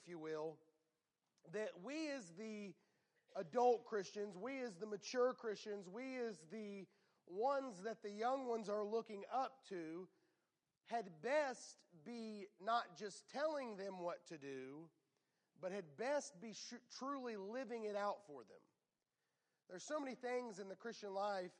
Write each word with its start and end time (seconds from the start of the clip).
if 0.00 0.08
you 0.08 0.18
will, 0.18 0.56
that 1.52 1.70
we 1.82 2.10
as 2.16 2.24
the 2.38 2.72
adult 3.36 3.84
Christians, 3.84 4.36
we 4.36 4.60
as 4.60 4.74
the 4.76 4.86
mature 4.86 5.32
Christians, 5.32 5.88
we 5.92 6.16
as 6.28 6.38
the 6.52 6.86
ones 7.26 7.82
that 7.84 8.02
the 8.02 8.10
young 8.10 8.46
ones 8.46 8.68
are 8.68 8.84
looking 8.84 9.22
up 9.34 9.52
to, 9.70 10.06
had 10.86 11.06
best 11.22 11.78
be 12.06 12.46
not 12.64 12.96
just 12.98 13.28
telling 13.30 13.76
them 13.76 14.00
what 14.00 14.26
to 14.28 14.38
do, 14.38 14.88
but 15.60 15.72
had 15.72 15.84
best 15.98 16.40
be 16.40 16.52
sh- 16.52 16.80
truly 16.98 17.36
living 17.36 17.84
it 17.84 17.96
out 17.96 18.18
for 18.26 18.42
them. 18.42 18.62
There's 19.68 19.84
so 19.84 20.00
many 20.00 20.14
things 20.14 20.60
in 20.60 20.68
the 20.68 20.76
Christian 20.76 21.12
life 21.12 21.50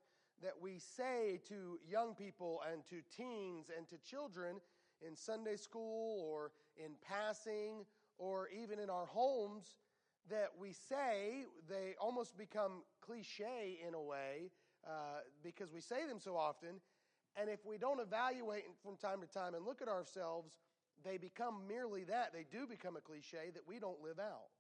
that 0.43 0.55
we 0.61 0.79
say 0.79 1.41
to 1.48 1.79
young 1.86 2.14
people 2.14 2.62
and 2.73 2.86
to 2.86 3.02
teens 3.14 3.66
and 3.77 3.86
to 3.89 3.96
children 4.09 4.57
in 5.07 5.14
Sunday 5.14 5.57
school 5.57 6.25
or 6.27 6.52
in 6.77 6.93
passing 7.07 7.84
or 8.18 8.48
even 8.48 8.78
in 8.78 8.90
our 8.90 9.06
homes 9.06 9.76
that 10.30 10.50
we 10.60 10.72
say, 10.72 11.45
they 11.68 11.95
almost 12.00 12.36
become 12.36 12.82
cliche 13.00 13.78
in 13.86 13.95
a 13.95 14.00
way 14.00 14.50
uh, 14.86 15.20
because 15.42 15.72
we 15.72 15.80
say 15.80 16.06
them 16.06 16.18
so 16.20 16.36
often. 16.36 16.80
And 17.36 17.48
if 17.48 17.64
we 17.64 17.78
don't 17.78 18.00
evaluate 18.00 18.64
from 18.82 18.96
time 18.96 19.20
to 19.20 19.26
time 19.26 19.54
and 19.54 19.64
look 19.64 19.80
at 19.80 19.88
ourselves, 19.88 20.52
they 21.04 21.16
become 21.16 21.66
merely 21.68 22.04
that. 22.04 22.32
They 22.32 22.45
do 22.50 22.66
become 22.66 22.96
a 22.96 23.00
cliche 23.00 23.50
that 23.54 23.62
we 23.66 23.78
don't 23.78 24.02
live 24.02 24.18
out. 24.18 24.50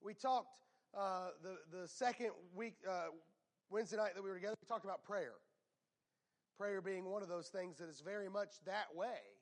We 0.00 0.14
talked 0.14 0.48
uh, 0.96 1.30
the, 1.42 1.78
the 1.78 1.88
second 1.88 2.30
week, 2.54 2.76
uh, 2.88 3.06
Wednesday 3.70 3.96
night 3.96 4.14
that 4.14 4.22
we 4.22 4.30
were 4.30 4.36
together, 4.36 4.54
we 4.62 4.66
talked 4.66 4.84
about 4.84 5.04
prayer. 5.04 5.32
Prayer 6.56 6.80
being 6.80 7.04
one 7.10 7.22
of 7.22 7.28
those 7.28 7.48
things 7.48 7.78
that 7.78 7.88
is 7.88 8.00
very 8.00 8.28
much 8.28 8.54
that 8.64 8.86
way. 8.94 9.35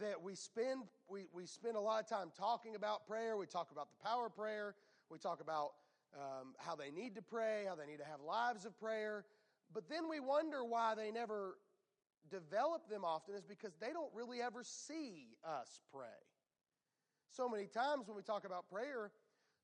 That 0.00 0.22
we 0.22 0.34
spend, 0.34 0.84
we, 1.08 1.26
we 1.32 1.46
spend 1.46 1.76
a 1.76 1.80
lot 1.80 2.02
of 2.02 2.08
time 2.08 2.32
talking 2.36 2.74
about 2.74 3.06
prayer. 3.06 3.36
We 3.36 3.46
talk 3.46 3.70
about 3.72 3.88
the 3.90 4.08
power 4.08 4.26
of 4.26 4.36
prayer. 4.36 4.74
We 5.10 5.18
talk 5.18 5.40
about 5.40 5.72
um, 6.14 6.54
how 6.58 6.74
they 6.74 6.90
need 6.90 7.14
to 7.16 7.22
pray, 7.22 7.64
how 7.68 7.74
they 7.74 7.86
need 7.86 7.98
to 7.98 8.04
have 8.04 8.20
lives 8.20 8.64
of 8.64 8.78
prayer. 8.80 9.24
But 9.72 9.88
then 9.88 10.08
we 10.08 10.20
wonder 10.20 10.64
why 10.64 10.94
they 10.94 11.10
never 11.10 11.56
develop 12.30 12.88
them 12.88 13.04
often 13.04 13.34
is 13.34 13.44
because 13.44 13.72
they 13.80 13.92
don't 13.92 14.12
really 14.14 14.40
ever 14.40 14.62
see 14.64 15.36
us 15.44 15.80
pray. 15.92 16.06
So 17.30 17.48
many 17.48 17.66
times 17.66 18.08
when 18.08 18.16
we 18.16 18.22
talk 18.22 18.44
about 18.44 18.68
prayer, 18.70 19.10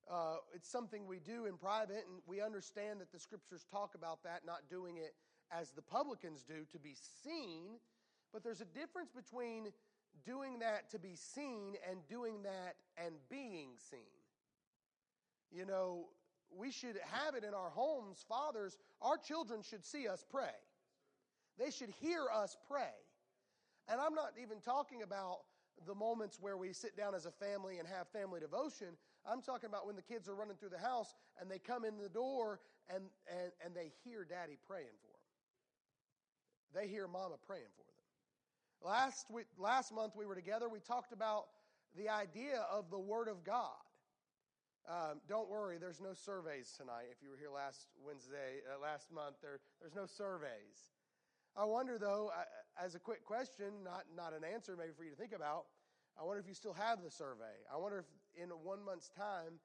uh, 0.09 0.37
it's 0.55 0.69
something 0.69 1.05
we 1.05 1.19
do 1.19 1.45
in 1.45 1.57
private, 1.57 2.05
and 2.09 2.21
we 2.25 2.41
understand 2.41 2.99
that 3.01 3.11
the 3.11 3.19
scriptures 3.19 3.65
talk 3.69 3.93
about 3.95 4.23
that, 4.23 4.41
not 4.45 4.69
doing 4.69 4.97
it 4.97 5.13
as 5.51 5.71
the 5.71 5.81
publicans 5.81 6.43
do 6.43 6.65
to 6.71 6.79
be 6.79 6.95
seen. 7.23 7.77
But 8.33 8.43
there's 8.43 8.61
a 8.61 8.65
difference 8.65 9.11
between 9.11 9.67
doing 10.25 10.59
that 10.59 10.89
to 10.91 10.99
be 10.99 11.15
seen 11.15 11.75
and 11.89 11.99
doing 12.07 12.43
that 12.43 12.75
and 12.97 13.15
being 13.29 13.69
seen. 13.89 13.99
You 15.51 15.65
know, 15.65 16.07
we 16.55 16.71
should 16.71 16.97
have 17.03 17.35
it 17.35 17.43
in 17.43 17.53
our 17.53 17.69
homes, 17.69 18.25
fathers, 18.27 18.77
our 19.01 19.17
children 19.17 19.61
should 19.61 19.85
see 19.85 20.07
us 20.07 20.25
pray. 20.29 20.55
They 21.57 21.71
should 21.71 21.89
hear 21.99 22.25
us 22.33 22.55
pray. 22.67 22.93
And 23.87 23.99
I'm 23.99 24.13
not 24.13 24.33
even 24.41 24.59
talking 24.59 25.01
about 25.01 25.39
the 25.85 25.95
moments 25.95 26.37
where 26.39 26.57
we 26.57 26.73
sit 26.73 26.95
down 26.97 27.15
as 27.15 27.25
a 27.25 27.31
family 27.31 27.79
and 27.79 27.87
have 27.87 28.07
family 28.09 28.39
devotion. 28.39 28.97
I'm 29.25 29.41
talking 29.41 29.69
about 29.69 29.85
when 29.87 29.95
the 29.95 30.01
kids 30.01 30.27
are 30.29 30.35
running 30.35 30.57
through 30.57 30.69
the 30.69 30.79
house 30.79 31.13
and 31.39 31.49
they 31.49 31.59
come 31.59 31.85
in 31.85 31.97
the 31.97 32.09
door 32.09 32.59
and, 32.93 33.03
and, 33.29 33.51
and 33.63 33.75
they 33.75 33.91
hear 34.03 34.25
daddy 34.25 34.57
praying 34.67 34.95
for 35.01 35.07
them. 35.07 36.81
They 36.81 36.87
hear 36.87 37.07
mama 37.07 37.35
praying 37.47 37.71
for 37.75 37.83
them. 37.83 37.88
Last, 38.83 39.29
week, 39.29 39.47
last 39.57 39.93
month 39.93 40.13
we 40.15 40.25
were 40.25 40.35
together, 40.35 40.69
we 40.69 40.79
talked 40.79 41.11
about 41.11 41.47
the 41.97 42.07
idea 42.07 42.63
of 42.71 42.89
the 42.89 42.99
Word 42.99 43.27
of 43.27 43.43
God. 43.43 43.75
Um, 44.87 45.19
don't 45.27 45.49
worry, 45.49 45.77
there's 45.77 45.99
no 45.99 46.13
surveys 46.13 46.73
tonight. 46.77 47.11
If 47.11 47.21
you 47.21 47.29
were 47.29 47.37
here 47.37 47.51
last 47.51 47.87
Wednesday, 48.03 48.63
uh, 48.65 48.79
last 48.81 49.11
month, 49.11 49.35
there, 49.41 49.59
there's 49.81 49.95
no 49.95 50.05
surveys. 50.05 50.87
I 51.57 51.65
wonder, 51.65 51.97
though, 51.99 52.31
uh, 52.33 52.83
as 52.83 52.95
a 52.95 52.99
quick 52.99 53.25
question, 53.25 53.83
not, 53.83 54.05
not 54.15 54.31
an 54.33 54.43
answer 54.47 54.77
maybe 54.77 54.93
for 54.95 55.03
you 55.03 55.11
to 55.11 55.17
think 55.17 55.33
about, 55.33 55.65
I 56.19 56.23
wonder 56.23 56.39
if 56.39 56.47
you 56.47 56.53
still 56.53 56.73
have 56.73 57.03
the 57.03 57.11
survey. 57.11 57.59
I 57.71 57.77
wonder 57.77 57.99
if 57.99 58.41
in 58.41 58.49
one 58.49 58.83
month's 58.83 59.09
time, 59.09 59.59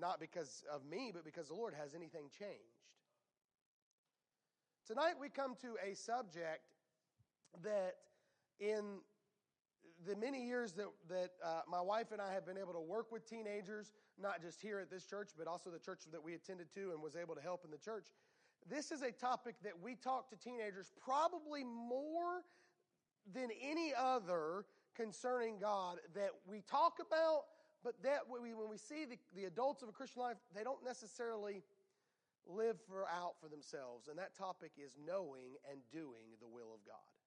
not 0.00 0.18
because 0.18 0.64
of 0.72 0.84
me, 0.84 1.12
but 1.14 1.24
because 1.24 1.48
the 1.48 1.54
Lord, 1.54 1.74
has 1.74 1.94
anything 1.94 2.26
changed? 2.36 2.82
Tonight 4.84 5.14
we 5.20 5.28
come 5.28 5.54
to 5.62 5.76
a 5.84 5.94
subject 5.94 6.66
that 7.62 7.96
in 8.60 8.98
the 10.06 10.14
many 10.16 10.44
years 10.44 10.72
that, 10.72 10.86
that 11.08 11.30
uh, 11.44 11.60
my 11.68 11.80
wife 11.80 12.12
and 12.12 12.20
I 12.20 12.32
have 12.32 12.46
been 12.46 12.58
able 12.58 12.72
to 12.72 12.80
work 12.80 13.10
with 13.10 13.28
teenagers, 13.28 13.92
not 14.20 14.40
just 14.40 14.60
here 14.60 14.78
at 14.78 14.90
this 14.90 15.04
church, 15.04 15.30
but 15.36 15.46
also 15.46 15.70
the 15.70 15.78
church 15.78 16.02
that 16.12 16.22
we 16.22 16.34
attended 16.34 16.72
to 16.74 16.92
and 16.92 17.02
was 17.02 17.16
able 17.16 17.34
to 17.34 17.40
help 17.40 17.64
in 17.64 17.70
the 17.70 17.78
church, 17.78 18.06
this 18.68 18.90
is 18.90 19.02
a 19.02 19.10
topic 19.10 19.56
that 19.62 19.72
we 19.80 19.94
talk 19.96 20.30
to 20.30 20.36
teenagers 20.36 20.92
probably 21.02 21.64
more 21.64 22.42
than 23.32 23.48
any 23.62 23.92
other 23.96 24.64
concerning 24.94 25.58
God 25.58 25.98
that 26.14 26.30
we 26.46 26.60
talk 26.60 26.98
about, 27.04 27.44
but 27.84 27.94
that 28.02 28.20
we, 28.28 28.54
when 28.54 28.68
we 28.68 28.76
see 28.76 29.04
the, 29.04 29.18
the 29.34 29.46
adults 29.46 29.82
of 29.82 29.88
a 29.88 29.92
Christian 29.92 30.22
life, 30.22 30.36
they 30.54 30.64
don't 30.64 30.84
necessarily 30.84 31.62
live 32.46 32.76
for 32.88 33.06
out 33.06 33.34
for 33.40 33.48
themselves. 33.48 34.08
And 34.08 34.18
that 34.18 34.36
topic 34.36 34.72
is 34.82 34.96
knowing 35.06 35.56
and 35.70 35.80
doing 35.92 36.36
the 36.40 36.48
will 36.48 36.72
of 36.74 36.84
God 36.86 37.17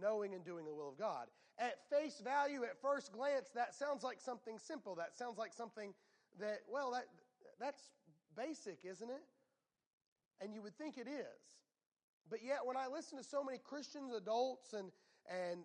knowing 0.00 0.34
and 0.34 0.44
doing 0.44 0.64
the 0.64 0.74
will 0.74 0.88
of 0.88 0.98
God. 0.98 1.26
At 1.58 1.74
face 1.90 2.20
value, 2.22 2.62
at 2.64 2.80
first 2.80 3.12
glance, 3.12 3.48
that 3.54 3.74
sounds 3.74 4.02
like 4.04 4.20
something 4.20 4.58
simple. 4.58 4.94
That 4.94 5.16
sounds 5.16 5.38
like 5.38 5.52
something 5.52 5.92
that, 6.38 6.60
well, 6.70 6.92
that, 6.92 7.06
that's 7.58 7.82
basic, 8.36 8.78
isn't 8.84 9.10
it? 9.10 9.22
And 10.40 10.54
you 10.54 10.62
would 10.62 10.76
think 10.78 10.98
it 10.98 11.08
is. 11.08 11.58
But 12.30 12.40
yet, 12.44 12.58
when 12.64 12.76
I 12.76 12.86
listen 12.86 13.18
to 13.18 13.24
so 13.24 13.42
many 13.42 13.58
Christians, 13.58 14.12
adults, 14.14 14.72
and, 14.72 14.90
and 15.28 15.64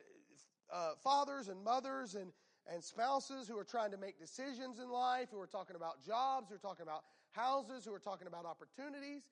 uh, 0.72 0.92
fathers 1.04 1.50
and 1.50 1.64
mothers 1.64 2.16
and, 2.16 2.32
and 2.72 2.84
spouses 2.84 3.48
who 3.48 3.58
are 3.58 3.66
trying 3.66 3.92
to 3.92 3.98
make 3.98 4.18
decisions 4.18 4.80
in 4.80 4.90
life, 4.90 5.28
who 5.32 5.40
are 5.40 5.48
talking 5.48 5.76
about 5.76 6.04
jobs, 6.04 6.50
who 6.50 6.56
are 6.56 6.60
talking 6.60 6.84
about 6.84 7.04
houses, 7.32 7.86
who 7.86 7.94
are 7.94 8.00
talking 8.00 8.28
about 8.28 8.46
opportunities, 8.46 9.24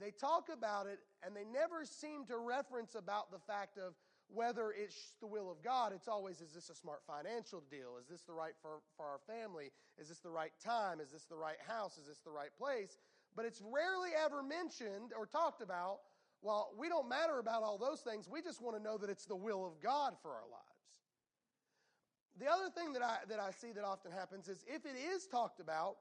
they 0.00 0.10
talk 0.10 0.48
about 0.52 0.86
it 0.86 1.00
and 1.24 1.34
they 1.34 1.44
never 1.44 1.84
seem 1.84 2.24
to 2.26 2.38
reference 2.38 2.94
about 2.94 3.30
the 3.30 3.38
fact 3.38 3.78
of, 3.78 3.94
whether 4.32 4.72
it's 4.76 5.14
the 5.20 5.26
will 5.26 5.50
of 5.50 5.62
God, 5.62 5.92
it's 5.94 6.08
always 6.08 6.40
is 6.40 6.52
this 6.52 6.68
a 6.68 6.74
smart 6.74 7.00
financial 7.06 7.62
deal? 7.70 7.96
Is 8.00 8.08
this 8.08 8.22
the 8.22 8.32
right 8.32 8.52
for, 8.60 8.80
for 8.96 9.06
our 9.06 9.20
family? 9.26 9.70
Is 9.98 10.08
this 10.08 10.18
the 10.18 10.30
right 10.30 10.52
time? 10.62 11.00
Is 11.00 11.10
this 11.10 11.24
the 11.24 11.36
right 11.36 11.60
house? 11.66 11.96
Is 11.96 12.06
this 12.06 12.20
the 12.20 12.30
right 12.30 12.54
place? 12.58 12.98
But 13.34 13.46
it's 13.46 13.62
rarely 13.62 14.10
ever 14.14 14.42
mentioned 14.42 15.12
or 15.16 15.26
talked 15.26 15.62
about. 15.62 16.00
Well, 16.42 16.70
we 16.78 16.88
don't 16.88 17.08
matter 17.08 17.38
about 17.38 17.62
all 17.62 17.78
those 17.78 18.00
things. 18.00 18.28
We 18.28 18.42
just 18.42 18.62
want 18.62 18.76
to 18.76 18.82
know 18.82 18.98
that 18.98 19.10
it's 19.10 19.24
the 19.24 19.36
will 19.36 19.66
of 19.66 19.80
God 19.82 20.14
for 20.22 20.30
our 20.30 20.48
lives. 20.50 20.64
The 22.38 22.46
other 22.46 22.70
thing 22.70 22.92
that 22.92 23.02
I, 23.02 23.18
that 23.28 23.40
I 23.40 23.50
see 23.50 23.72
that 23.72 23.82
often 23.82 24.12
happens 24.12 24.48
is 24.48 24.64
if 24.68 24.84
it 24.86 24.96
is 24.96 25.26
talked 25.26 25.58
about, 25.58 25.96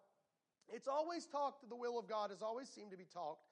it's 0.69 0.87
always 0.87 1.25
talked, 1.25 1.67
the 1.67 1.75
will 1.75 1.97
of 1.97 2.07
God 2.07 2.29
has 2.29 2.41
always 2.41 2.69
seemed 2.69 2.91
to 2.91 2.97
be 2.97 3.07
talked 3.11 3.46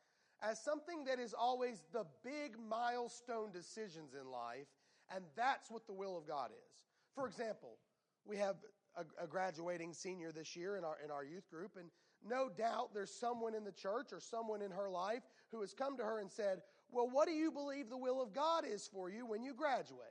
as 0.49 0.59
something 0.59 1.05
that 1.05 1.19
is 1.19 1.33
always 1.33 1.83
the 1.91 2.05
big 2.23 2.57
milestone 2.69 3.51
decisions 3.51 4.13
in 4.13 4.29
life, 4.29 4.67
and 5.13 5.23
that's 5.35 5.71
what 5.71 5.87
the 5.87 5.93
will 5.93 6.17
of 6.17 6.27
God 6.27 6.51
is. 6.51 6.73
For 7.15 7.27
example, 7.27 7.77
we 8.25 8.37
have 8.37 8.55
a, 8.97 9.23
a, 9.23 9.27
graduating 9.27 9.93
senior 9.93 10.31
this 10.31 10.55
year 10.55 10.77
in 10.77 10.83
our, 10.83 10.97
in 11.03 11.11
our 11.11 11.23
youth 11.23 11.49
group, 11.49 11.71
and 11.79 11.89
no 12.27 12.49
doubt 12.49 12.93
there's 12.93 13.11
someone 13.11 13.55
in 13.55 13.63
the 13.63 13.71
church 13.71 14.11
or 14.11 14.19
someone 14.19 14.61
in 14.61 14.71
her 14.71 14.89
life 14.89 15.23
who 15.51 15.61
has 15.61 15.73
come 15.73 15.97
to 15.97 16.03
her 16.03 16.19
and 16.19 16.31
said, 16.31 16.61
Well, 16.91 17.09
what 17.09 17.27
do 17.27 17.33
you 17.33 17.51
believe 17.51 17.89
the 17.89 17.97
will 17.97 18.21
of 18.21 18.33
God 18.33 18.65
is 18.65 18.89
for 18.91 19.09
you 19.09 19.25
when 19.25 19.43
you 19.43 19.53
graduate? 19.53 20.07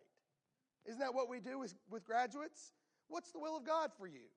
Isn't 0.87 1.01
that 1.01 1.15
what 1.15 1.29
we 1.29 1.41
do 1.41 1.59
with, 1.59 1.75
with 1.91 2.05
graduates? 2.05 2.73
What's 3.09 3.31
the 3.33 3.39
will 3.39 3.57
of 3.57 3.65
God 3.65 3.91
for 3.97 4.07
you? 4.07 4.29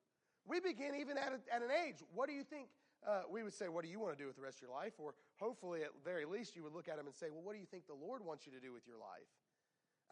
We 0.46 0.60
begin 0.60 0.94
even 0.98 1.18
at, 1.18 1.32
a, 1.32 1.54
at 1.54 1.62
an 1.62 1.70
age. 1.86 1.96
What 2.14 2.28
do 2.28 2.34
you 2.34 2.42
think 2.42 2.68
uh, 3.06 3.22
we 3.30 3.42
would 3.42 3.52
say, 3.52 3.68
What 3.68 3.84
do 3.84 3.90
you 3.90 4.00
want 4.00 4.16
to 4.16 4.22
do 4.22 4.26
with 4.26 4.36
the 4.36 4.42
rest 4.42 4.58
of 4.58 4.62
your 4.62 4.72
life? 4.72 4.94
Or 4.98 5.14
hopefully, 5.40 5.82
at 5.82 5.90
very 6.04 6.24
least, 6.24 6.56
you 6.56 6.62
would 6.62 6.74
look 6.74 6.88
at 6.88 6.96
them 6.96 7.06
and 7.06 7.14
say, 7.14 7.26
Well, 7.30 7.42
what 7.42 7.54
do 7.54 7.58
you 7.58 7.66
think 7.66 7.86
the 7.86 7.94
Lord 7.94 8.24
wants 8.24 8.46
you 8.46 8.52
to 8.52 8.60
do 8.60 8.72
with 8.72 8.86
your 8.86 8.98
life? 8.98 9.28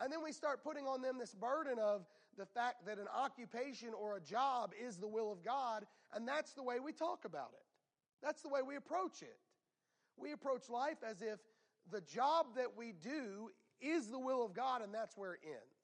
And 0.01 0.13
then 0.13 0.23
we 0.23 0.33
start 0.33 0.63
putting 0.63 0.87
on 0.87 1.01
them 1.01 1.19
this 1.19 1.35
burden 1.35 1.79
of 1.79 2.05
the 2.37 2.47
fact 2.47 2.85
that 2.87 2.99
an 2.99 3.07
occupation 3.15 3.89
or 3.99 4.17
a 4.17 4.21
job 4.21 4.73
is 4.79 4.99
the 4.99 5.09
will 5.09 5.33
of 5.33 5.43
God, 5.43 5.87
and 6.13 6.29
that's 6.29 6.53
the 6.53 6.63
way 6.63 6.81
we 6.81 6.93
talk 6.93 7.25
about 7.25 7.51
it. 7.55 7.65
That's 8.23 8.43
the 8.43 8.49
way 8.49 8.61
we 8.63 8.77
approach 8.77 9.23
it. 9.23 9.39
We 10.17 10.33
approach 10.33 10.69
life 10.69 10.99
as 11.09 11.23
if 11.23 11.39
the 11.91 12.01
job 12.03 12.47
that 12.57 12.77
we 12.77 12.93
do 12.93 13.51
is 13.81 14.09
the 14.09 14.19
will 14.19 14.45
of 14.45 14.55
God, 14.55 14.83
and 14.83 14.93
that's 14.93 15.17
where 15.17 15.35
it 15.35 15.41
ends. 15.45 15.77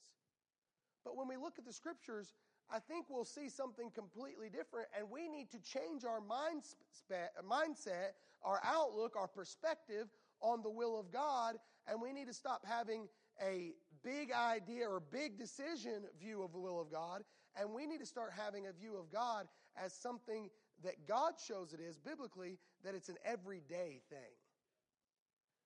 But 1.05 1.17
when 1.17 1.29
we 1.29 1.37
look 1.37 1.59
at 1.59 1.65
the 1.65 1.73
scriptures, 1.73 2.35
I 2.72 2.78
think 2.78 3.06
we'll 3.10 3.24
see 3.24 3.48
something 3.48 3.90
completely 3.90 4.48
different, 4.48 4.88
and 4.98 5.10
we 5.10 5.28
need 5.28 5.50
to 5.52 5.60
change 5.60 6.04
our 6.04 6.20
mindset, 6.20 8.12
our 8.42 8.60
outlook, 8.64 9.14
our 9.16 9.28
perspective 9.28 10.08
on 10.40 10.62
the 10.62 10.70
will 10.70 10.98
of 10.98 11.12
God, 11.12 11.56
and 11.86 12.00
we 12.00 12.12
need 12.12 12.28
to 12.28 12.34
stop 12.34 12.64
having 12.66 13.08
a 13.42 13.72
big 14.02 14.32
idea 14.32 14.88
or 14.88 15.00
big 15.00 15.38
decision 15.38 16.04
view 16.20 16.42
of 16.42 16.52
the 16.52 16.58
will 16.58 16.80
of 16.80 16.90
God 16.90 17.22
And 17.58 17.72
we 17.72 17.86
need 17.86 18.00
to 18.00 18.06
start 18.06 18.32
having 18.36 18.66
a 18.66 18.72
view 18.72 18.96
of 18.96 19.10
God 19.12 19.46
as 19.76 19.92
something 19.92 20.48
that 20.82 21.06
God 21.06 21.34
shows 21.38 21.72
it 21.72 21.80
is 21.80 21.98
biblically, 21.98 22.58
that 22.84 22.94
it's 22.94 23.08
an 23.08 23.19
everyday 23.24 24.00
thing. 24.08 24.32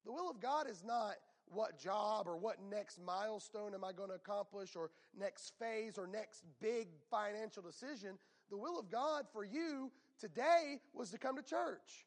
The 0.04 0.12
will 0.12 0.30
of 0.30 0.40
God 0.40 0.68
is 0.68 0.82
not 0.84 1.14
what 1.48 1.78
job 1.78 2.26
or 2.26 2.37
what 2.37 2.56
next 2.70 3.00
milestone 3.00 3.75
am 3.75 3.84
I 3.84 3.93
going 3.93 4.08
to 4.10 4.16
accomplish 4.16 4.76
or 4.76 4.90
next 5.19 5.52
phase 5.58 5.98
or 5.98 6.06
next 6.06 6.44
big 6.60 6.88
financial 7.10 7.62
decision. 7.62 8.19
The 8.50 8.56
will 8.56 8.78
of 8.78 8.90
God 8.90 9.26
for 9.32 9.44
you 9.44 9.90
today 10.19 10.81
was 10.93 11.10
to 11.10 11.19
come 11.19 11.37
to 11.37 11.43
church. 11.43 12.06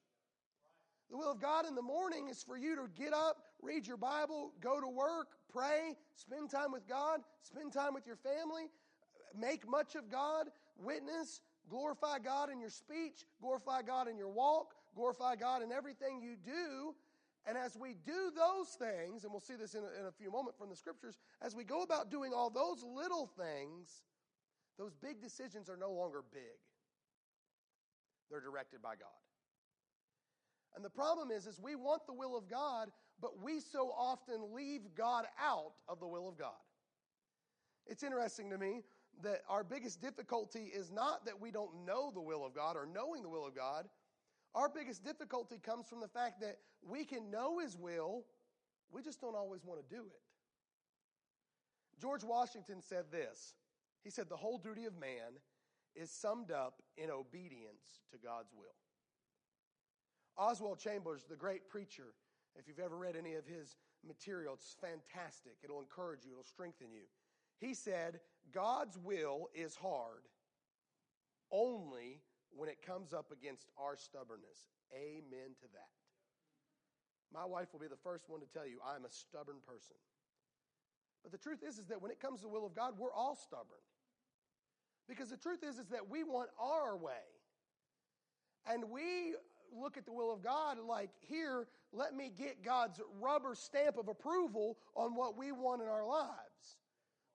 The 1.09 1.18
will 1.18 1.31
of 1.31 1.41
God 1.41 1.65
in 1.68 1.74
the 1.74 1.81
morning 1.81 2.27
is 2.30 2.44
for 2.44 2.56
you 2.56 2.75
to 2.75 2.88
get 2.95 3.13
up, 3.13 3.38
read 3.62 3.88
your 3.88 3.97
Bible, 3.97 4.51
go 4.62 4.80
to 4.80 4.88
work, 4.88 5.30
pray, 5.51 5.95
spend 6.15 6.51
time 6.51 6.71
with 6.71 6.88
God, 6.88 7.21
spend 7.42 7.74
time 7.74 7.95
with 7.95 8.06
your 8.06 8.18
family, 8.18 8.69
make 9.35 9.68
much 9.68 9.95
of 9.95 10.12
God, 10.12 10.47
witness, 10.77 11.42
glorify 11.68 12.19
God 12.19 12.51
in 12.51 12.59
your 12.59 12.69
speech, 12.69 13.25
glorify 13.42 13.81
God 13.81 14.07
in 14.07 14.18
your 14.18 14.30
walk, 14.30 14.75
glorify 14.95 15.35
God 15.35 15.63
in 15.63 15.71
everything 15.71 16.21
you 16.21 16.35
do. 16.35 16.94
And 17.47 17.57
as 17.57 17.77
we 17.77 17.95
do 18.06 18.31
those 18.36 18.68
things, 18.69 19.24
and 19.24 19.31
we'll 19.31 19.39
see 19.39 19.56
this 19.56 19.74
in 19.74 19.83
a, 19.83 20.00
in 20.00 20.06
a 20.07 20.12
few 20.12 20.31
moments 20.31 20.57
from 20.57 20.69
the 20.69 20.75
scriptures, 20.75 21.18
as 21.41 21.56
we 21.56 21.63
go 21.63 21.81
about 21.81 22.12
doing 22.12 22.33
all 22.33 22.50
those 22.50 22.83
little 22.83 23.27
things, 23.27 24.03
those 24.77 24.94
big 24.94 25.21
decisions 25.21 25.69
are 25.69 25.77
no 25.77 25.91
longer 25.91 26.24
big. 26.31 26.59
They're 28.30 28.41
directed 28.41 28.81
by 28.81 28.95
God. 28.95 29.09
And 30.75 30.86
the 30.86 30.89
problem 30.89 31.31
is, 31.31 31.47
is 31.47 31.59
we 31.59 31.75
want 31.75 32.06
the 32.06 32.13
will 32.13 32.38
of 32.38 32.47
God, 32.47 32.89
but 33.19 33.42
we 33.42 33.59
so 33.59 33.92
often 33.97 34.53
leave 34.53 34.81
God 34.95 35.25
out 35.42 35.74
of 35.88 36.00
the 36.00 36.07
will 36.07 36.27
of 36.30 36.38
God. 36.38 36.51
It's 37.88 38.03
interesting 38.03 38.50
to 38.51 38.57
me 38.57 38.83
that 39.24 39.42
our 39.50 39.63
biggest 39.63 40.00
difficulty 40.00 40.71
is 40.74 40.92
not 40.92 41.25
that 41.25 41.42
we 41.42 41.51
don't 41.51 41.85
know 41.85 42.12
the 42.13 42.21
will 42.21 42.45
of 42.45 42.53
God 42.53 42.77
or 42.77 42.85
knowing 42.85 43.24
the 43.24 43.30
will 43.30 43.45
of 43.45 43.56
God. 43.56 43.89
Our 44.55 44.69
biggest 44.69 45.03
difficulty 45.03 45.59
comes 45.59 45.87
from 45.87 45.99
the 45.99 46.07
fact 46.07 46.41
that 46.41 46.57
we 46.81 47.05
can 47.05 47.29
know 47.29 47.59
His 47.59 47.77
will, 47.77 48.23
we 48.91 49.01
just 49.01 49.21
don't 49.21 49.35
always 49.35 49.63
want 49.63 49.79
to 49.79 49.95
do 49.95 50.01
it. 50.01 50.21
George 52.01 52.23
Washington 52.23 52.81
said 52.81 53.05
this 53.11 53.53
He 54.03 54.09
said, 54.09 54.29
The 54.29 54.37
whole 54.37 54.57
duty 54.57 54.85
of 54.85 54.97
man 54.97 55.37
is 55.95 56.09
summed 56.09 56.51
up 56.51 56.81
in 56.97 57.09
obedience 57.09 58.01
to 58.11 58.17
God's 58.17 58.53
will. 58.53 58.67
Oswald 60.37 60.79
Chambers, 60.79 61.25
the 61.29 61.35
great 61.35 61.67
preacher, 61.67 62.13
if 62.55 62.67
you've 62.67 62.79
ever 62.79 62.95
read 62.95 63.15
any 63.17 63.35
of 63.35 63.45
his 63.45 63.75
material, 64.07 64.53
it's 64.53 64.75
fantastic. 64.81 65.57
It'll 65.63 65.81
encourage 65.81 66.25
you, 66.25 66.31
it'll 66.31 66.43
strengthen 66.43 66.91
you. 66.91 67.03
He 67.59 67.73
said, 67.73 68.21
God's 68.53 68.97
will 68.97 69.49
is 69.53 69.75
hard 69.75 70.23
only 71.51 72.21
when 72.55 72.69
it 72.69 72.81
comes 72.85 73.13
up 73.13 73.31
against 73.31 73.69
our 73.77 73.95
stubbornness. 73.95 74.69
Amen 74.93 75.55
to 75.61 75.67
that. 75.73 75.93
My 77.33 77.45
wife 77.45 77.67
will 77.71 77.79
be 77.79 77.87
the 77.87 78.03
first 78.03 78.29
one 78.29 78.41
to 78.41 78.47
tell 78.47 78.65
you 78.65 78.79
I'm 78.85 79.05
a 79.05 79.09
stubborn 79.09 79.57
person. 79.65 79.95
But 81.23 81.31
the 81.31 81.37
truth 81.37 81.59
is, 81.67 81.77
is 81.77 81.87
that 81.87 82.01
when 82.01 82.11
it 82.11 82.19
comes 82.19 82.39
to 82.39 82.47
the 82.47 82.49
will 82.49 82.65
of 82.65 82.73
God, 82.73 82.93
we're 82.97 83.13
all 83.13 83.35
stubborn. 83.35 83.83
Because 85.07 85.29
the 85.29 85.37
truth 85.37 85.63
is, 85.63 85.77
is 85.77 85.87
that 85.87 86.09
we 86.09 86.23
want 86.23 86.49
our 86.59 86.95
way. 86.97 87.25
And 88.67 88.89
we 88.89 89.35
look 89.75 89.97
at 89.97 90.05
the 90.05 90.13
will 90.13 90.31
of 90.31 90.43
God 90.43 90.77
like, 90.79 91.09
here, 91.19 91.67
let 91.91 92.15
me 92.15 92.31
get 92.35 92.63
God's 92.63 93.01
rubber 93.19 93.55
stamp 93.55 93.97
of 93.97 94.07
approval 94.07 94.77
on 94.95 95.15
what 95.15 95.37
we 95.37 95.51
want 95.51 95.81
in 95.81 95.87
our 95.87 96.05
lives. 96.05 96.77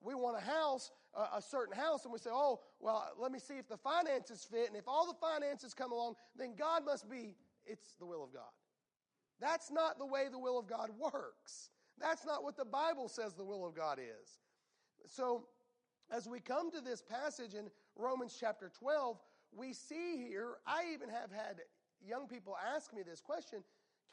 We 0.01 0.15
want 0.15 0.37
a 0.37 0.41
house, 0.41 0.91
a 1.35 1.41
certain 1.41 1.75
house, 1.75 2.03
and 2.03 2.11
we 2.11 2.19
say, 2.19 2.29
oh, 2.31 2.59
well, 2.79 3.07
let 3.17 3.31
me 3.31 3.39
see 3.39 3.55
if 3.55 3.67
the 3.67 3.77
finances 3.77 4.47
fit. 4.49 4.67
And 4.67 4.75
if 4.75 4.87
all 4.87 5.07
the 5.07 5.17
finances 5.19 5.73
come 5.73 5.91
along, 5.91 6.15
then 6.37 6.53
God 6.57 6.85
must 6.85 7.09
be, 7.09 7.35
it's 7.65 7.93
the 7.99 8.05
will 8.05 8.23
of 8.23 8.33
God. 8.33 8.51
That's 9.39 9.71
not 9.71 9.97
the 9.97 10.05
way 10.05 10.27
the 10.31 10.39
will 10.39 10.57
of 10.59 10.67
God 10.67 10.89
works. 10.97 11.69
That's 11.99 12.25
not 12.25 12.43
what 12.43 12.57
the 12.57 12.65
Bible 12.65 13.07
says 13.07 13.33
the 13.33 13.43
will 13.43 13.65
of 13.65 13.75
God 13.75 13.99
is. 13.99 14.39
So, 15.07 15.47
as 16.11 16.27
we 16.27 16.39
come 16.39 16.71
to 16.71 16.81
this 16.81 17.01
passage 17.01 17.53
in 17.53 17.69
Romans 17.95 18.35
chapter 18.39 18.71
12, 18.77 19.17
we 19.51 19.73
see 19.73 20.17
here, 20.17 20.57
I 20.67 20.85
even 20.93 21.09
have 21.09 21.31
had 21.31 21.61
young 22.05 22.27
people 22.27 22.55
ask 22.75 22.93
me 22.93 23.01
this 23.03 23.21
question 23.21 23.63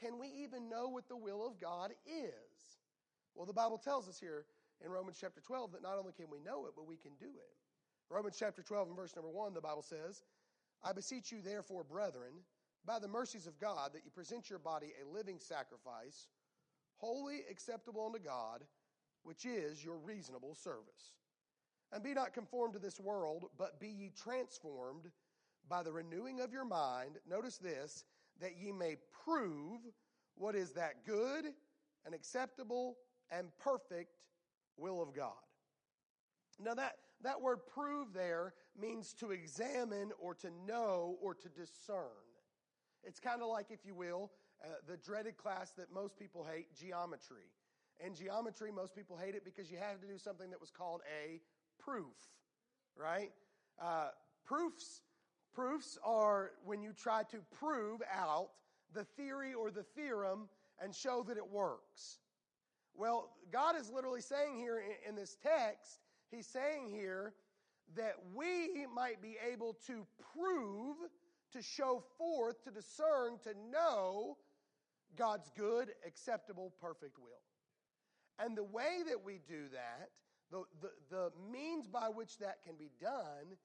can 0.01 0.19
we 0.19 0.29
even 0.43 0.69
know 0.69 0.89
what 0.89 1.09
the 1.09 1.17
will 1.17 1.47
of 1.47 1.61
God 1.61 1.93
is? 2.07 2.81
Well, 3.35 3.47
the 3.47 3.53
Bible 3.53 3.79
tells 3.79 4.09
us 4.09 4.19
here 4.19 4.47
in 4.85 4.91
Romans 4.91 5.19
chapter 5.21 5.41
12 5.41 5.73
that 5.73 5.83
not 5.83 5.99
only 5.99 6.13
can 6.13 6.27
we 6.31 6.41
know 6.41 6.67
it, 6.67 6.73
but 6.77 6.87
we 6.87 6.97
can 6.97 7.13
do 7.19 7.27
it. 7.27 7.53
Romans 8.11 8.37
chapter 8.39 8.63
12 8.63 8.89
and 8.89 8.97
verse 8.97 9.15
number 9.17 9.31
1, 9.31 9.55
the 9.55 9.61
Bible 9.61 9.83
says, 9.83 10.23
I 10.85 10.93
beseech 10.93 11.31
you, 11.33 11.41
therefore, 11.41 11.85
brethren, 11.85 12.33
by 12.85 12.99
the 12.99 13.09
mercies 13.09 13.47
of 13.47 13.61
God, 13.61 13.93
that 13.93 14.05
you 14.05 14.11
present 14.11 14.51
your 14.51 14.59
body 14.59 14.89
a 15.01 15.09
living 15.17 15.39
sacrifice, 15.39 16.27
holy, 16.97 17.41
acceptable 17.51 18.07
unto 18.07 18.19
God, 18.19 18.65
which 19.23 19.47
is 19.47 19.85
your 19.85 19.99
reasonable 19.99 20.55
service. 20.55 21.15
And 21.93 22.03
be 22.03 22.15
not 22.15 22.35
conformed 22.35 22.75
to 22.75 22.81
this 22.81 22.99
world, 22.99 23.45
but 23.57 23.79
be 23.79 23.89
ye 23.89 24.11
transformed 24.11 25.11
by 25.69 25.83
the 25.83 25.93
renewing 25.93 26.41
of 26.41 26.53
your 26.53 26.65
mind. 26.65 27.19
Notice 27.29 27.59
this, 27.59 28.05
that 28.41 28.57
ye 28.59 28.73
may 28.73 28.97
prove 29.25 29.81
what 30.35 30.57
is 30.57 30.73
that 30.73 31.07
good 31.07 31.45
and 32.05 32.15
acceptable 32.15 32.97
and 33.31 33.49
perfect 33.63 34.17
will 34.77 35.03
of 35.03 35.15
God. 35.15 35.33
Now, 36.63 36.75
that, 36.75 36.97
that 37.23 37.41
word 37.41 37.61
prove 37.67 38.13
there 38.13 38.55
means 38.81 39.15
to 39.15 39.31
examine 39.31 40.13
or 40.19 40.35
to 40.37 40.51
know 40.67 41.17
or 41.21 41.35
to 41.35 41.49
discern. 41.49 42.07
It's 43.05 43.19
kind 43.19 43.43
of 43.43 43.49
like, 43.49 43.67
if 43.71 43.85
you 43.85 43.95
will, 43.95 44.31
uh, 44.63 44.69
the 44.87 44.97
dreaded 44.97 45.37
class 45.37 45.73
that 45.77 45.93
most 45.93 46.19
people 46.19 46.47
hate, 46.51 46.67
geometry. 46.75 47.51
In 48.05 48.15
geometry, 48.15 48.71
most 48.71 48.95
people 48.95 49.17
hate 49.17 49.35
it 49.35 49.45
because 49.45 49.71
you 49.71 49.79
have 49.79 50.01
to 50.01 50.07
do 50.07 50.19
something 50.19 50.51
that 50.51 50.61
was 50.61 50.71
called 50.71 51.01
a 51.23 51.41
proof, 51.79 52.17
right? 52.97 53.31
Uh, 53.81 54.09
proofs, 54.45 55.03
proofs 55.53 55.99
are 56.05 56.53
when 56.65 56.83
you 56.83 56.93
try 56.93 57.23
to 57.25 57.39
prove 57.59 58.01
out 58.13 58.51
the 58.95 59.05
theory 59.05 59.55
or 59.55 59.71
the 59.71 59.83
theorem 59.83 60.49
and 60.81 60.95
show 60.95 61.25
that 61.27 61.37
it 61.37 61.51
works. 61.51 62.19
Well, 62.95 63.31
God 63.51 63.75
is 63.81 63.91
literally 63.91 64.21
saying 64.21 64.59
here 64.59 64.83
in, 65.09 65.15
this 65.15 65.37
text, 65.43 66.01
He's 66.31 66.47
saying 66.47 66.89
here 66.91 67.35
that 67.97 68.15
we 68.35 68.87
might 68.95 69.21
be 69.21 69.37
able 69.53 69.77
to 69.87 70.07
prove, 70.35 70.97
to 71.53 71.63
show 71.63 72.03
forth, 72.19 72.63
to 72.65 72.71
discern, 72.71 73.39
to 73.45 73.55
know 73.71 74.37
God's 75.17 75.51
good, 75.57 75.91
acceptable, 76.07 76.73
perfect 76.81 77.19
will. 77.19 77.43
And 78.39 78.57
the 78.57 78.65
way 78.65 79.03
that 79.07 79.23
we 79.23 79.41
do 79.47 79.69
that, 79.73 80.09
the, 80.51 80.65
the, 80.81 80.91
the 81.11 81.31
means 81.51 81.87
by 81.87 82.09
which 82.09 82.39
that 82.39 82.63
can 82.65 82.77
be 82.77 82.91
done, 83.01 83.57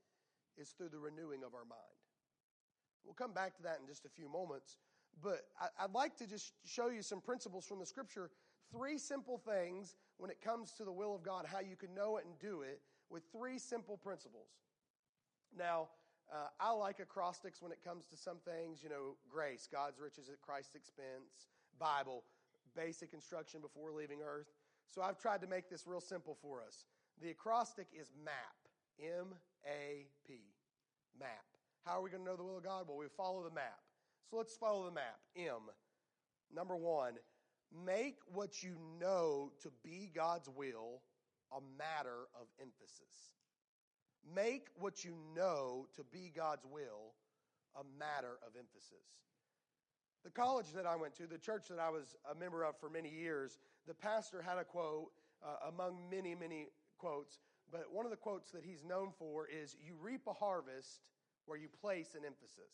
is 0.58 0.70
through 0.70 0.90
the 0.90 1.00
renewing 1.00 1.44
of 1.44 1.54
our 1.54 1.66
mind. 1.66 1.82
We'll 3.06 3.14
come 3.14 3.34
back 3.34 3.56
to 3.58 3.64
that 3.64 3.78
in 3.80 3.88
just 3.88 4.06
a 4.06 4.10
few 4.10 4.30
moments. 4.30 4.78
But 5.22 5.42
I, 5.60 5.86
would 5.86 5.96
like 5.96 6.18
to 6.18 6.28
just 6.28 6.54
show 6.66 6.90
you 6.90 7.02
some 7.02 7.22
principles 7.22 7.66
from 7.66 7.80
the 7.80 7.86
scripture. 7.86 8.30
Three 8.72 8.98
simple 8.98 9.38
things 9.38 9.96
when 10.18 10.30
it 10.32 10.42
comes 10.42 10.72
to 10.74 10.84
the 10.84 10.92
will 10.92 11.16
of 11.16 11.24
God, 11.24 11.46
how 11.46 11.60
you 11.60 11.76
can 11.76 11.94
know 11.94 12.18
it 12.18 12.26
and 12.26 12.38
do 12.40 12.62
it, 12.62 12.82
with 13.10 13.24
three 13.32 13.58
simple 13.58 13.98
principles. 13.98 14.50
Now, 15.58 15.90
uh, 16.34 16.48
I 16.60 16.72
like 16.72 17.00
acrostics 17.00 17.62
when 17.62 17.72
it 17.72 17.80
comes 17.84 18.06
to 18.08 18.18
some 18.18 18.38
things, 18.44 18.84
you 18.84 18.90
know, 18.90 19.16
grace, 19.30 19.68
God's 19.72 20.00
riches 20.00 20.28
at 20.28 20.42
Christ's 20.42 20.76
expense, 20.76 21.48
Bible, 21.80 22.24
basic 22.76 23.14
instruction 23.14 23.62
before 23.62 23.92
leaving 23.92 24.20
earth. 24.22 24.48
So 24.90 25.02
I've 25.02 25.18
tried 25.18 25.42
to 25.42 25.48
make 25.48 25.70
this 25.70 25.88
real 25.88 26.02
simple 26.02 26.36
for 26.42 26.62
us. 26.62 26.86
The 27.22 27.30
acrostic 27.30 27.88
is 27.98 28.12
MAP, 28.24 28.58
M 29.02 29.28
A 29.66 30.08
P, 30.28 30.40
map. 31.18 31.46
How 31.86 32.00
are 32.00 32.02
we 32.02 32.10
going 32.10 32.24
to 32.24 32.30
know 32.30 32.36
the 32.36 32.44
will 32.44 32.58
of 32.58 32.64
God? 32.64 32.86
Well, 32.88 32.98
we 32.98 33.06
follow 33.16 33.44
the 33.44 33.56
map. 33.56 33.80
So 34.30 34.36
let's 34.36 34.58
follow 34.58 34.86
the 34.86 34.92
map. 34.92 35.20
M. 35.38 35.72
Number 36.54 36.76
one, 36.76 37.14
make 37.86 38.18
what 38.32 38.64
you 38.64 38.76
know 39.00 39.52
to 39.62 39.70
be 39.84 40.10
God's 40.14 40.50
will 40.50 41.02
a 41.52 41.62
matter 41.78 42.28
of 42.40 42.48
emphasis. 42.62 43.32
Make 44.36 44.68
what 44.80 45.06
you 45.06 45.16
know 45.36 45.88
to 45.96 46.04
be 46.04 46.32
God's 46.36 46.66
will 46.66 47.14
a 47.76 47.84
matter 47.98 48.38
of 48.46 48.56
emphasis. 48.58 49.06
The 50.24 50.32
college 50.32 50.74
that 50.76 50.86
I 50.86 50.96
went 50.96 51.16
to, 51.16 51.28
the 51.28 51.38
church 51.38 51.68
that 51.70 51.80
I 51.80 51.90
was 51.90 52.16
a 52.30 52.36
member 52.36 52.64
of 52.64 52.78
for 52.80 52.90
many 52.90 53.10
years, 53.10 53.60
the 53.88 53.94
pastor 53.94 54.42
had 54.42 54.58
a 54.58 54.64
quote 54.64 55.12
uh, 55.46 55.70
among 55.70 56.10
many, 56.10 56.36
many 56.36 56.68
quotes, 56.98 57.40
but 57.72 57.86
one 57.92 58.06
of 58.06 58.12
the 58.12 58.18
quotes 58.18 58.52
that 58.52 58.64
he's 58.66 58.84
known 58.84 59.12
for 59.18 59.48
is 59.48 59.76
You 59.80 59.96
reap 60.02 60.22
a 60.28 60.34
harvest 60.34 61.02
where 61.46 61.58
you 61.58 61.70
place 61.82 62.16
an 62.16 62.26
emphasis. 62.26 62.74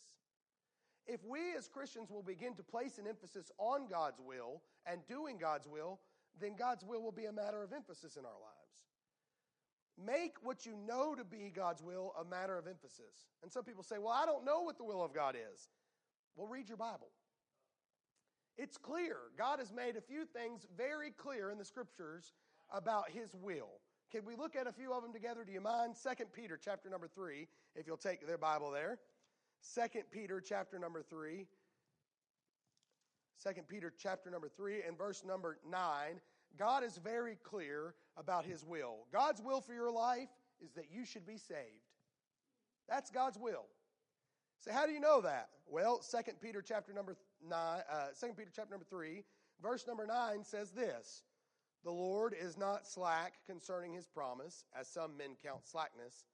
If 1.06 1.24
we 1.26 1.54
as 1.58 1.68
Christians 1.68 2.10
will 2.10 2.24
begin 2.24 2.56
to 2.56 2.64
place 2.64 2.98
an 2.98 3.08
emphasis 3.08 3.52
on 3.58 3.88
God's 3.88 4.22
will 4.26 4.62
and 4.86 5.06
doing 5.08 5.38
God's 5.38 5.68
will, 5.68 6.00
then 6.40 6.56
God's 6.58 6.84
will 6.84 7.02
will 7.02 7.12
be 7.12 7.26
a 7.26 7.32
matter 7.32 7.64
of 7.64 7.74
emphasis 7.74 8.16
in 8.16 8.26
our 8.26 8.32
lives. 8.32 8.64
Make 10.04 10.38
what 10.42 10.66
you 10.66 10.76
know 10.88 11.14
to 11.14 11.24
be 11.24 11.52
God's 11.56 11.84
will 11.84 12.14
a 12.20 12.26
matter 12.26 12.58
of 12.58 12.68
emphasis. 12.68 13.28
And 13.44 13.52
some 13.52 13.64
people 13.64 13.84
say, 13.84 13.98
well, 14.00 14.14
I 14.14 14.26
don't 14.26 14.44
know 14.44 14.62
what 14.62 14.78
the 14.78 14.84
will 14.84 15.04
of 15.04 15.14
God 15.14 15.36
is. 15.36 15.70
Well, 16.36 16.48
read 16.48 16.68
your 16.68 16.78
Bible. 16.78 17.10
It's 18.58 18.78
clear. 18.78 19.18
God 19.38 19.60
has 19.60 19.72
made 19.72 19.96
a 19.96 20.02
few 20.02 20.26
things 20.26 20.66
very 20.76 21.12
clear 21.12 21.52
in 21.52 21.58
the 21.58 21.66
scriptures 21.66 22.34
about 22.72 23.10
his 23.10 23.36
will. 23.36 23.80
Can 24.12 24.26
we 24.26 24.36
look 24.36 24.56
at 24.56 24.68
a 24.68 24.72
few 24.72 24.94
of 24.94 25.02
them 25.02 25.14
together? 25.14 25.44
Do 25.44 25.52
you 25.52 25.62
mind? 25.62 25.96
Second 25.96 26.28
Peter 26.34 26.60
chapter 26.64 26.90
number 26.90 27.08
3, 27.08 27.48
if 27.76 27.88
you'll 27.88 27.98
take 27.98 28.26
their 28.28 28.38
Bible 28.38 28.72
there. 28.72 29.00
Second 29.62 30.04
Peter 30.12 30.42
chapter 30.42 30.78
number 30.78 31.02
3. 31.02 31.48
Second 33.44 33.68
Peter 33.68 33.92
chapter 34.02 34.32
number 34.32 34.48
3 34.48 34.84
and 34.88 34.98
verse 34.98 35.22
number 35.26 35.58
9. 35.70 35.82
God 36.58 36.82
is 36.82 36.96
very 36.96 37.38
clear 37.44 37.94
about 38.16 38.46
his 38.46 38.64
will. 38.64 39.06
God's 39.12 39.42
will 39.42 39.60
for 39.60 39.74
your 39.74 39.92
life 39.92 40.30
is 40.64 40.72
that 40.76 40.86
you 40.90 41.04
should 41.04 41.28
be 41.28 41.36
saved. 41.36 41.92
That's 42.88 43.12
God's 43.12 43.38
will. 43.38 43.66
So 44.62 44.72
how 44.72 44.86
do 44.86 44.94
you 44.94 45.02
know 45.02 45.20
that? 45.20 45.50
Well, 45.68 46.00
2 46.10 46.18
Peter 46.42 46.62
chapter 46.62 46.94
number 46.94 47.18
9, 47.46 47.82
uh, 47.92 48.06
2 48.18 48.28
Peter 48.38 48.50
chapter 48.56 48.72
number 48.72 48.86
3, 48.90 49.26
verse 49.62 49.86
number 49.88 50.08
9 50.08 50.42
says 50.46 50.72
this 50.72 51.24
The 51.84 51.92
Lord 51.92 52.34
is 52.40 52.58
not 52.58 52.88
slack 52.88 53.34
concerning 53.46 53.92
his 53.92 54.08
promise, 54.08 54.64
as 54.80 54.88
some 54.88 55.18
men 55.18 55.32
count 55.44 55.68
slackness, 55.68 56.28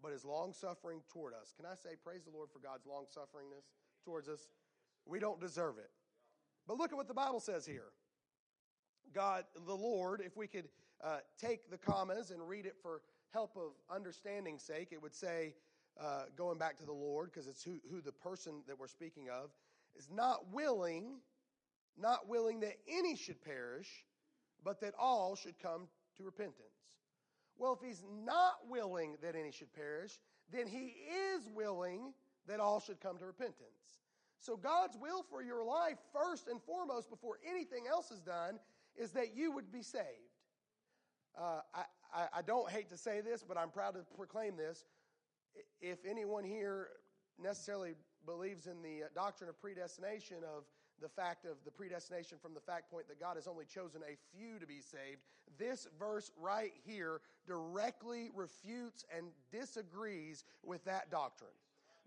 but 0.00 0.12
is 0.12 0.24
long 0.24 0.52
suffering 0.52 1.00
toward 1.12 1.34
us. 1.34 1.52
Can 1.56 1.66
I 1.66 1.74
say, 1.74 1.96
praise 2.04 2.22
the 2.22 2.30
Lord 2.30 2.50
for 2.52 2.60
God's 2.60 2.86
long 2.86 3.06
sufferingness 3.06 3.64
towards 4.04 4.28
us? 4.28 4.46
We 5.04 5.18
don't 5.18 5.40
deserve 5.40 5.78
it. 5.78 5.90
But 6.66 6.78
look 6.78 6.92
at 6.92 6.96
what 6.96 7.08
the 7.08 7.14
Bible 7.14 7.40
says 7.40 7.66
here. 7.66 7.90
God, 9.14 9.44
the 9.66 9.74
Lord, 9.74 10.22
if 10.24 10.36
we 10.36 10.46
could 10.46 10.68
uh, 11.02 11.18
take 11.38 11.70
the 11.70 11.78
commas 11.78 12.30
and 12.30 12.46
read 12.48 12.66
it 12.66 12.76
for 12.82 13.02
help 13.32 13.56
of 13.56 13.72
understanding's 13.94 14.62
sake, 14.62 14.88
it 14.92 15.02
would 15.02 15.14
say, 15.14 15.54
uh, 16.00 16.24
going 16.36 16.58
back 16.58 16.78
to 16.78 16.86
the 16.86 16.92
Lord, 16.92 17.30
because 17.32 17.46
it's 17.46 17.62
who, 17.62 17.78
who 17.90 18.00
the 18.00 18.12
person 18.12 18.62
that 18.66 18.78
we're 18.78 18.86
speaking 18.86 19.28
of, 19.28 19.50
is 19.96 20.08
not 20.10 20.52
willing, 20.52 21.16
not 21.98 22.28
willing 22.28 22.60
that 22.60 22.76
any 22.88 23.16
should 23.16 23.42
perish, 23.42 24.04
but 24.64 24.80
that 24.80 24.94
all 24.98 25.34
should 25.36 25.58
come 25.58 25.88
to 26.16 26.24
repentance. 26.24 26.56
Well, 27.58 27.78
if 27.80 27.86
he's 27.86 28.02
not 28.24 28.54
willing 28.68 29.16
that 29.22 29.34
any 29.34 29.50
should 29.50 29.72
perish, 29.74 30.18
then 30.50 30.66
he 30.66 30.94
is 31.34 31.48
willing 31.54 32.14
that 32.48 32.60
all 32.60 32.80
should 32.80 33.00
come 33.00 33.18
to 33.18 33.26
repentance. 33.26 34.01
So, 34.42 34.56
God's 34.56 34.96
will 35.00 35.24
for 35.30 35.40
your 35.40 35.64
life, 35.64 35.98
first 36.12 36.48
and 36.48 36.60
foremost, 36.62 37.08
before 37.08 37.38
anything 37.48 37.84
else 37.88 38.10
is 38.10 38.20
done, 38.20 38.58
is 38.96 39.12
that 39.12 39.36
you 39.36 39.52
would 39.52 39.70
be 39.70 39.82
saved. 39.82 40.04
Uh, 41.38 41.60
I, 41.72 41.84
I, 42.12 42.26
I 42.38 42.42
don't 42.42 42.68
hate 42.68 42.90
to 42.90 42.96
say 42.96 43.20
this, 43.20 43.44
but 43.46 43.56
I'm 43.56 43.70
proud 43.70 43.94
to 43.94 44.00
proclaim 44.16 44.56
this. 44.56 44.84
If 45.80 45.98
anyone 46.04 46.42
here 46.42 46.88
necessarily 47.40 47.92
believes 48.26 48.66
in 48.66 48.82
the 48.82 49.04
uh, 49.04 49.06
doctrine 49.14 49.48
of 49.48 49.60
predestination, 49.60 50.38
of 50.38 50.64
the 51.00 51.08
fact 51.08 51.44
of 51.44 51.56
the 51.64 51.70
predestination 51.70 52.36
from 52.42 52.52
the 52.52 52.60
fact 52.60 52.90
point 52.90 53.06
that 53.06 53.20
God 53.20 53.36
has 53.36 53.46
only 53.46 53.64
chosen 53.64 54.00
a 54.02 54.16
few 54.36 54.58
to 54.58 54.66
be 54.66 54.80
saved, 54.80 55.22
this 55.56 55.86
verse 56.00 56.32
right 56.36 56.72
here 56.84 57.20
directly 57.46 58.30
refutes 58.34 59.04
and 59.16 59.26
disagrees 59.52 60.42
with 60.64 60.84
that 60.84 61.12
doctrine. 61.12 61.50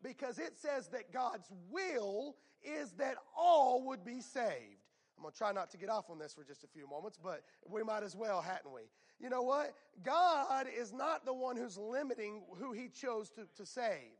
Because 0.05 0.37
it 0.37 0.55
says 0.55 0.87
that 0.89 1.11
God's 1.11 1.51
will 1.71 2.35
is 2.63 2.91
that 2.93 3.15
all 3.35 3.81
would 3.87 4.05
be 4.05 4.21
saved. 4.21 4.83
I'm 5.17 5.23
going 5.23 5.31
to 5.31 5.37
try 5.37 5.51
not 5.51 5.71
to 5.71 5.77
get 5.77 5.89
off 5.89 6.11
on 6.11 6.19
this 6.19 6.33
for 6.33 6.43
just 6.43 6.63
a 6.63 6.67
few 6.67 6.87
moments, 6.87 7.17
but 7.21 7.41
we 7.67 7.81
might 7.81 8.03
as 8.03 8.15
well, 8.15 8.39
hadn't 8.39 8.71
we? 8.71 8.81
You 9.19 9.29
know 9.29 9.41
what? 9.41 9.73
God 10.03 10.67
is 10.77 10.93
not 10.93 11.25
the 11.25 11.33
one 11.33 11.57
who's 11.57 11.77
limiting 11.77 12.43
who 12.59 12.71
he 12.71 12.89
chose 12.89 13.31
to, 13.31 13.47
to 13.55 13.65
save. 13.65 14.11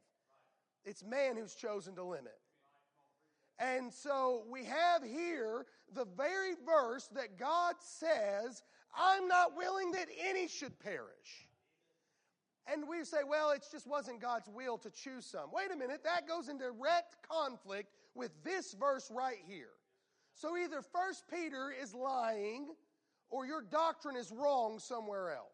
It's 0.86 1.04
man 1.04 1.36
who's 1.36 1.54
chosen 1.54 1.96
to 1.96 2.04
limit. 2.04 2.38
And 3.60 3.94
so 3.94 4.44
we 4.50 4.65
have 4.65 5.04
here 5.04 5.68
the 5.94 6.06
very 6.18 6.54
verse 6.65 7.10
that 7.13 7.38
God 7.38 7.75
says, 7.80 8.63
I'm 8.98 9.27
not 9.27 9.56
willing 9.56 9.92
that 9.92 10.08
any 10.20 10.48
should 10.48 10.80
perish. 10.80 11.48
And 12.72 12.88
we 12.89 13.03
say, 13.03 13.19
well, 13.27 13.51
it 13.51 13.63
just 13.72 13.88
wasn't 13.88 14.22
God's 14.22 14.50
will 14.50 14.77
to 14.79 14.89
choose 14.89 15.25
some. 15.25 15.51
Wait 15.53 15.72
a 15.72 15.75
minute, 15.75 16.03
that 16.03 16.27
goes 16.27 16.50
in 16.50 16.57
direct 16.57 17.17
conflict 17.29 17.91
with 18.15 18.31
this 18.43 18.74
verse 18.74 19.12
right 19.13 19.38
here. 19.48 19.69
So 20.34 20.57
either 20.57 20.81
First 20.81 21.25
Peter 21.29 21.72
is 21.72 21.93
lying 21.93 22.67
or 23.29 23.45
your 23.45 23.62
doctrine 23.62 24.15
is 24.15 24.31
wrong 24.31 24.79
somewhere 24.79 25.31
else. 25.31 25.51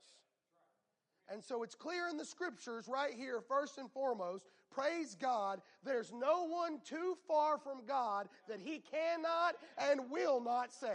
And 1.31 1.43
so 1.43 1.63
it's 1.63 1.75
clear 1.75 2.09
in 2.09 2.17
the 2.17 2.25
scriptures 2.25 2.87
right 2.87 3.13
here, 3.13 3.41
first 3.47 3.77
and 3.77 3.89
foremost, 3.91 4.45
praise 4.69 5.15
God, 5.15 5.61
there's 5.83 6.11
no 6.11 6.45
one 6.45 6.79
too 6.83 7.17
far 7.27 7.57
from 7.57 7.85
God 7.87 8.27
that 8.49 8.59
he 8.59 8.79
cannot 8.79 9.55
and 9.77 10.09
will 10.09 10.41
not 10.41 10.73
save. 10.73 10.89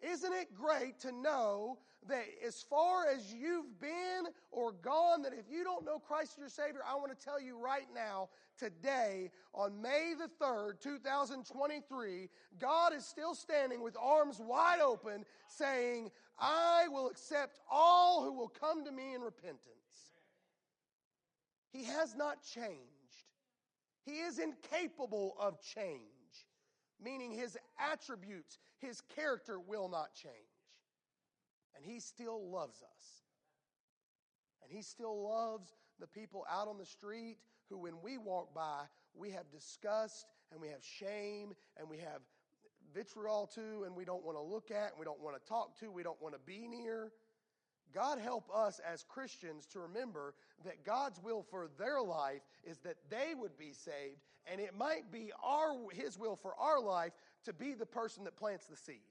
Isn't 0.00 0.32
it 0.32 0.54
great 0.54 0.98
to 1.00 1.12
know 1.12 1.78
that 2.08 2.24
as 2.46 2.62
far 2.62 3.06
as 3.06 3.32
you've 3.32 3.78
been 3.78 4.24
or 4.50 4.72
gone, 4.72 5.22
that 5.22 5.32
if 5.32 5.44
you 5.50 5.64
don't 5.64 5.84
know 5.84 5.98
Christ 5.98 6.32
as 6.34 6.38
your 6.38 6.48
Savior, 6.48 6.80
I 6.86 6.94
want 6.94 7.16
to 7.16 7.24
tell 7.24 7.40
you 7.40 7.58
right 7.58 7.86
now, 7.94 8.28
today, 8.58 9.30
on 9.54 9.80
May 9.80 10.14
the 10.18 10.28
3rd, 10.42 10.80
2023, 10.80 12.28
God 12.58 12.94
is 12.94 13.04
still 13.04 13.34
standing 13.34 13.82
with 13.82 13.96
arms 14.00 14.40
wide 14.40 14.80
open 14.80 15.24
saying, 15.48 16.10
I 16.38 16.88
will 16.88 17.08
accept 17.08 17.58
all 17.70 18.22
who 18.24 18.32
will 18.32 18.48
come 18.48 18.84
to 18.84 18.92
me 18.92 19.14
in 19.14 19.20
repentance. 19.20 19.60
He 21.72 21.84
has 21.84 22.14
not 22.16 22.42
changed. 22.42 22.80
He 24.04 24.20
is 24.20 24.38
incapable 24.38 25.36
of 25.38 25.60
change, 25.60 26.00
meaning 27.02 27.30
his 27.30 27.56
attributes, 27.78 28.58
his 28.78 29.02
character 29.14 29.60
will 29.60 29.88
not 29.88 30.14
change. 30.14 30.34
And 31.80 31.90
he 31.90 32.00
still 32.00 32.50
loves 32.50 32.82
us. 32.82 33.22
And 34.62 34.70
he 34.70 34.82
still 34.82 35.28
loves 35.28 35.74
the 35.98 36.06
people 36.06 36.44
out 36.50 36.68
on 36.68 36.76
the 36.78 36.84
street 36.84 37.38
who, 37.68 37.78
when 37.78 37.94
we 38.02 38.18
walk 38.18 38.54
by, 38.54 38.82
we 39.14 39.30
have 39.30 39.50
disgust 39.50 40.26
and 40.52 40.60
we 40.60 40.68
have 40.68 40.84
shame 40.84 41.54
and 41.78 41.88
we 41.88 41.98
have 41.98 42.20
vitriol 42.94 43.46
to 43.54 43.84
and 43.84 43.94
we 43.94 44.04
don't 44.04 44.24
want 44.24 44.36
to 44.36 44.42
look 44.42 44.70
at 44.70 44.90
and 44.90 44.98
we 44.98 45.04
don't 45.04 45.20
want 45.20 45.40
to 45.40 45.48
talk 45.48 45.78
to, 45.80 45.90
we 45.90 46.02
don't 46.02 46.20
want 46.20 46.34
to 46.34 46.40
be 46.44 46.66
near. 46.68 47.12
God 47.94 48.18
help 48.18 48.48
us 48.54 48.80
as 48.80 49.04
Christians 49.08 49.66
to 49.66 49.80
remember 49.80 50.34
that 50.64 50.84
God's 50.84 51.20
will 51.22 51.42
for 51.42 51.68
their 51.78 52.00
life 52.00 52.42
is 52.64 52.78
that 52.78 52.96
they 53.08 53.34
would 53.36 53.58
be 53.58 53.72
saved, 53.72 54.20
and 54.46 54.60
it 54.60 54.76
might 54.78 55.10
be 55.10 55.32
our 55.42 55.76
His 55.92 56.16
will 56.16 56.36
for 56.36 56.54
our 56.56 56.80
life 56.80 57.12
to 57.46 57.52
be 57.52 57.74
the 57.74 57.86
person 57.86 58.22
that 58.24 58.36
plants 58.36 58.66
the 58.66 58.76
seed. 58.76 59.09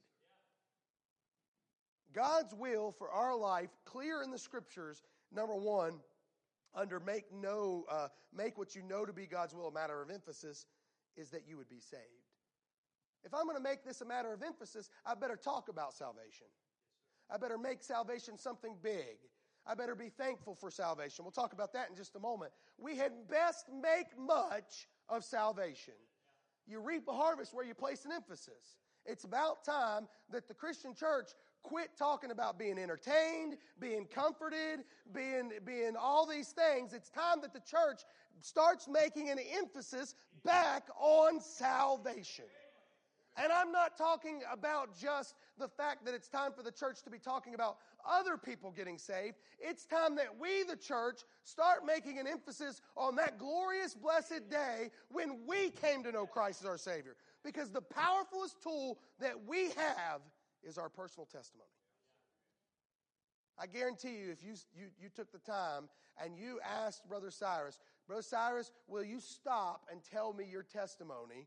God's 2.14 2.54
will 2.54 2.92
for 2.92 3.10
our 3.10 3.36
life, 3.36 3.70
clear 3.84 4.22
in 4.22 4.30
the 4.30 4.38
scriptures, 4.38 5.02
number 5.32 5.54
one, 5.54 6.00
under 6.74 7.00
make 7.00 7.24
no 7.32 7.84
uh, 7.90 8.08
make 8.34 8.58
what 8.58 8.74
you 8.74 8.82
know 8.82 9.04
to 9.04 9.12
be 9.12 9.26
God's 9.26 9.54
will 9.54 9.68
a 9.68 9.72
matter 9.72 10.00
of 10.00 10.10
emphasis, 10.10 10.66
is 11.16 11.30
that 11.30 11.42
you 11.48 11.56
would 11.56 11.68
be 11.68 11.80
saved. 11.80 12.02
If 13.24 13.34
I'm 13.34 13.44
going 13.44 13.56
to 13.56 13.62
make 13.62 13.84
this 13.84 14.00
a 14.00 14.04
matter 14.04 14.32
of 14.32 14.42
emphasis, 14.42 14.88
I 15.04 15.14
better 15.14 15.36
talk 15.36 15.68
about 15.68 15.92
salvation. 15.92 16.46
I 17.32 17.36
better 17.36 17.58
make 17.58 17.82
salvation 17.82 18.38
something 18.38 18.76
big. 18.82 19.18
I 19.66 19.74
better 19.74 19.94
be 19.94 20.08
thankful 20.08 20.54
for 20.54 20.70
salvation. 20.70 21.24
We'll 21.24 21.32
talk 21.32 21.52
about 21.52 21.72
that 21.74 21.90
in 21.90 21.96
just 21.96 22.16
a 22.16 22.18
moment. 22.18 22.52
We 22.78 22.96
had 22.96 23.12
best 23.28 23.66
make 23.82 24.18
much 24.18 24.88
of 25.08 25.22
salvation. 25.22 25.94
You 26.66 26.80
reap 26.80 27.06
a 27.08 27.12
harvest 27.12 27.54
where 27.54 27.64
you 27.64 27.74
place 27.74 28.04
an 28.04 28.12
emphasis. 28.12 28.78
It's 29.04 29.24
about 29.24 29.64
time 29.64 30.08
that 30.30 30.48
the 30.48 30.54
Christian 30.54 30.94
church 30.94 31.30
quit 31.62 31.90
talking 31.98 32.30
about 32.30 32.58
being 32.58 32.78
entertained, 32.78 33.56
being 33.78 34.06
comforted, 34.06 34.80
being, 35.12 35.50
being 35.64 35.96
all 35.98 36.26
these 36.26 36.48
things. 36.48 36.92
It's 36.92 37.10
time 37.10 37.40
that 37.42 37.52
the 37.52 37.60
church 37.60 38.02
starts 38.40 38.88
making 38.88 39.30
an 39.30 39.38
emphasis 39.56 40.14
back 40.44 40.88
on 40.98 41.40
salvation. 41.40 42.46
And 43.36 43.52
I'm 43.52 43.72
not 43.72 43.96
talking 43.96 44.40
about 44.52 44.98
just 44.98 45.34
the 45.58 45.68
fact 45.68 46.04
that 46.04 46.14
it's 46.14 46.28
time 46.28 46.52
for 46.52 46.62
the 46.62 46.72
church 46.72 47.02
to 47.02 47.10
be 47.10 47.18
talking 47.18 47.54
about 47.54 47.76
other 48.08 48.36
people 48.36 48.70
getting 48.70 48.98
saved. 48.98 49.36
It's 49.60 49.86
time 49.86 50.16
that 50.16 50.38
we, 50.40 50.64
the 50.64 50.76
church, 50.76 51.20
start 51.44 51.86
making 51.86 52.18
an 52.18 52.26
emphasis 52.26 52.80
on 52.96 53.16
that 53.16 53.38
glorious, 53.38 53.94
blessed 53.94 54.50
day 54.50 54.90
when 55.10 55.46
we 55.46 55.70
came 55.70 56.02
to 56.02 56.12
know 56.12 56.26
Christ 56.26 56.62
as 56.62 56.66
our 56.66 56.78
Savior. 56.78 57.16
Because 57.44 57.70
the 57.70 57.82
powerfulest 57.82 58.60
tool 58.62 58.98
that 59.20 59.46
we 59.46 59.70
have 59.70 60.20
is 60.66 60.78
our 60.78 60.88
personal 60.88 61.26
testimony. 61.26 61.70
I 63.58 63.66
guarantee 63.66 64.16
you, 64.16 64.30
if 64.32 64.42
you, 64.42 64.54
you, 64.74 64.86
you 65.00 65.08
took 65.14 65.30
the 65.32 65.38
time 65.38 65.88
and 66.22 66.36
you 66.36 66.60
asked 66.64 67.06
Brother 67.08 67.30
Cyrus, 67.30 67.78
Brother 68.06 68.22
Cyrus, 68.22 68.72
will 68.88 69.04
you 69.04 69.20
stop 69.20 69.86
and 69.90 70.00
tell 70.02 70.32
me 70.32 70.44
your 70.50 70.62
testimony? 70.62 71.46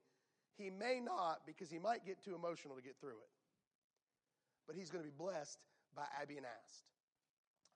He 0.55 0.69
may 0.69 0.99
not 0.99 1.41
because 1.47 1.71
he 1.71 1.79
might 1.79 2.05
get 2.05 2.23
too 2.23 2.35
emotional 2.35 2.75
to 2.75 2.81
get 2.81 2.95
through 3.01 3.17
it. 3.17 3.31
But 4.67 4.75
he's 4.75 4.91
going 4.91 5.03
to 5.03 5.09
be 5.09 5.15
blessed 5.17 5.57
by 5.95 6.05
being 6.27 6.45
asked. 6.45 6.85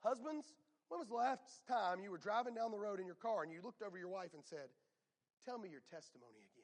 Husbands, 0.00 0.54
when 0.88 1.00
was 1.00 1.08
the 1.08 1.14
last 1.14 1.66
time 1.68 2.00
you 2.00 2.10
were 2.10 2.18
driving 2.18 2.54
down 2.54 2.70
the 2.70 2.78
road 2.78 3.00
in 3.00 3.06
your 3.06 3.18
car 3.18 3.42
and 3.42 3.52
you 3.52 3.60
looked 3.62 3.82
over 3.82 3.98
your 3.98 4.08
wife 4.08 4.32
and 4.34 4.44
said, 4.44 4.70
Tell 5.44 5.58
me 5.58 5.68
your 5.68 5.82
testimony 5.90 6.42
again? 6.52 6.57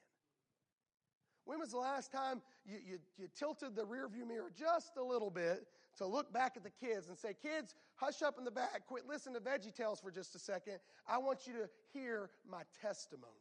When 1.45 1.59
was 1.59 1.71
the 1.71 1.79
last 1.79 2.11
time 2.11 2.41
you, 2.65 2.79
you, 2.85 2.99
you 3.19 3.29
tilted 3.39 3.77
the 3.77 3.83
rearview 3.83 4.27
mirror 4.27 4.51
just 4.59 4.97
a 4.97 5.03
little 5.03 5.31
bit 5.31 5.67
to 5.99 6.07
look 6.07 6.33
back 6.33 6.57
at 6.57 6.65
the 6.65 6.71
kids 6.71 7.09
and 7.09 7.19
say, 7.19 7.35
Kids, 7.41 7.75
hush 7.97 8.23
up 8.23 8.39
in 8.39 8.45
the 8.45 8.51
back, 8.51 8.87
quit 8.87 9.07
listening 9.07 9.35
to 9.35 9.41
Veggie 9.41 9.75
Tales 9.75 10.01
for 10.01 10.11
just 10.11 10.35
a 10.35 10.39
second. 10.39 10.79
I 11.07 11.19
want 11.19 11.47
you 11.47 11.53
to 11.55 11.69
hear 11.93 12.31
my 12.51 12.63
testimony. 12.81 13.33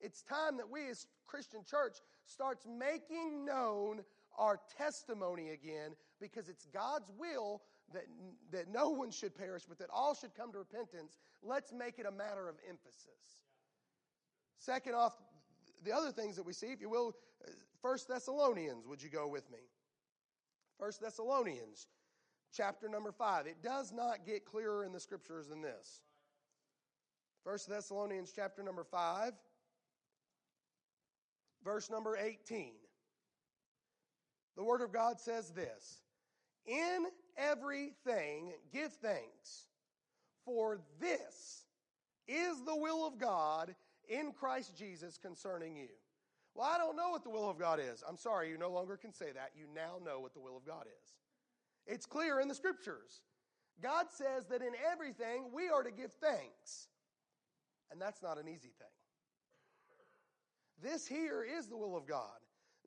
It's 0.00 0.22
time 0.22 0.58
that 0.58 0.68
we 0.68 0.90
as 0.90 1.06
Christian 1.26 1.60
church 1.64 1.96
starts 2.26 2.66
making 2.66 3.44
known 3.44 4.02
our 4.36 4.60
testimony 4.76 5.50
again 5.50 5.92
because 6.20 6.48
it's 6.48 6.66
God's 6.66 7.10
will 7.18 7.62
that, 7.92 8.04
that 8.52 8.68
no 8.72 8.90
one 8.90 9.10
should 9.10 9.34
perish, 9.34 9.62
but 9.68 9.78
that 9.78 9.88
all 9.92 10.14
should 10.14 10.34
come 10.34 10.52
to 10.52 10.58
repentance. 10.58 11.18
Let's 11.42 11.72
make 11.72 11.98
it 11.98 12.06
a 12.06 12.10
matter 12.10 12.48
of 12.48 12.56
emphasis. 12.68 13.40
Second 14.58 14.94
off, 14.94 15.14
the 15.84 15.92
other 15.92 16.10
things 16.10 16.36
that 16.36 16.46
we 16.46 16.52
see, 16.52 16.68
if 16.68 16.80
you 16.80 16.88
will, 16.88 17.14
First 17.82 18.08
Thessalonians, 18.08 18.86
would 18.86 19.02
you 19.02 19.10
go 19.10 19.28
with 19.28 19.50
me? 19.50 19.58
First 20.78 21.00
Thessalonians, 21.00 21.86
chapter 22.52 22.88
number 22.88 23.12
5. 23.12 23.46
It 23.46 23.62
does 23.62 23.92
not 23.92 24.26
get 24.26 24.44
clearer 24.44 24.84
in 24.84 24.92
the 24.92 25.00
scriptures 25.00 25.48
than 25.48 25.60
this. 25.60 26.00
First 27.44 27.68
Thessalonians, 27.68 28.32
chapter 28.34 28.62
number 28.62 28.84
5, 28.84 29.32
verse 31.62 31.90
number 31.90 32.16
18. 32.16 32.72
The 34.56 34.64
Word 34.64 34.80
of 34.80 34.92
God 34.92 35.20
says 35.20 35.50
this 35.50 36.00
In 36.66 37.06
everything 37.36 38.52
give 38.72 38.92
thanks, 38.94 39.66
for 40.44 40.80
this 41.00 41.64
is 42.26 42.62
the 42.64 42.76
will 42.76 43.06
of 43.06 43.18
God 43.18 43.74
in 44.08 44.32
Christ 44.32 44.76
Jesus 44.76 45.18
concerning 45.18 45.76
you. 45.76 45.88
Well, 46.54 46.70
I 46.72 46.78
don't 46.78 46.96
know 46.96 47.10
what 47.10 47.24
the 47.24 47.30
will 47.30 47.50
of 47.50 47.58
God 47.58 47.80
is. 47.80 48.02
I'm 48.08 48.16
sorry, 48.16 48.48
you 48.48 48.58
no 48.58 48.70
longer 48.70 48.96
can 48.96 49.12
say 49.12 49.32
that. 49.32 49.50
You 49.56 49.66
now 49.74 49.98
know 50.04 50.20
what 50.20 50.34
the 50.34 50.40
will 50.40 50.56
of 50.56 50.64
God 50.64 50.84
is. 50.86 51.14
It's 51.86 52.06
clear 52.06 52.40
in 52.40 52.48
the 52.48 52.54
scriptures. 52.54 53.22
God 53.82 54.06
says 54.10 54.46
that 54.46 54.62
in 54.62 54.72
everything 54.90 55.50
we 55.52 55.68
are 55.68 55.82
to 55.82 55.90
give 55.90 56.12
thanks. 56.12 56.88
And 57.90 58.00
that's 58.00 58.22
not 58.22 58.38
an 58.38 58.48
easy 58.48 58.72
thing. 58.78 58.88
This 60.82 61.06
here 61.06 61.44
is 61.44 61.66
the 61.66 61.76
will 61.76 61.96
of 61.96 62.06
God. 62.06 62.38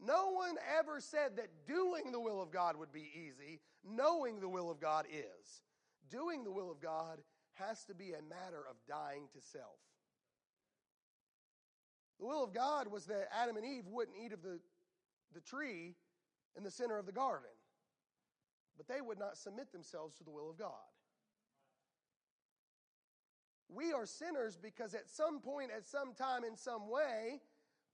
No 0.03 0.31
one 0.31 0.55
ever 0.77 1.00
said 1.00 1.36
that 1.38 1.50
doing 1.67 2.12
the 2.12 2.19
will 2.19 2.41
of 2.41 2.51
God 2.51 2.77
would 2.77 2.91
be 2.91 3.09
easy. 3.15 3.59
Knowing 3.83 4.39
the 4.39 4.50
will 4.50 4.69
of 4.69 4.79
God 4.79 5.05
is. 5.12 5.63
Doing 6.09 6.43
the 6.43 6.51
will 6.51 6.71
of 6.71 6.79
God 6.79 7.17
has 7.53 7.83
to 7.86 7.95
be 7.95 8.12
a 8.12 8.29
matter 8.29 8.63
of 8.69 8.75
dying 8.88 9.27
to 9.33 9.41
self. 9.41 9.79
The 12.19 12.25
will 12.25 12.43
of 12.43 12.53
God 12.53 12.88
was 12.88 13.05
that 13.05 13.29
Adam 13.31 13.57
and 13.57 13.65
Eve 13.65 13.86
wouldn't 13.88 14.17
eat 14.17 14.33
of 14.33 14.41
the, 14.41 14.59
the 15.33 15.41
tree 15.41 15.95
in 16.55 16.63
the 16.63 16.71
center 16.71 16.97
of 16.97 17.05
the 17.05 17.12
garden, 17.12 17.50
but 18.75 18.88
they 18.88 19.01
would 19.01 19.19
not 19.19 19.38
submit 19.38 19.71
themselves 19.71 20.15
to 20.17 20.24
the 20.24 20.31
will 20.31 20.50
of 20.50 20.57
God. 20.57 20.71
We 23.69 23.91
are 23.91 24.05
sinners 24.05 24.57
because 24.57 24.93
at 24.93 25.09
some 25.09 25.39
point, 25.39 25.71
at 25.75 25.86
some 25.86 26.13
time, 26.13 26.43
in 26.43 26.55
some 26.55 26.89
way, 26.89 27.41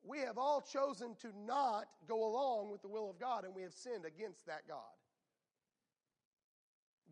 we 0.03 0.19
have 0.19 0.37
all 0.37 0.61
chosen 0.61 1.15
to 1.21 1.29
not 1.45 1.85
go 2.07 2.25
along 2.25 2.71
with 2.71 2.81
the 2.81 2.89
will 2.89 3.09
of 3.09 3.19
God 3.19 3.43
and 3.43 3.55
we 3.55 3.63
have 3.63 3.73
sinned 3.73 4.05
against 4.05 4.45
that 4.45 4.67
God. 4.67 4.77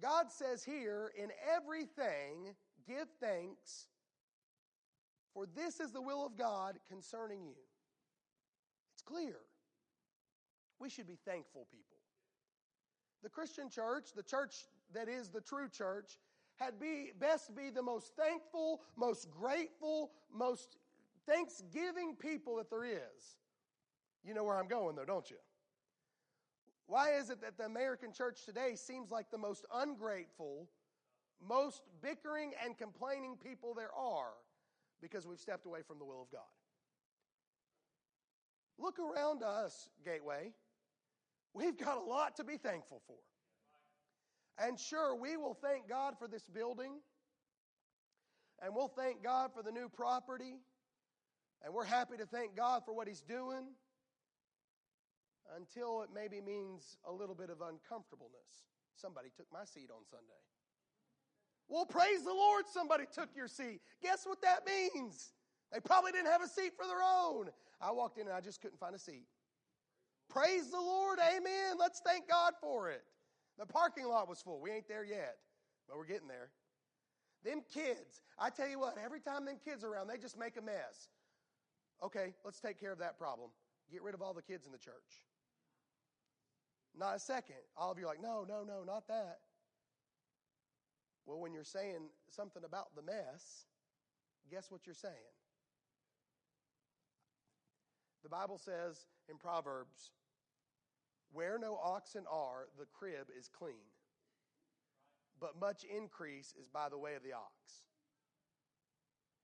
God 0.01 0.31
says 0.31 0.63
here, 0.63 1.11
in 1.17 1.29
everything, 1.55 2.55
give 2.87 3.07
thanks, 3.19 3.87
for 5.33 5.45
this 5.55 5.79
is 5.79 5.91
the 5.91 6.01
will 6.01 6.25
of 6.25 6.37
God 6.37 6.77
concerning 6.89 7.43
you. 7.43 7.55
It's 8.93 9.01
clear. 9.01 9.35
We 10.79 10.89
should 10.89 11.07
be 11.07 11.17
thankful 11.25 11.67
people. 11.71 11.97
The 13.23 13.29
Christian 13.29 13.69
church, 13.69 14.09
the 14.15 14.23
church 14.23 14.65
that 14.93 15.07
is 15.07 15.29
the 15.29 15.41
true 15.41 15.69
church, 15.69 16.17
had 16.55 16.79
be 16.79 17.11
best 17.19 17.55
be 17.55 17.69
the 17.69 17.81
most 17.81 18.15
thankful, 18.15 18.81
most 18.95 19.29
grateful, 19.31 20.11
most 20.33 20.77
thanksgiving 21.27 22.15
people 22.15 22.57
that 22.57 22.69
there 22.69 22.83
is. 22.83 23.37
You 24.23 24.33
know 24.33 24.43
where 24.43 24.57
I'm 24.57 24.67
going 24.67 24.95
though, 24.95 25.05
don't 25.05 25.29
you? 25.29 25.37
Why 26.87 27.13
is 27.13 27.29
it 27.29 27.41
that 27.41 27.57
the 27.57 27.65
American 27.65 28.11
church 28.11 28.43
today 28.45 28.75
seems 28.75 29.11
like 29.11 29.31
the 29.31 29.37
most 29.37 29.65
ungrateful, 29.73 30.67
most 31.41 31.83
bickering 32.01 32.51
and 32.63 32.77
complaining 32.77 33.37
people 33.37 33.73
there 33.73 33.93
are? 33.95 34.33
Because 35.01 35.27
we've 35.27 35.39
stepped 35.39 35.65
away 35.65 35.81
from 35.85 35.99
the 35.99 36.05
will 36.05 36.21
of 36.21 36.31
God. 36.31 36.41
Look 38.77 38.97
around 38.99 39.43
us, 39.43 39.89
Gateway. 40.03 40.51
We've 41.53 41.77
got 41.77 41.97
a 41.97 42.01
lot 42.01 42.37
to 42.37 42.43
be 42.43 42.57
thankful 42.57 43.01
for. 43.05 43.17
And 44.57 44.79
sure, 44.79 45.15
we 45.15 45.37
will 45.37 45.53
thank 45.53 45.89
God 45.89 46.15
for 46.19 46.27
this 46.27 46.43
building, 46.43 46.93
and 48.61 48.75
we'll 48.75 48.87
thank 48.87 49.23
God 49.23 49.51
for 49.53 49.63
the 49.63 49.71
new 49.71 49.89
property, 49.89 50.59
and 51.63 51.73
we're 51.73 51.85
happy 51.85 52.17
to 52.17 52.25
thank 52.25 52.55
God 52.55 52.83
for 52.85 52.93
what 52.93 53.07
He's 53.07 53.21
doing 53.21 53.65
until 55.55 56.01
it 56.03 56.09
maybe 56.13 56.41
means 56.41 56.97
a 57.07 57.11
little 57.11 57.35
bit 57.35 57.49
of 57.49 57.61
uncomfortableness. 57.61 58.69
Somebody 58.95 59.29
took 59.35 59.47
my 59.51 59.65
seat 59.65 59.89
on 59.89 60.05
Sunday. 60.09 60.41
Well, 61.67 61.85
praise 61.85 62.23
the 62.23 62.33
Lord, 62.33 62.65
somebody 62.71 63.05
took 63.13 63.29
your 63.35 63.47
seat. 63.47 63.81
Guess 64.01 64.25
what 64.25 64.41
that 64.41 64.65
means? 64.65 65.33
They 65.71 65.79
probably 65.79 66.11
didn't 66.11 66.27
have 66.27 66.41
a 66.41 66.47
seat 66.47 66.73
for 66.75 66.85
their 66.85 67.01
own. 67.01 67.49
I 67.79 67.91
walked 67.91 68.17
in 68.17 68.27
and 68.27 68.35
I 68.35 68.41
just 68.41 68.61
couldn't 68.61 68.79
find 68.79 68.93
a 68.93 68.99
seat. 68.99 69.25
Praise 70.29 70.69
the 70.69 70.79
Lord, 70.79 71.19
amen. 71.19 71.75
Let's 71.79 72.01
thank 72.05 72.27
God 72.27 72.53
for 72.61 72.89
it. 72.89 73.03
The 73.57 73.65
parking 73.65 74.07
lot 74.07 74.29
was 74.29 74.41
full. 74.41 74.59
We 74.61 74.71
ain't 74.71 74.87
there 74.87 75.03
yet, 75.03 75.37
but 75.87 75.97
we're 75.97 76.05
getting 76.05 76.27
there. 76.27 76.49
Them 77.43 77.63
kids, 77.73 78.21
I 78.37 78.49
tell 78.49 78.67
you 78.67 78.79
what, 78.79 78.97
every 79.03 79.19
time 79.19 79.45
them 79.45 79.57
kids 79.63 79.83
are 79.83 79.89
around, 79.89 80.07
they 80.07 80.17
just 80.17 80.37
make 80.37 80.57
a 80.57 80.61
mess. 80.61 81.09
Okay, 82.03 82.33
let's 82.43 82.59
take 82.59 82.79
care 82.79 82.91
of 82.91 82.99
that 82.99 83.17
problem. 83.17 83.49
Get 83.91 84.03
rid 84.03 84.13
of 84.13 84.21
all 84.21 84.33
the 84.33 84.41
kids 84.41 84.65
in 84.65 84.71
the 84.71 84.77
church. 84.77 85.25
Not 86.97 87.15
a 87.15 87.19
second. 87.19 87.55
All 87.77 87.91
of 87.91 87.97
you 87.97 88.05
are 88.05 88.07
like, 88.07 88.21
no, 88.21 88.45
no, 88.47 88.63
no, 88.63 88.83
not 88.85 89.07
that. 89.07 89.39
Well, 91.31 91.39
when 91.39 91.53
you're 91.53 91.63
saying 91.63 92.09
something 92.27 92.65
about 92.65 92.93
the 92.93 93.01
mess, 93.01 93.65
guess 94.51 94.69
what 94.69 94.81
you're 94.85 94.93
saying? 94.93 95.13
The 98.21 98.27
Bible 98.27 98.57
says 98.57 99.05
in 99.29 99.37
Proverbs, 99.37 100.11
where 101.31 101.57
no 101.57 101.79
oxen 101.81 102.25
are, 102.29 102.67
the 102.77 102.85
crib 102.85 103.27
is 103.39 103.47
clean. 103.47 103.87
But 105.39 105.57
much 105.57 105.85
increase 105.85 106.53
is 106.61 106.67
by 106.67 106.89
the 106.89 106.97
way 106.97 107.15
of 107.15 107.23
the 107.23 107.31
ox. 107.31 107.85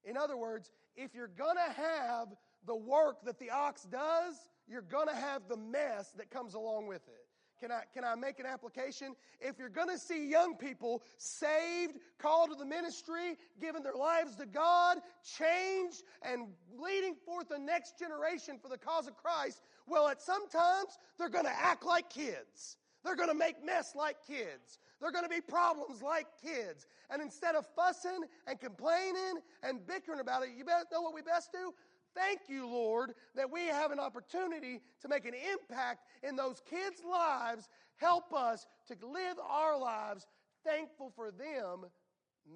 In 0.03 0.17
other 0.17 0.35
words, 0.35 0.69
if 0.97 1.15
you're 1.15 1.29
going 1.29 1.55
to 1.55 1.71
have 1.71 2.27
the 2.65 2.75
work 2.75 3.23
that 3.23 3.39
the 3.39 3.51
ox 3.51 3.83
does, 3.83 4.35
you're 4.67 4.81
going 4.81 5.07
to 5.07 5.15
have 5.15 5.43
the 5.47 5.55
mess 5.55 6.11
that 6.17 6.31
comes 6.31 6.53
along 6.53 6.87
with 6.87 7.07
it. 7.07 7.26
Can 7.59 7.71
I, 7.71 7.81
can 7.93 8.03
I 8.03 8.15
make 8.15 8.39
an 8.39 8.45
application? 8.45 9.15
If 9.39 9.57
you're 9.57 9.69
going 9.69 9.89
to 9.89 9.97
see 9.97 10.29
young 10.29 10.55
people 10.55 11.03
saved, 11.17 11.97
called 12.19 12.51
to 12.51 12.55
the 12.55 12.65
ministry, 12.65 13.37
giving 13.59 13.83
their 13.83 13.95
lives 13.95 14.35
to 14.35 14.45
God, 14.45 14.97
changed, 15.37 16.03
and 16.21 16.47
leading 16.77 17.15
forth 17.15 17.49
the 17.49 17.57
next 17.57 17.97
generation 17.97 18.59
for 18.61 18.69
the 18.69 18.77
cause 18.77 19.07
of 19.07 19.15
Christ, 19.15 19.61
well, 19.87 20.07
at 20.07 20.21
some 20.21 20.47
times 20.49 20.99
they're 21.17 21.29
going 21.29 21.45
to 21.45 21.59
act 21.59 21.85
like 21.85 22.09
kids. 22.09 22.77
They're 23.03 23.15
going 23.15 23.29
to 23.29 23.35
make 23.35 23.63
mess 23.65 23.95
like 23.95 24.17
kids. 24.27 24.79
They're 24.99 25.11
going 25.11 25.23
to 25.23 25.29
be 25.29 25.41
problems 25.41 26.01
like 26.01 26.27
kids. 26.43 26.87
And 27.09 27.21
instead 27.21 27.55
of 27.55 27.65
fussing 27.75 28.21
and 28.47 28.59
complaining 28.59 29.39
and 29.63 29.85
bickering 29.85 30.19
about 30.19 30.43
it, 30.43 30.49
you 30.57 30.65
best 30.65 30.87
know 30.91 31.01
what 31.01 31.13
we 31.13 31.21
best 31.21 31.51
do? 31.51 31.73
Thank 32.17 32.49
you, 32.49 32.67
Lord, 32.67 33.13
that 33.35 33.51
we 33.51 33.67
have 33.67 33.91
an 33.91 33.99
opportunity 33.99 34.81
to 35.01 35.07
make 35.07 35.25
an 35.25 35.35
impact 35.53 36.05
in 36.23 36.35
those 36.35 36.61
kids' 36.67 37.03
lives. 37.07 37.69
Help 37.97 38.33
us 38.33 38.65
to 38.87 38.95
live 39.05 39.37
our 39.47 39.77
lives 39.77 40.25
thankful 40.65 41.11
for 41.15 41.29
them. 41.29 41.85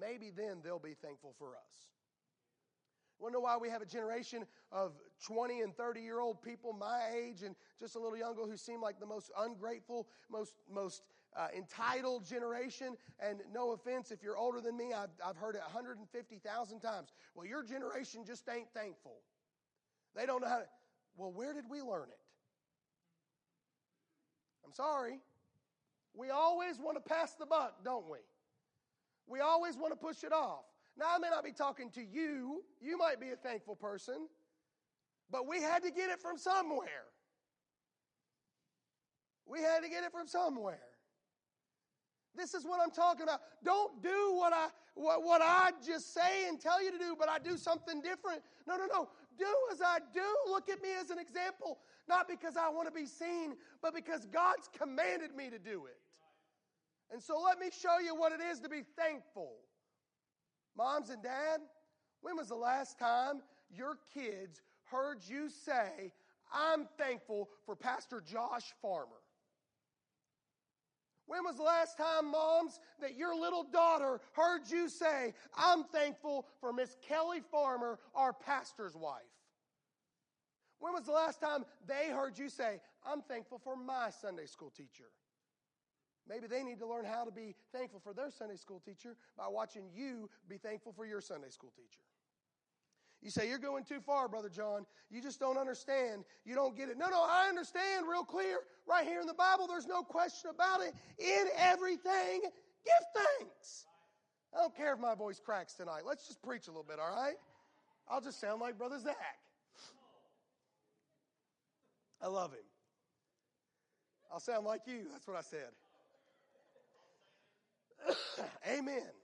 Maybe 0.00 0.30
then 0.34 0.58
they'll 0.64 0.80
be 0.80 0.96
thankful 1.00 1.34
for 1.38 1.50
us. 1.50 1.92
Wonder 3.20 3.38
why 3.38 3.56
we 3.56 3.68
have 3.68 3.82
a 3.82 3.86
generation 3.86 4.44
of 4.72 4.94
20 5.24 5.60
and 5.60 5.76
30 5.76 6.00
year 6.00 6.18
old 6.18 6.42
people 6.42 6.72
my 6.72 7.08
age 7.14 7.42
and 7.44 7.54
just 7.78 7.94
a 7.94 8.00
little 8.00 8.18
younger 8.18 8.42
who 8.42 8.56
seem 8.56 8.80
like 8.80 8.98
the 8.98 9.06
most 9.06 9.30
ungrateful, 9.38 10.08
most, 10.28 10.54
most 10.68 11.02
uh, 11.36 11.46
entitled 11.56 12.26
generation. 12.26 12.96
And 13.20 13.38
no 13.54 13.72
offense, 13.72 14.10
if 14.10 14.24
you're 14.24 14.36
older 14.36 14.60
than 14.60 14.76
me, 14.76 14.92
I've, 14.92 15.10
I've 15.24 15.36
heard 15.36 15.54
it 15.54 15.60
150,000 15.60 16.80
times. 16.80 17.10
Well, 17.36 17.46
your 17.46 17.62
generation 17.62 18.24
just 18.26 18.48
ain't 18.48 18.72
thankful. 18.74 19.20
They 20.16 20.26
don't 20.26 20.42
know 20.42 20.48
how 20.48 20.58
to. 20.58 20.66
Well, 21.16 21.32
where 21.32 21.52
did 21.52 21.64
we 21.70 21.80
learn 21.80 22.08
it? 22.08 22.18
I'm 24.64 24.72
sorry. 24.72 25.20
We 26.14 26.30
always 26.30 26.78
want 26.78 26.96
to 26.96 27.02
pass 27.02 27.34
the 27.34 27.46
buck, 27.46 27.84
don't 27.84 28.08
we? 28.10 28.18
We 29.26 29.40
always 29.40 29.76
want 29.76 29.92
to 29.92 29.96
push 29.96 30.24
it 30.24 30.32
off. 30.32 30.64
Now, 30.98 31.06
I 31.14 31.18
may 31.18 31.30
not 31.30 31.44
be 31.44 31.52
talking 31.52 31.90
to 31.92 32.02
you. 32.02 32.62
You 32.80 32.98
might 32.98 33.20
be 33.20 33.30
a 33.30 33.36
thankful 33.36 33.76
person. 33.76 34.28
But 35.30 35.46
we 35.46 35.62
had 35.62 35.82
to 35.84 35.90
get 35.90 36.10
it 36.10 36.20
from 36.20 36.36
somewhere. 36.36 37.06
We 39.46 39.60
had 39.60 39.82
to 39.82 39.88
get 39.88 40.04
it 40.04 40.12
from 40.12 40.26
somewhere. 40.26 40.78
This 42.34 42.54
is 42.54 42.64
what 42.64 42.80
I'm 42.82 42.90
talking 42.90 43.22
about. 43.22 43.40
Don't 43.64 44.02
do 44.02 44.34
what 44.34 44.52
I 44.52 44.68
what, 44.94 45.22
what 45.22 45.40
I 45.42 45.70
just 45.86 46.12
say 46.12 46.48
and 46.48 46.60
tell 46.60 46.82
you 46.82 46.90
to 46.90 46.98
do, 46.98 47.16
but 47.18 47.28
I 47.28 47.38
do 47.38 47.56
something 47.56 48.02
different. 48.02 48.42
No, 48.66 48.76
no, 48.76 48.86
no. 48.86 49.08
Do 49.38 49.46
as 49.72 49.80
I 49.80 49.98
do. 50.12 50.50
Look 50.50 50.68
at 50.68 50.82
me 50.82 50.90
as 51.00 51.10
an 51.10 51.18
example, 51.18 51.78
not 52.08 52.28
because 52.28 52.56
I 52.56 52.68
want 52.68 52.88
to 52.88 52.94
be 52.94 53.06
seen, 53.06 53.54
but 53.80 53.94
because 53.94 54.26
God's 54.26 54.68
commanded 54.78 55.34
me 55.34 55.50
to 55.50 55.58
do 55.58 55.86
it. 55.86 55.98
And 57.12 57.22
so 57.22 57.40
let 57.40 57.58
me 57.58 57.66
show 57.70 57.98
you 57.98 58.14
what 58.14 58.32
it 58.32 58.40
is 58.40 58.60
to 58.60 58.68
be 58.68 58.82
thankful. 58.96 59.52
Moms 60.76 61.10
and 61.10 61.22
dad, 61.22 61.60
when 62.20 62.36
was 62.36 62.48
the 62.48 62.54
last 62.54 62.98
time 62.98 63.42
your 63.70 63.98
kids 64.14 64.62
heard 64.84 65.18
you 65.26 65.48
say, 65.48 66.12
I'm 66.52 66.86
thankful 66.98 67.48
for 67.66 67.76
Pastor 67.76 68.20
Josh 68.20 68.72
Farmer? 68.80 69.21
When 71.32 71.44
was 71.44 71.56
the 71.56 71.62
last 71.62 71.96
time, 71.96 72.30
moms, 72.30 72.78
that 73.00 73.16
your 73.16 73.34
little 73.34 73.64
daughter 73.64 74.20
heard 74.32 74.70
you 74.70 74.90
say, 74.90 75.32
I'm 75.56 75.84
thankful 75.84 76.46
for 76.60 76.74
Miss 76.74 76.94
Kelly 77.08 77.40
Farmer, 77.50 77.98
our 78.14 78.34
pastor's 78.34 78.94
wife? 78.94 79.22
When 80.78 80.92
was 80.92 81.04
the 81.04 81.12
last 81.12 81.40
time 81.40 81.64
they 81.86 82.10
heard 82.10 82.38
you 82.38 82.50
say, 82.50 82.82
I'm 83.06 83.22
thankful 83.22 83.58
for 83.64 83.76
my 83.76 84.10
Sunday 84.10 84.44
school 84.44 84.70
teacher? 84.76 85.08
Maybe 86.28 86.48
they 86.48 86.62
need 86.62 86.78
to 86.80 86.86
learn 86.86 87.06
how 87.06 87.24
to 87.24 87.32
be 87.32 87.54
thankful 87.74 88.00
for 88.04 88.12
their 88.12 88.30
Sunday 88.30 88.56
school 88.56 88.82
teacher 88.84 89.16
by 89.34 89.48
watching 89.48 89.84
you 89.90 90.28
be 90.50 90.58
thankful 90.58 90.92
for 90.92 91.06
your 91.06 91.22
Sunday 91.22 91.48
school 91.48 91.72
teacher. 91.74 92.02
You 93.22 93.30
say, 93.30 93.48
You're 93.48 93.58
going 93.58 93.84
too 93.84 94.00
far, 94.00 94.28
Brother 94.28 94.48
John. 94.48 94.84
You 95.10 95.22
just 95.22 95.38
don't 95.38 95.56
understand. 95.56 96.24
You 96.44 96.54
don't 96.54 96.76
get 96.76 96.88
it. 96.88 96.98
No, 96.98 97.08
no, 97.08 97.22
I 97.22 97.46
understand 97.48 98.06
real 98.10 98.24
clear. 98.24 98.58
Right 98.86 99.06
here 99.06 99.20
in 99.20 99.26
the 99.26 99.34
Bible, 99.34 99.66
there's 99.68 99.86
no 99.86 100.02
question 100.02 100.50
about 100.50 100.80
it. 100.80 100.92
In 101.18 101.46
everything, 101.56 102.42
give 102.42 103.04
thanks. 103.38 103.86
I 104.52 104.58
don't 104.58 104.76
care 104.76 104.92
if 104.92 104.98
my 104.98 105.14
voice 105.14 105.40
cracks 105.42 105.74
tonight. 105.74 106.02
Let's 106.04 106.26
just 106.26 106.42
preach 106.42 106.66
a 106.66 106.70
little 106.70 106.84
bit, 106.84 106.98
all 106.98 107.14
right? 107.14 107.36
I'll 108.08 108.20
just 108.20 108.40
sound 108.40 108.60
like 108.60 108.76
Brother 108.76 108.98
Zach. 108.98 109.16
I 112.20 112.26
love 112.26 112.52
him. 112.52 112.60
I'll 114.32 114.40
sound 114.40 114.66
like 114.66 114.82
you. 114.86 115.06
That's 115.10 115.26
what 115.26 115.36
I 115.36 115.42
said. 115.42 115.68
Amen. 118.78 119.21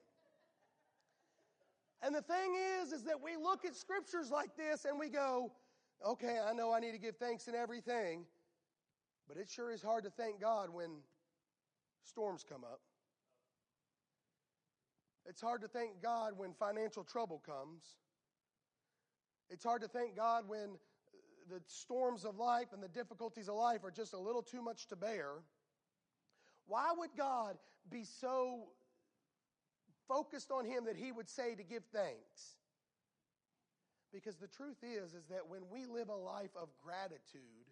And 2.02 2.14
the 2.14 2.22
thing 2.22 2.54
is, 2.80 2.92
is 2.92 3.02
that 3.04 3.20
we 3.20 3.36
look 3.36 3.64
at 3.64 3.74
scriptures 3.74 4.30
like 4.30 4.56
this 4.56 4.84
and 4.84 4.98
we 4.98 5.08
go, 5.08 5.52
okay, 6.06 6.38
I 6.38 6.52
know 6.52 6.72
I 6.72 6.80
need 6.80 6.92
to 6.92 6.98
give 6.98 7.16
thanks 7.16 7.48
in 7.48 7.54
everything, 7.54 8.24
but 9.26 9.36
it 9.36 9.50
sure 9.50 9.72
is 9.72 9.82
hard 9.82 10.04
to 10.04 10.10
thank 10.10 10.40
God 10.40 10.70
when 10.70 10.98
storms 12.04 12.44
come 12.48 12.62
up. 12.62 12.80
It's 15.26 15.42
hard 15.42 15.60
to 15.62 15.68
thank 15.68 16.00
God 16.02 16.32
when 16.36 16.54
financial 16.54 17.04
trouble 17.04 17.42
comes. 17.44 17.82
It's 19.50 19.64
hard 19.64 19.82
to 19.82 19.88
thank 19.88 20.16
God 20.16 20.44
when 20.48 20.78
the 21.50 21.60
storms 21.66 22.24
of 22.24 22.36
life 22.36 22.68
and 22.72 22.82
the 22.82 22.88
difficulties 22.88 23.48
of 23.48 23.54
life 23.54 23.82
are 23.84 23.90
just 23.90 24.12
a 24.12 24.18
little 24.18 24.42
too 24.42 24.62
much 24.62 24.86
to 24.88 24.96
bear. 24.96 25.32
Why 26.66 26.92
would 26.96 27.10
God 27.16 27.56
be 27.90 28.04
so 28.04 28.68
focused 30.08 30.50
on 30.50 30.64
him 30.64 30.86
that 30.86 30.96
he 30.96 31.12
would 31.12 31.28
say 31.28 31.54
to 31.54 31.62
give 31.62 31.84
thanks. 31.92 32.56
Because 34.12 34.36
the 34.36 34.48
truth 34.48 34.82
is 34.82 35.12
is 35.14 35.26
that 35.26 35.46
when 35.46 35.60
we 35.70 35.86
live 35.86 36.08
a 36.08 36.16
life 36.16 36.50
of 36.60 36.68
gratitude, 36.82 37.68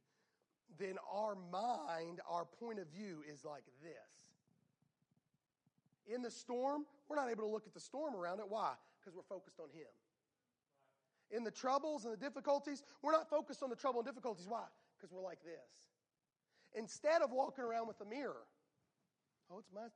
then 0.79 0.97
our 1.11 1.35
mind, 1.51 2.21
our 2.29 2.45
point 2.45 2.79
of 2.79 2.87
view 2.89 3.23
is 3.33 3.45
like 3.45 3.65
this. 3.83 4.37
In 6.15 6.23
the 6.23 6.31
storm, 6.31 6.85
we're 7.09 7.17
not 7.17 7.31
able 7.31 7.45
to 7.45 7.49
look 7.49 7.67
at 7.67 7.75
the 7.75 7.81
storm 7.81 8.15
around 8.15 8.41
it. 8.41 8.47
Why? 8.49 8.73
Because 9.01 9.17
we're 9.17 9.23
focused 9.23 9.59
on 9.59 9.69
him. 9.71 9.89
In 11.31 11.43
the 11.43 11.51
troubles 11.51 12.05
and 12.05 12.13
the 12.13 12.19
difficulties, 12.19 12.85
we're 13.03 13.13
not 13.13 13.29
focused 13.29 13.63
on 13.63 13.71
the 13.71 13.77
trouble 13.77 14.01
and 14.01 14.07
difficulties. 14.07 14.47
Why? 14.49 14.65
Because 14.97 15.13
we're 15.13 15.23
like 15.23 15.43
this. 15.43 15.89
Instead 16.75 17.23
of 17.23 17.33
walking 17.33 17.65
around 17.65 17.89
with 17.89 18.01
a 18.01 18.05
mirror, 18.05 18.47
oh, 19.51 19.59
it's 19.59 19.73
my 19.75 19.89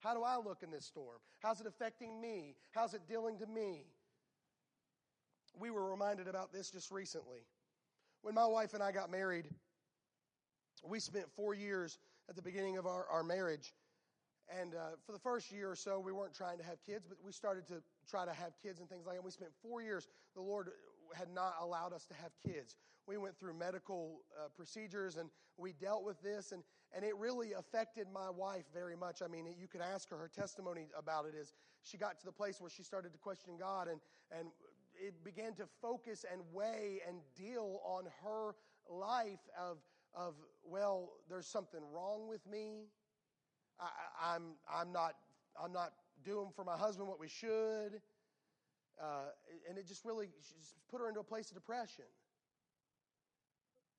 how 0.00 0.14
do 0.14 0.22
I 0.22 0.36
look 0.36 0.62
in 0.62 0.70
this 0.70 0.84
storm? 0.84 1.18
How's 1.40 1.60
it 1.60 1.66
affecting 1.66 2.20
me? 2.20 2.54
How's 2.72 2.94
it 2.94 3.02
dealing 3.08 3.38
to 3.38 3.46
me? 3.46 3.86
We 5.58 5.70
were 5.70 5.90
reminded 5.90 6.28
about 6.28 6.52
this 6.52 6.70
just 6.70 6.90
recently. 6.90 7.40
When 8.22 8.34
my 8.34 8.46
wife 8.46 8.74
and 8.74 8.82
I 8.82 8.92
got 8.92 9.10
married, 9.10 9.46
we 10.84 11.00
spent 11.00 11.26
four 11.34 11.54
years 11.54 11.98
at 12.28 12.36
the 12.36 12.42
beginning 12.42 12.76
of 12.76 12.86
our, 12.86 13.06
our 13.10 13.22
marriage. 13.22 13.74
And 14.60 14.74
uh, 14.74 14.96
for 15.04 15.12
the 15.12 15.18
first 15.18 15.50
year 15.50 15.70
or 15.70 15.76
so, 15.76 15.98
we 15.98 16.12
weren't 16.12 16.34
trying 16.34 16.58
to 16.58 16.64
have 16.64 16.82
kids, 16.84 17.06
but 17.08 17.18
we 17.24 17.32
started 17.32 17.66
to 17.68 17.82
try 18.08 18.24
to 18.24 18.32
have 18.32 18.52
kids 18.62 18.80
and 18.80 18.88
things 18.88 19.04
like 19.06 19.16
that. 19.16 19.24
We 19.24 19.30
spent 19.30 19.50
four 19.62 19.82
years. 19.82 20.08
The 20.34 20.40
Lord 20.40 20.70
had 21.14 21.28
not 21.34 21.54
allowed 21.60 21.92
us 21.92 22.04
to 22.06 22.14
have 22.14 22.30
kids. 22.44 22.76
We 23.06 23.16
went 23.16 23.38
through 23.38 23.54
medical 23.54 24.20
uh, 24.38 24.48
procedures 24.56 25.16
and 25.16 25.28
we 25.56 25.72
dealt 25.72 26.04
with 26.04 26.22
this, 26.22 26.52
and, 26.52 26.62
and 26.94 27.04
it 27.04 27.16
really 27.16 27.52
affected 27.52 28.06
my 28.12 28.30
wife 28.30 28.64
very 28.72 28.96
much. 28.96 29.22
I 29.22 29.28
mean, 29.28 29.46
you 29.58 29.68
could 29.68 29.80
ask 29.80 30.08
her, 30.10 30.16
her 30.16 30.30
testimony 30.34 30.86
about 30.96 31.26
it 31.26 31.34
is 31.34 31.54
she 31.82 31.96
got 31.96 32.18
to 32.20 32.26
the 32.26 32.32
place 32.32 32.60
where 32.60 32.70
she 32.70 32.82
started 32.82 33.12
to 33.12 33.18
question 33.18 33.54
God, 33.58 33.88
and, 33.88 34.00
and 34.36 34.48
it 34.94 35.22
began 35.24 35.54
to 35.54 35.64
focus 35.80 36.24
and 36.30 36.40
weigh 36.52 37.00
and 37.06 37.18
deal 37.36 37.80
on 37.84 38.04
her 38.24 38.54
life 38.90 39.40
of, 39.58 39.78
of 40.14 40.34
well, 40.64 41.12
there's 41.28 41.46
something 41.46 41.80
wrong 41.92 42.28
with 42.28 42.46
me. 42.46 42.86
I, 43.78 44.34
I'm, 44.34 44.54
I'm, 44.72 44.92
not, 44.92 45.14
I'm 45.62 45.72
not 45.72 45.92
doing 46.24 46.48
for 46.54 46.64
my 46.64 46.76
husband 46.76 47.08
what 47.08 47.20
we 47.20 47.28
should. 47.28 48.00
Uh, 49.00 49.30
and 49.68 49.78
it 49.78 49.86
just 49.86 50.04
really 50.04 50.26
just 50.26 50.74
put 50.90 51.00
her 51.00 51.08
into 51.08 51.20
a 51.20 51.24
place 51.24 51.50
of 51.50 51.54
depression. 51.54 52.04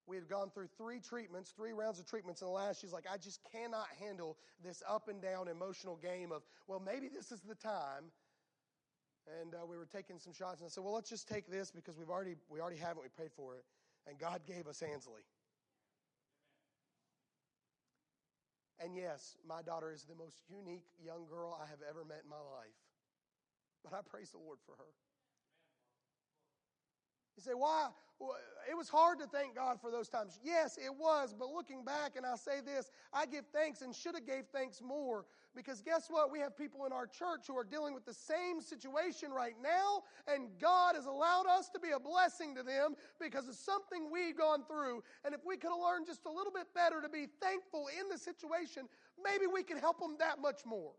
We 0.09 0.15
had 0.15 0.27
gone 0.27 0.49
through 0.49 0.69
three 0.75 0.99
treatments, 0.99 1.53
three 1.55 1.71
rounds 1.71 1.99
of 1.99 2.07
treatments, 2.07 2.41
and 2.41 2.49
the 2.49 2.53
last, 2.53 2.81
she's 2.81 2.91
like, 2.91 3.05
I 3.05 3.17
just 3.17 3.39
cannot 3.53 3.85
handle 3.99 4.37
this 4.63 4.81
up 4.89 5.07
and 5.07 5.21
down 5.21 5.47
emotional 5.47 5.97
game 5.97 6.31
of, 6.31 6.41
well, 6.67 6.81
maybe 6.83 7.09
this 7.13 7.31
is 7.31 7.41
the 7.41 7.53
time. 7.53 8.09
And 9.39 9.53
uh, 9.53 9.67
we 9.69 9.77
were 9.77 9.85
taking 9.85 10.17
some 10.17 10.33
shots, 10.33 10.61
and 10.61 10.65
I 10.65 10.69
said, 10.69 10.83
well, 10.83 10.95
let's 10.95 11.11
just 11.11 11.29
take 11.29 11.45
this 11.45 11.69
because 11.69 11.95
we've 11.95 12.09
already, 12.09 12.33
we 12.49 12.59
already 12.59 12.79
have 12.81 12.97
it, 12.97 13.03
we 13.03 13.23
paid 13.23 13.31
for 13.37 13.53
it. 13.53 13.63
And 14.09 14.17
God 14.17 14.41
gave 14.47 14.65
us 14.65 14.81
Ansley. 14.81 15.21
And 18.81 18.95
yes, 18.95 19.37
my 19.47 19.61
daughter 19.61 19.91
is 19.93 20.05
the 20.09 20.15
most 20.15 20.41
unique 20.49 20.89
young 20.97 21.27
girl 21.29 21.55
I 21.61 21.69
have 21.69 21.85
ever 21.87 22.03
met 22.03 22.21
in 22.23 22.29
my 22.31 22.41
life. 22.57 22.79
But 23.83 23.93
I 23.93 24.01
praise 24.09 24.31
the 24.31 24.39
Lord 24.39 24.57
for 24.65 24.73
her. 24.73 24.89
You 27.39 27.53
say, 27.53 27.55
why? 27.55 27.87
It 28.69 28.75
was 28.75 28.89
hard 28.89 29.17
to 29.19 29.25
thank 29.25 29.55
God 29.55 29.79
for 29.79 29.89
those 29.89 30.09
times. 30.09 30.37
Yes, 30.43 30.77
it 30.77 30.93
was, 30.93 31.33
but 31.33 31.47
looking 31.47 31.85
back, 31.85 32.17
and 32.17 32.25
I 32.25 32.35
say 32.35 32.59
this, 32.59 32.91
I 33.13 33.25
give 33.25 33.45
thanks 33.53 33.81
and 33.81 33.95
should 33.95 34.15
have 34.15 34.27
gave 34.27 34.43
thanks 34.51 34.81
more 34.81 35.23
because 35.55 35.81
guess 35.81 36.07
what? 36.09 36.33
We 36.33 36.39
have 36.39 36.57
people 36.57 36.85
in 36.85 36.91
our 36.91 37.07
church 37.07 37.47
who 37.47 37.57
are 37.57 37.63
dealing 37.63 37.93
with 37.93 38.05
the 38.05 38.13
same 38.13 38.59
situation 38.59 39.31
right 39.31 39.55
now, 39.63 40.03
and 40.27 40.49
God 40.59 40.95
has 40.95 41.05
allowed 41.05 41.47
us 41.47 41.69
to 41.69 41.79
be 41.79 41.91
a 41.91 41.99
blessing 41.99 42.55
to 42.55 42.63
them 42.63 42.95
because 43.21 43.47
of 43.47 43.55
something 43.55 44.11
we've 44.11 44.37
gone 44.37 44.65
through. 44.67 45.01
And 45.23 45.33
if 45.33 45.39
we 45.45 45.55
could 45.55 45.69
have 45.69 45.79
learned 45.79 46.07
just 46.07 46.25
a 46.25 46.31
little 46.31 46.51
bit 46.51 46.67
better 46.75 47.01
to 47.01 47.07
be 47.07 47.27
thankful 47.41 47.87
in 47.97 48.09
the 48.09 48.17
situation, 48.17 48.89
maybe 49.23 49.45
we 49.47 49.63
could 49.63 49.79
help 49.79 49.97
them 49.97 50.17
that 50.19 50.41
much 50.41 50.65
more. 50.65 50.91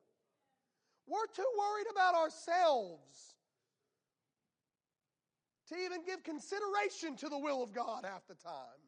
We're 1.06 1.26
too 1.36 1.50
worried 1.58 1.86
about 1.92 2.14
ourselves 2.14 3.36
to 5.70 5.76
even 5.76 6.04
give 6.04 6.22
consideration 6.22 7.16
to 7.16 7.28
the 7.28 7.38
will 7.38 7.62
of 7.62 7.72
God 7.72 8.04
half 8.04 8.26
the 8.28 8.34
time. 8.34 8.80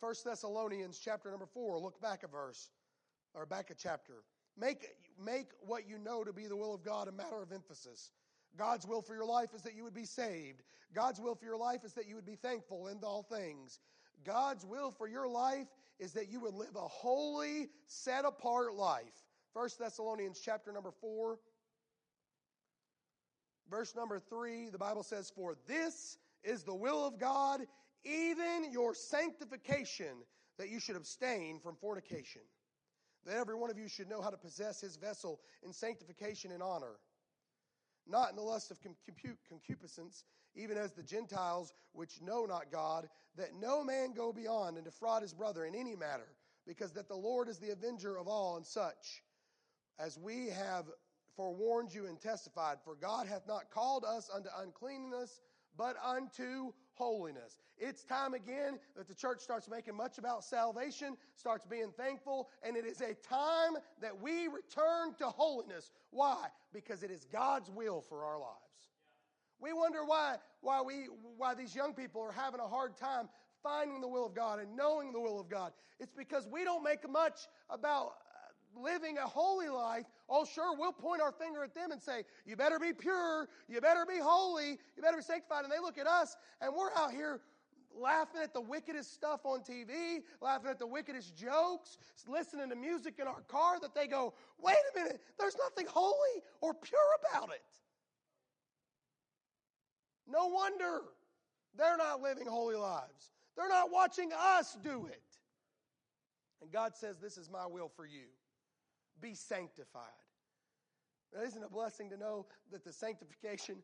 1 0.00 0.14
Thessalonians 0.24 1.00
chapter 1.02 1.30
number 1.30 1.46
4, 1.46 1.78
look 1.78 2.00
back 2.00 2.22
a 2.22 2.28
verse, 2.28 2.70
or 3.34 3.46
back 3.46 3.70
a 3.70 3.74
chapter. 3.74 4.22
Make, 4.56 4.86
make 5.22 5.48
what 5.60 5.88
you 5.88 5.98
know 5.98 6.24
to 6.24 6.32
be 6.32 6.46
the 6.46 6.56
will 6.56 6.74
of 6.74 6.82
God 6.82 7.08
a 7.08 7.12
matter 7.12 7.42
of 7.42 7.52
emphasis. 7.52 8.10
God's 8.56 8.86
will 8.86 9.02
for 9.02 9.14
your 9.14 9.26
life 9.26 9.50
is 9.54 9.62
that 9.62 9.74
you 9.74 9.84
would 9.84 9.94
be 9.94 10.04
saved. 10.04 10.62
God's 10.94 11.20
will 11.20 11.34
for 11.34 11.44
your 11.44 11.56
life 11.56 11.84
is 11.84 11.92
that 11.94 12.08
you 12.08 12.14
would 12.14 12.26
be 12.26 12.36
thankful 12.36 12.88
in 12.88 12.98
all 13.02 13.22
things. 13.22 13.80
God's 14.24 14.64
will 14.64 14.90
for 14.90 15.08
your 15.08 15.28
life 15.28 15.68
is 15.98 16.12
that 16.12 16.30
you 16.30 16.40
would 16.40 16.54
live 16.54 16.76
a 16.76 16.88
holy, 16.88 17.68
set 17.86 18.24
apart 18.24 18.74
life. 18.74 19.04
1 19.52 19.68
Thessalonians 19.78 20.40
chapter 20.44 20.72
number 20.72 20.92
4, 21.00 21.38
Verse 23.70 23.94
number 23.94 24.18
three, 24.18 24.70
the 24.70 24.78
Bible 24.78 25.02
says, 25.02 25.30
For 25.34 25.54
this 25.66 26.18
is 26.42 26.62
the 26.62 26.74
will 26.74 27.06
of 27.06 27.18
God, 27.18 27.60
even 28.04 28.70
your 28.72 28.94
sanctification, 28.94 30.16
that 30.58 30.70
you 30.70 30.80
should 30.80 30.96
abstain 30.96 31.60
from 31.60 31.76
fornication. 31.76 32.42
that 33.26 33.36
every 33.36 33.54
one 33.54 33.70
of 33.70 33.78
you 33.78 33.88
should 33.88 34.08
know 34.08 34.22
how 34.22 34.30
to 34.30 34.36
possess 34.36 34.80
his 34.80 34.96
vessel 34.96 35.40
in 35.62 35.72
sanctification 35.72 36.52
and 36.52 36.62
honor, 36.62 36.98
not 38.06 38.30
in 38.30 38.36
the 38.36 38.42
lust 38.42 38.70
of 38.70 38.78
concupiscence, 39.48 40.24
even 40.54 40.78
as 40.78 40.92
the 40.92 41.02
Gentiles 41.02 41.74
which 41.92 42.22
know 42.22 42.46
not 42.46 42.72
God, 42.72 43.08
that 43.36 43.54
no 43.60 43.84
man 43.84 44.12
go 44.14 44.32
beyond 44.32 44.76
and 44.76 44.84
defraud 44.84 45.22
his 45.22 45.34
brother 45.34 45.64
in 45.66 45.74
any 45.74 45.94
matter, 45.94 46.28
because 46.66 46.92
that 46.92 47.08
the 47.08 47.16
Lord 47.16 47.48
is 47.48 47.58
the 47.58 47.70
avenger 47.70 48.16
of 48.16 48.28
all 48.28 48.56
and 48.56 48.66
such, 48.66 49.22
as 49.98 50.18
we 50.18 50.48
have 50.48 50.86
forewarned 51.38 51.94
you 51.94 52.06
and 52.06 52.20
testified, 52.20 52.78
for 52.84 52.96
God 52.96 53.28
hath 53.28 53.46
not 53.46 53.70
called 53.70 54.04
us 54.04 54.28
unto 54.34 54.48
uncleanness, 54.58 55.40
but 55.76 55.94
unto 56.04 56.72
holiness. 56.94 57.56
It's 57.78 58.02
time 58.02 58.34
again 58.34 58.80
that 58.96 59.06
the 59.06 59.14
church 59.14 59.38
starts 59.38 59.68
making 59.68 59.96
much 59.96 60.18
about 60.18 60.42
salvation, 60.42 61.16
starts 61.36 61.64
being 61.64 61.92
thankful, 61.96 62.48
and 62.64 62.76
it 62.76 62.84
is 62.84 63.00
a 63.00 63.14
time 63.14 63.74
that 64.02 64.20
we 64.20 64.48
return 64.48 65.14
to 65.18 65.26
holiness. 65.26 65.92
Why? 66.10 66.48
Because 66.74 67.04
it 67.04 67.12
is 67.12 67.24
God's 67.32 67.70
will 67.70 68.00
for 68.00 68.24
our 68.24 68.40
lives. 68.40 68.58
We 69.60 69.72
wonder 69.72 70.04
why, 70.04 70.38
why, 70.60 70.82
we, 70.82 71.06
why 71.36 71.54
these 71.54 71.74
young 71.74 71.94
people 71.94 72.20
are 72.20 72.32
having 72.32 72.58
a 72.58 72.66
hard 72.66 72.96
time 72.96 73.28
finding 73.62 74.00
the 74.00 74.08
will 74.08 74.26
of 74.26 74.34
God 74.34 74.58
and 74.58 74.76
knowing 74.76 75.12
the 75.12 75.20
will 75.20 75.38
of 75.38 75.48
God. 75.48 75.72
It's 76.00 76.12
because 76.12 76.48
we 76.50 76.64
don't 76.64 76.82
make 76.82 77.08
much 77.08 77.46
about 77.70 78.10
living 78.76 79.18
a 79.18 79.26
holy 79.26 79.68
life, 79.68 80.06
oh, 80.28 80.44
sure, 80.44 80.76
we'll 80.76 80.92
point 80.92 81.20
our 81.22 81.32
finger 81.32 81.64
at 81.64 81.74
them 81.74 81.90
and 81.90 82.02
say, 82.02 82.24
You 82.44 82.56
better 82.56 82.78
be 82.78 82.92
pure, 82.92 83.48
you 83.68 83.80
better 83.80 84.04
be 84.06 84.18
holy, 84.18 84.78
you 84.96 85.02
better 85.02 85.16
be 85.16 85.22
sanctified. 85.22 85.64
And 85.64 85.72
they 85.72 85.78
look 85.78 85.98
at 85.98 86.06
us, 86.06 86.36
and 86.60 86.72
we're 86.74 86.92
out 86.96 87.12
here 87.12 87.40
laughing 87.98 88.40
at 88.42 88.52
the 88.52 88.60
wickedest 88.60 89.14
stuff 89.14 89.40
on 89.44 89.60
TV, 89.60 90.22
laughing 90.40 90.70
at 90.70 90.78
the 90.78 90.86
wickedest 90.86 91.36
jokes, 91.36 91.98
listening 92.28 92.68
to 92.68 92.76
music 92.76 93.14
in 93.20 93.26
our 93.26 93.42
car 93.48 93.80
that 93.80 93.94
they 93.94 94.06
go, 94.06 94.34
Wait 94.60 94.76
a 94.94 94.98
minute, 94.98 95.20
there's 95.38 95.56
nothing 95.56 95.86
holy 95.88 96.42
or 96.60 96.74
pure 96.74 97.00
about 97.30 97.50
it. 97.50 97.62
No 100.26 100.46
wonder 100.46 101.00
they're 101.76 101.96
not 101.96 102.20
living 102.20 102.46
holy 102.46 102.76
lives. 102.76 103.32
They're 103.56 103.68
not 103.68 103.90
watching 103.90 104.30
us 104.38 104.76
do 104.84 105.06
it. 105.06 105.22
And 106.60 106.70
God 106.70 106.96
says, 106.96 107.16
This 107.18 107.38
is 107.38 107.50
my 107.50 107.66
will 107.66 107.90
for 107.96 108.06
you 108.06 108.26
be 109.20 109.34
sanctified. 109.34 110.04
Now, 111.34 111.42
isn't 111.42 111.62
a 111.62 111.68
blessing 111.68 112.10
to 112.10 112.16
know 112.16 112.46
that 112.72 112.84
the 112.84 112.92
sanctification, 112.92 113.76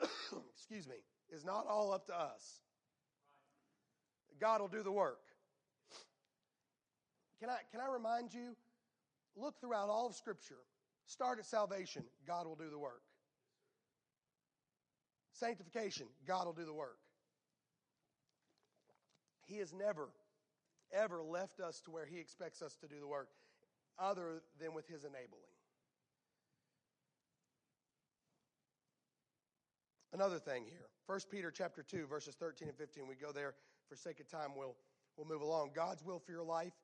excuse 0.54 0.86
me, 0.86 0.96
is 1.30 1.44
not 1.44 1.66
all 1.68 1.92
up 1.92 2.06
to 2.06 2.18
us? 2.18 2.60
God 4.40 4.60
will 4.60 4.68
do 4.68 4.82
the 4.82 4.92
work. 4.92 5.20
Can 7.40 7.50
I, 7.50 7.58
can 7.70 7.80
I 7.80 7.92
remind 7.92 8.32
you? 8.32 8.56
Look 9.36 9.60
throughout 9.60 9.88
all 9.88 10.06
of 10.06 10.14
Scripture. 10.14 10.60
Start 11.06 11.38
at 11.38 11.46
salvation, 11.46 12.04
God 12.26 12.46
will 12.46 12.54
do 12.54 12.70
the 12.70 12.78
work. 12.78 13.02
Sanctification, 15.32 16.06
God 16.26 16.46
will 16.46 16.52
do 16.52 16.64
the 16.64 16.72
work. 16.72 16.98
He 19.46 19.58
has 19.58 19.72
never, 19.72 20.10
ever 20.92 21.22
left 21.22 21.60
us 21.60 21.80
to 21.84 21.90
where 21.90 22.06
He 22.06 22.18
expects 22.18 22.62
us 22.62 22.76
to 22.76 22.86
do 22.86 23.00
the 23.00 23.08
work 23.08 23.28
other 23.98 24.42
than 24.60 24.74
with 24.74 24.86
his 24.88 25.04
enabling. 25.04 25.52
Another 30.12 30.38
thing 30.38 30.64
here. 30.68 30.88
1 31.06 31.20
Peter 31.30 31.50
chapter 31.50 31.82
2 31.82 32.06
verses 32.06 32.34
13 32.34 32.68
and 32.68 32.76
15. 32.76 33.06
We 33.08 33.14
go 33.14 33.32
there 33.32 33.54
for 33.88 33.96
sake 33.96 34.20
of 34.20 34.28
time 34.28 34.50
we'll 34.56 34.76
we'll 35.16 35.26
move 35.26 35.42
along. 35.42 35.70
God's 35.74 36.04
will 36.04 36.18
for 36.18 36.32
your 36.32 36.44
life 36.44 36.74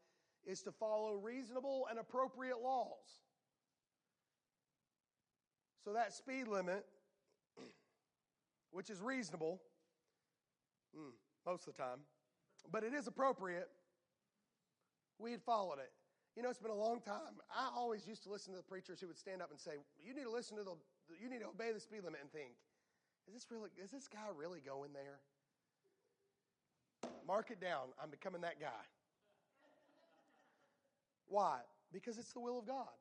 is 0.47 0.63
to 0.63 0.73
follow 0.73 1.15
reasonable 1.15 1.87
and 1.91 1.99
appropriate 1.99 2.61
laws. 2.63 3.21
So 5.85 5.93
that 5.93 6.13
speed 6.13 6.49
limit 6.49 6.85
which 8.71 8.91
is 8.91 9.01
reasonable 9.01 9.61
mm, 10.97 11.13
most 11.47 11.67
of 11.67 11.75
the 11.75 11.83
time, 11.83 12.01
but 12.71 12.85
it 12.85 12.95
is 12.95 13.07
appropriate. 13.07 13.69
We 15.19 15.33
had 15.33 15.43
followed 15.43 15.79
it. 15.79 15.91
You 16.39 16.45
know, 16.45 16.51
it's 16.51 16.61
been 16.61 16.71
a 16.71 16.75
long 16.75 17.01
time. 17.01 17.43
I 17.51 17.69
always 17.75 18.07
used 18.07 18.23
to 18.23 18.31
listen 18.31 18.53
to 18.53 18.59
the 18.59 18.63
preachers 18.63 19.01
who 19.01 19.09
would 19.09 19.19
stand 19.19 19.43
up 19.43 19.51
and 19.51 19.59
say, 19.59 19.73
"You 19.99 20.15
need 20.15 20.23
to 20.23 20.31
listen 20.31 20.57
to 20.57 20.63
the, 20.63 20.77
you 21.21 21.29
need 21.29 21.41
to 21.41 21.49
obey 21.49 21.73
the 21.73 21.81
speed 21.81 22.05
limit," 22.05 22.21
and 22.21 22.31
think, 22.31 22.53
"Is 23.27 23.35
this 23.35 23.51
really? 23.51 23.71
Is 23.77 23.91
this 23.91 24.07
guy 24.07 24.29
really 24.37 24.61
going 24.61 24.93
there?" 24.93 25.19
Mark 27.27 27.51
it 27.51 27.61
down. 27.61 27.93
I'm 28.01 28.09
becoming 28.11 28.43
that 28.43 28.61
guy. 28.61 28.87
Why? 31.27 31.59
Because 31.93 32.19
it's 32.19 32.33
the 32.33 32.39
will 32.39 32.61
of 32.61 32.67
God. 32.67 32.95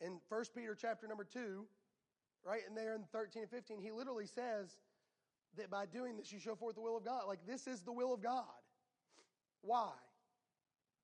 In 0.00 0.20
1 0.28 0.44
Peter 0.54 0.74
chapter 0.74 1.08
number 1.08 1.24
2, 1.24 1.66
right 2.44 2.60
in 2.68 2.74
there 2.74 2.94
in 2.94 3.04
13 3.04 3.40
and 3.40 3.50
15, 3.50 3.80
he 3.80 3.90
literally 3.90 4.26
says 4.26 4.76
that 5.56 5.70
by 5.70 5.86
doing 5.86 6.18
this 6.18 6.30
you 6.30 6.38
show 6.38 6.54
forth 6.54 6.74
the 6.74 6.82
will 6.82 6.98
of 6.98 7.06
God. 7.06 7.26
Like 7.26 7.46
this 7.46 7.66
is 7.66 7.80
the 7.80 7.92
will 7.92 8.12
of 8.12 8.20
God. 8.20 8.44
Why? 9.62 9.94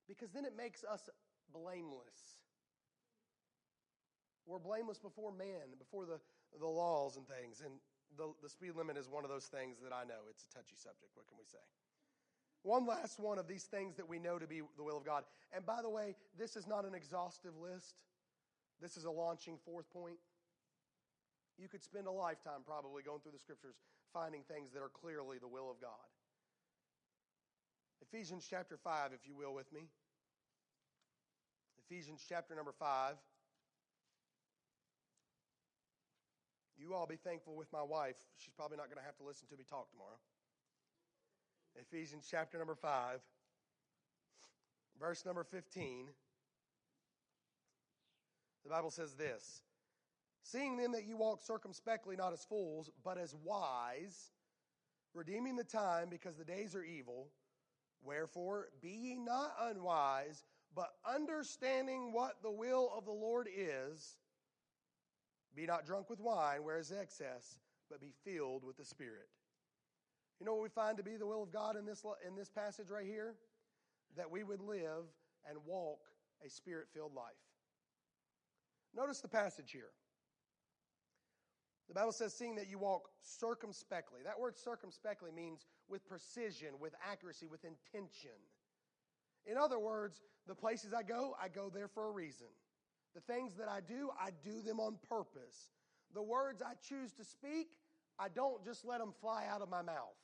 Because 0.08 0.30
then 0.30 0.44
it 0.44 0.56
makes 0.56 0.84
us 0.84 1.08
blameless. 1.52 2.42
We're 4.46 4.58
blameless 4.58 4.98
before 4.98 5.32
man, 5.32 5.78
before 5.78 6.04
the, 6.04 6.18
the 6.58 6.66
laws 6.66 7.16
and 7.16 7.26
things. 7.26 7.62
And 7.64 7.74
the, 8.16 8.32
the 8.42 8.48
speed 8.48 8.74
limit 8.76 8.96
is 8.96 9.08
one 9.08 9.24
of 9.24 9.30
those 9.30 9.46
things 9.46 9.78
that 9.82 9.92
I 9.92 10.04
know. 10.04 10.28
It's 10.30 10.44
a 10.50 10.54
touchy 10.54 10.76
subject. 10.76 11.14
What 11.14 11.28
can 11.28 11.38
we 11.38 11.46
say? 11.46 11.62
One 12.62 12.86
last 12.86 13.18
one 13.18 13.38
of 13.38 13.48
these 13.48 13.64
things 13.64 13.96
that 13.96 14.08
we 14.08 14.18
know 14.18 14.38
to 14.38 14.46
be 14.46 14.62
the 14.76 14.84
will 14.84 14.96
of 14.96 15.04
God. 15.04 15.24
And 15.52 15.66
by 15.66 15.82
the 15.82 15.90
way, 15.90 16.14
this 16.38 16.54
is 16.56 16.66
not 16.66 16.84
an 16.84 16.94
exhaustive 16.94 17.56
list, 17.56 17.94
this 18.80 18.96
is 18.96 19.04
a 19.04 19.10
launching 19.10 19.58
fourth 19.64 19.90
point. 19.92 20.18
You 21.58 21.68
could 21.68 21.82
spend 21.82 22.06
a 22.06 22.10
lifetime 22.10 22.62
probably 22.66 23.02
going 23.02 23.20
through 23.20 23.32
the 23.32 23.38
scriptures 23.38 23.76
finding 24.12 24.42
things 24.42 24.72
that 24.72 24.80
are 24.80 24.90
clearly 24.90 25.38
the 25.38 25.48
will 25.48 25.70
of 25.70 25.80
God. 25.80 26.06
Ephesians 28.02 28.46
chapter 28.48 28.76
5, 28.76 29.12
if 29.14 29.26
you 29.26 29.34
will, 29.34 29.54
with 29.54 29.72
me. 29.72 29.88
Ephesians 31.88 32.24
chapter 32.28 32.54
number 32.54 32.72
5. 32.72 33.14
You 36.76 36.94
all 36.94 37.06
be 37.06 37.16
thankful 37.16 37.54
with 37.54 37.72
my 37.72 37.82
wife. 37.82 38.16
She's 38.36 38.52
probably 38.54 38.76
not 38.76 38.86
going 38.86 38.98
to 38.98 39.04
have 39.04 39.16
to 39.18 39.24
listen 39.24 39.46
to 39.48 39.56
me 39.56 39.64
talk 39.68 39.90
tomorrow. 39.90 40.18
Ephesians 41.76 42.26
chapter 42.28 42.58
number 42.58 42.74
5, 42.74 43.20
verse 45.00 45.24
number 45.24 45.44
15. 45.44 46.08
The 48.64 48.70
Bible 48.70 48.90
says 48.90 49.14
this 49.14 49.62
Seeing 50.42 50.76
then 50.76 50.92
that 50.92 51.04
you 51.04 51.16
walk 51.16 51.40
circumspectly, 51.40 52.16
not 52.16 52.32
as 52.32 52.44
fools, 52.44 52.90
but 53.04 53.16
as 53.16 53.34
wise, 53.44 54.32
redeeming 55.14 55.56
the 55.56 55.64
time 55.64 56.08
because 56.10 56.36
the 56.36 56.44
days 56.44 56.74
are 56.74 56.84
evil. 56.84 57.28
Wherefore, 58.04 58.68
be 58.80 58.90
ye 58.90 59.14
not 59.14 59.54
unwise, 59.60 60.44
but 60.74 60.90
understanding 61.08 62.12
what 62.12 62.42
the 62.42 62.50
will 62.50 62.90
of 62.96 63.04
the 63.04 63.12
Lord 63.12 63.48
is, 63.54 64.16
be 65.54 65.66
not 65.66 65.86
drunk 65.86 66.10
with 66.10 66.20
wine, 66.20 66.64
where 66.64 66.78
is 66.78 66.90
excess, 66.90 67.58
but 67.90 68.00
be 68.00 68.12
filled 68.24 68.64
with 68.64 68.76
the 68.76 68.84
Spirit. 68.84 69.28
You 70.40 70.46
know 70.46 70.54
what 70.54 70.62
we 70.62 70.70
find 70.70 70.96
to 70.96 71.04
be 71.04 71.16
the 71.16 71.26
will 71.26 71.42
of 71.42 71.52
God 71.52 71.76
in 71.76 71.86
this, 71.86 72.04
in 72.26 72.34
this 72.34 72.50
passage 72.50 72.90
right 72.90 73.06
here? 73.06 73.34
That 74.16 74.30
we 74.30 74.42
would 74.42 74.60
live 74.60 75.04
and 75.48 75.58
walk 75.64 76.00
a 76.44 76.50
spirit 76.50 76.88
filled 76.92 77.14
life. 77.14 77.30
Notice 78.94 79.20
the 79.20 79.28
passage 79.28 79.70
here. 79.70 79.90
The 81.88 81.94
Bible 81.94 82.12
says, 82.12 82.32
seeing 82.32 82.56
that 82.56 82.68
you 82.68 82.78
walk 82.78 83.08
circumspectly. 83.22 84.20
That 84.24 84.38
word 84.38 84.56
circumspectly 84.56 85.30
means 85.30 85.66
with 85.88 86.06
precision, 86.06 86.70
with 86.80 86.94
accuracy, 87.10 87.46
with 87.46 87.64
intention. 87.64 88.38
In 89.44 89.58
other 89.58 89.78
words, 89.78 90.20
the 90.46 90.54
places 90.54 90.94
I 90.94 91.02
go, 91.02 91.34
I 91.42 91.48
go 91.48 91.70
there 91.72 91.88
for 91.88 92.08
a 92.08 92.10
reason. 92.10 92.46
The 93.14 93.20
things 93.20 93.54
that 93.56 93.68
I 93.68 93.80
do, 93.80 94.10
I 94.18 94.30
do 94.44 94.62
them 94.62 94.80
on 94.80 94.96
purpose. 95.08 95.68
The 96.14 96.22
words 96.22 96.62
I 96.62 96.74
choose 96.88 97.12
to 97.14 97.24
speak, 97.24 97.68
I 98.18 98.28
don't 98.28 98.64
just 98.64 98.84
let 98.84 99.00
them 99.00 99.12
fly 99.20 99.44
out 99.50 99.60
of 99.60 99.68
my 99.68 99.82
mouth. 99.82 100.16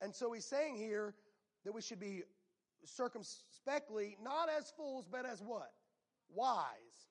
And 0.00 0.14
so 0.14 0.32
he's 0.32 0.46
saying 0.46 0.76
here 0.76 1.14
that 1.64 1.72
we 1.72 1.82
should 1.82 2.00
be 2.00 2.22
circumspectly, 2.84 4.16
not 4.22 4.48
as 4.48 4.72
fools, 4.76 5.06
but 5.10 5.26
as 5.26 5.42
what? 5.42 5.70
Wise. 6.32 7.09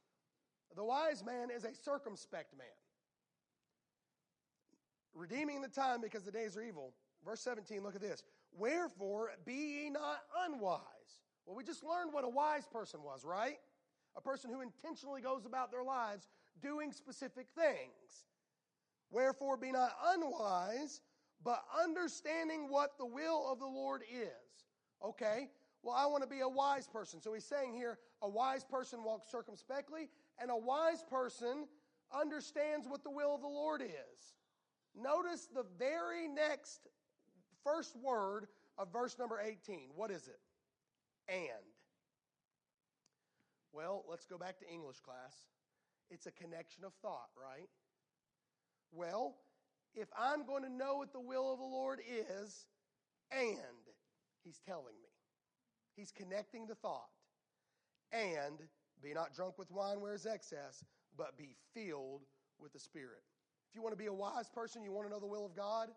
The 0.76 0.84
wise 0.84 1.24
man 1.26 1.50
is 1.56 1.64
a 1.66 1.74
circumspect 1.74 2.58
man. 2.58 2.68
Redeeming 5.14 5.62
the 5.62 5.68
time 5.68 6.02
because 6.02 6.24
the 6.24 6.32
days 6.32 6.56
are 6.56 6.62
evil. 6.62 6.94
Verse 7.26 7.42
17, 7.42 7.84
look 7.84 7.96
at 7.96 8.02
this. 8.02 8.24
Wherefore 8.58 9.32
be 9.46 9.54
ye 9.84 9.90
not 9.90 10.20
unwise. 10.46 10.80
Well, 11.46 11.56
we 11.56 11.64
just 11.64 11.84
learned 11.84 12.14
what 12.14 12.24
a 12.24 12.30
wise 12.30 12.68
person 12.68 13.02
was, 13.04 13.26
right? 13.26 13.58
A 14.16 14.22
person 14.22 14.50
who 14.50 14.62
intentionally 14.62 15.22
goes 15.22 15.46
about 15.46 15.72
their 15.72 15.84
lives 15.84 16.30
doing 16.62 16.92
specific 16.92 17.48
things. 17.56 18.26
Wherefore 19.12 19.58
be 19.58 19.72
not 19.72 19.92
unwise, 20.14 21.02
but 21.44 21.64
understanding 21.84 22.70
what 22.70 22.98
the 22.98 23.06
will 23.06 23.52
of 23.52 23.60
the 23.60 23.66
Lord 23.66 24.04
is. 24.12 24.30
Okay, 25.04 25.50
Well, 25.82 25.96
I 25.96 26.06
want 26.08 26.24
to 26.24 26.30
be 26.30 26.42
a 26.42 26.50
wise 26.50 26.88
person. 26.88 27.22
So 27.22 27.34
he's 27.34 27.46
saying 27.46 27.74
here 27.74 27.98
a 28.22 28.30
wise 28.30 28.64
person 28.64 29.04
walks 29.04 29.32
circumspectly, 29.32 30.10
and 30.42 30.52
a 30.52 30.58
wise 30.58 31.04
person 31.10 31.68
understands 32.14 32.88
what 32.88 33.04
the 33.04 33.12
will 33.12 33.36
of 33.36 33.42
the 33.42 33.48
Lord 33.48 33.82
is. 33.82 34.34
Notice 34.96 35.48
the 35.54 35.66
very 35.78 36.28
next 36.28 36.88
first 37.64 37.96
word 37.96 38.48
of 38.78 38.92
verse 38.92 39.18
number 39.20 39.40
18. 39.40 39.90
What 39.96 40.12
is 40.12 40.28
it? 40.28 40.40
And. 41.28 41.66
Well, 43.72 44.04
let's 44.10 44.26
go 44.26 44.38
back 44.38 44.58
to 44.60 44.68
English 44.68 45.00
class. 45.02 45.36
It's 46.10 46.26
a 46.26 46.32
connection 46.32 46.84
of 46.84 46.94
thought, 47.02 47.30
right? 47.40 47.70
Well, 48.92 49.36
if 49.94 50.08
I'm 50.18 50.46
going 50.46 50.64
to 50.64 50.70
know 50.70 50.96
what 50.98 51.14
the 51.14 51.20
will 51.20 51.54
of 51.54 51.60
the 51.60 51.66
Lord 51.66 52.00
is, 52.08 52.66
and 53.32 53.60
he's 54.44 54.60
telling 54.66 54.96
me, 55.04 55.10
he's 55.96 56.12
connecting 56.12 56.66
the 56.66 56.76
thought, 56.76 57.10
and 58.12 58.60
be 59.02 59.14
not 59.14 59.34
drunk 59.34 59.58
with 59.58 59.72
wine 59.72 60.02
where 60.02 60.14
is 60.14 60.26
excess, 60.26 60.84
but 61.18 61.38
be 61.38 61.56
filled 61.74 62.22
with 62.60 62.74
the 62.74 62.80
Spirit. 62.80 63.24
If 63.70 63.76
you 63.76 63.82
want 63.82 63.94
to 63.94 63.98
be 63.98 64.08
a 64.08 64.14
wise 64.14 64.50
person, 64.50 64.84
you 64.84 64.92
want 64.92 65.08
to 65.08 65.14
know 65.14 65.20
the 65.20 65.28
will 65.28 65.46
of 65.46 65.56
God, 65.56 65.90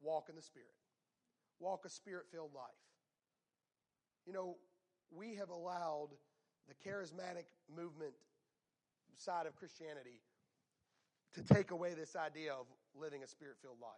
walk 0.00 0.28
in 0.28 0.36
the 0.36 0.42
Spirit. 0.42 0.68
Walk 1.58 1.84
a 1.86 1.88
spirit 1.88 2.26
filled 2.30 2.52
life. 2.54 2.64
You 4.26 4.32
know, 4.32 4.56
we 5.10 5.36
have 5.36 5.50
allowed 5.50 6.08
the 6.68 6.74
charismatic 6.88 7.46
movement 7.74 8.12
side 9.16 9.46
of 9.46 9.56
Christianity 9.56 10.20
to 11.34 11.42
take 11.42 11.70
away 11.70 11.94
this 11.94 12.16
idea 12.16 12.52
of 12.52 12.66
living 12.94 13.22
a 13.22 13.26
spirit 13.26 13.56
filled 13.62 13.80
life. 13.80 13.90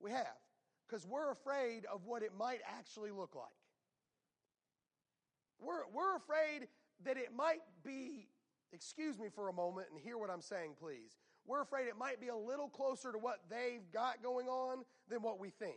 We 0.00 0.10
have, 0.12 0.38
because 0.88 1.06
we're 1.06 1.30
afraid 1.30 1.84
of 1.92 2.06
what 2.06 2.22
it 2.22 2.30
might 2.38 2.60
actually 2.66 3.10
look 3.10 3.34
like. 3.34 3.44
We're, 5.60 5.86
we're 5.92 6.16
afraid 6.16 6.68
that 7.04 7.16
it 7.16 7.34
might 7.34 7.62
be 7.84 8.28
excuse 8.72 9.18
me 9.18 9.28
for 9.34 9.48
a 9.48 9.52
moment 9.52 9.86
and 9.90 10.00
hear 10.00 10.18
what 10.18 10.30
I'm 10.30 10.42
saying, 10.42 10.72
please. 10.78 11.16
We're 11.46 11.62
afraid 11.62 11.86
it 11.86 11.96
might 11.96 12.20
be 12.20 12.28
a 12.28 12.36
little 12.36 12.68
closer 12.68 13.12
to 13.12 13.18
what 13.18 13.40
they've 13.48 13.90
got 13.92 14.22
going 14.22 14.48
on 14.48 14.84
than 15.08 15.22
what 15.22 15.38
we 15.38 15.50
think. 15.50 15.76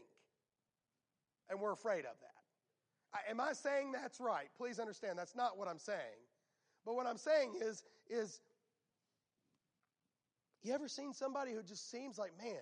And 1.50 1.60
we're 1.60 1.72
afraid 1.72 2.00
of 2.00 2.16
that. 2.22 2.40
I, 3.14 3.32
am 3.32 3.40
I 3.40 3.54
saying 3.54 3.92
that's 3.92 4.20
right? 4.20 4.48
Please 4.58 4.80
understand 4.80 5.18
that's 5.18 5.36
not 5.36 5.58
what 5.58 5.68
I'm 5.68 5.80
saying. 5.80 6.20
But 6.86 6.96
what 6.96 7.08
I'm 7.08 7.18
saying 7.18 7.54
is, 7.62 7.84
is 8.10 8.40
you 10.64 10.74
ever 10.74 10.88
seen 10.88 11.14
somebody 11.14 11.54
who 11.54 11.64
just 11.64 11.90
seems 11.90 12.18
like, 12.18 12.32
man, 12.42 12.62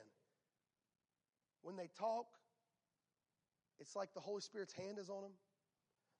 when 1.62 1.75
they 1.75 1.89
talk, 1.97 2.27
it's 3.80 3.95
like 3.95 4.13
the 4.13 4.19
Holy 4.19 4.41
Spirit's 4.41 4.73
hand 4.73 4.97
is 4.99 5.10
on 5.10 5.23
them? 5.23 5.32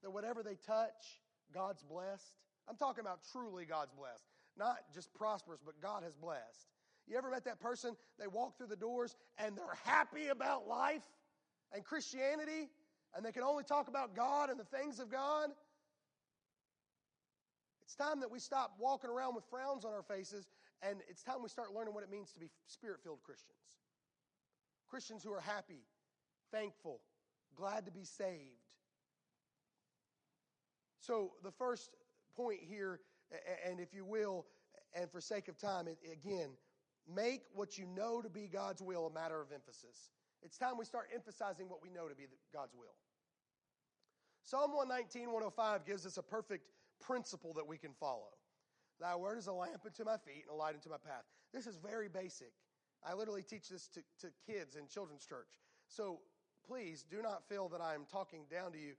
That 0.03 0.12
whatever 0.12 0.43
they 0.43 0.55
touch, 0.65 1.21
God's 1.53 1.83
blessed? 1.83 2.33
I'm 2.69 2.75
talking 2.75 3.01
about 3.01 3.19
truly 3.31 3.65
God's 3.65 3.93
blessed, 3.93 4.25
not 4.57 4.77
just 4.93 5.13
prosperous, 5.13 5.62
but 5.65 5.81
God 5.81 6.03
has 6.03 6.15
blessed. 6.15 6.67
You 7.07 7.17
ever 7.17 7.31
met 7.31 7.45
that 7.45 7.60
person? 7.60 7.95
They 8.19 8.27
walk 8.27 8.57
through 8.57 8.67
the 8.67 8.75
doors 8.75 9.15
and 9.38 9.55
they're 9.57 9.77
happy 9.86 10.27
about 10.27 10.67
life 10.67 11.03
and 11.73 11.83
Christianity, 11.83 12.69
and 13.15 13.25
they 13.25 13.31
can 13.31 13.43
only 13.43 13.63
talk 13.63 13.88
about 13.88 14.15
God 14.15 14.49
and 14.49 14.60
the 14.60 14.65
things 14.65 14.99
of 14.99 15.10
God. 15.10 15.49
It's 17.83 17.95
time 17.95 18.19
that 18.19 18.31
we 18.31 18.39
stop 18.39 18.75
walking 18.79 19.10
around 19.10 19.36
with 19.36 19.45
frowns 19.49 19.86
on 19.86 19.93
our 19.93 20.03
faces, 20.03 20.47
and 20.81 20.99
it's 21.10 21.23
time 21.23 21.41
we 21.41 21.49
start 21.49 21.73
learning 21.73 21.93
what 21.93 22.03
it 22.03 22.12
means 22.12 22.31
to 22.33 22.39
be 22.39 22.49
spirit 22.67 22.99
filled 23.03 23.23
Christians. 23.23 23.57
Christians 24.89 25.23
who 25.23 25.33
are 25.33 25.41
happy, 25.41 25.83
thankful, 26.51 27.01
glad 27.55 27.86
to 27.86 27.91
be 27.91 28.03
saved. 28.03 28.66
So, 30.99 31.33
the 31.43 31.51
first 31.51 31.91
point 32.36 32.60
here, 32.62 32.99
and 33.65 33.79
if 33.79 33.93
you 33.93 34.05
will, 34.05 34.45
and 34.93 35.12
for 35.12 35.21
sake 35.21 35.47
of 35.47 35.57
time, 35.57 35.88
again, 36.12 36.49
make 37.13 37.43
what 37.53 37.77
you 37.77 37.86
know 37.86 38.21
to 38.21 38.29
be 38.29 38.47
God's 38.47 38.81
will 38.81 39.07
a 39.07 39.13
matter 39.13 39.41
of 39.41 39.51
emphasis. 39.51 40.12
It's 40.43 40.57
time 40.57 40.77
we 40.77 40.86
start 40.86 41.10
emphasizing 41.13 41.69
what 41.69 41.81
we 41.81 41.89
know 41.89 42.07
to 42.07 42.15
be 42.15 42.25
God's 42.53 42.75
will. 42.75 42.95
Psalm 44.43 44.73
119, 44.73 45.25
105 45.25 45.86
gives 45.86 46.05
us 46.05 46.17
a 46.17 46.23
perfect 46.23 46.69
principle 47.01 47.53
that 47.53 47.67
we 47.67 47.77
can 47.77 47.91
follow. 47.99 48.31
Thy 48.99 49.15
word 49.15 49.38
is 49.38 49.47
a 49.47 49.53
lamp 49.53 49.81
unto 49.86 50.03
my 50.03 50.17
feet 50.17 50.45
and 50.47 50.53
a 50.53 50.55
light 50.55 50.73
unto 50.73 50.89
my 50.89 50.97
path. 50.97 51.23
This 51.53 51.67
is 51.67 51.77
very 51.77 52.07
basic. 52.07 52.51
I 53.05 53.13
literally 53.13 53.43
teach 53.43 53.69
this 53.69 53.88
to, 53.89 54.01
to 54.21 54.33
kids 54.45 54.75
in 54.75 54.88
children's 54.88 55.25
church. 55.25 55.60
So 55.88 56.19
please 56.65 57.05
do 57.10 57.21
not 57.21 57.47
feel 57.47 57.69
that 57.69 57.81
I 57.81 57.93
am 57.93 58.05
talking 58.12 58.45
down 58.49 58.71
to 58.71 58.77
you. 58.77 58.93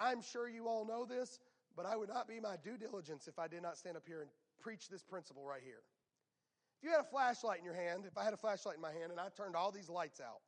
I'm 0.00 0.22
sure 0.22 0.48
you 0.48 0.66
all 0.66 0.86
know 0.86 1.04
this, 1.04 1.38
but 1.76 1.84
I 1.84 1.96
would 1.96 2.08
not 2.08 2.26
be 2.26 2.40
my 2.40 2.56
due 2.64 2.78
diligence 2.78 3.28
if 3.28 3.38
I 3.38 3.46
did 3.46 3.62
not 3.62 3.76
stand 3.76 3.96
up 3.96 4.04
here 4.06 4.22
and 4.22 4.30
preach 4.58 4.88
this 4.88 5.02
principle 5.02 5.44
right 5.44 5.62
here. 5.62 5.82
If 6.78 6.84
you 6.84 6.90
had 6.90 7.00
a 7.00 7.10
flashlight 7.10 7.58
in 7.58 7.64
your 7.64 7.74
hand, 7.74 8.04
if 8.06 8.16
I 8.16 8.24
had 8.24 8.32
a 8.32 8.38
flashlight 8.38 8.76
in 8.76 8.80
my 8.80 8.92
hand 8.92 9.10
and 9.10 9.20
I 9.20 9.28
turned 9.36 9.54
all 9.54 9.70
these 9.70 9.90
lights 9.90 10.20
out, 10.20 10.40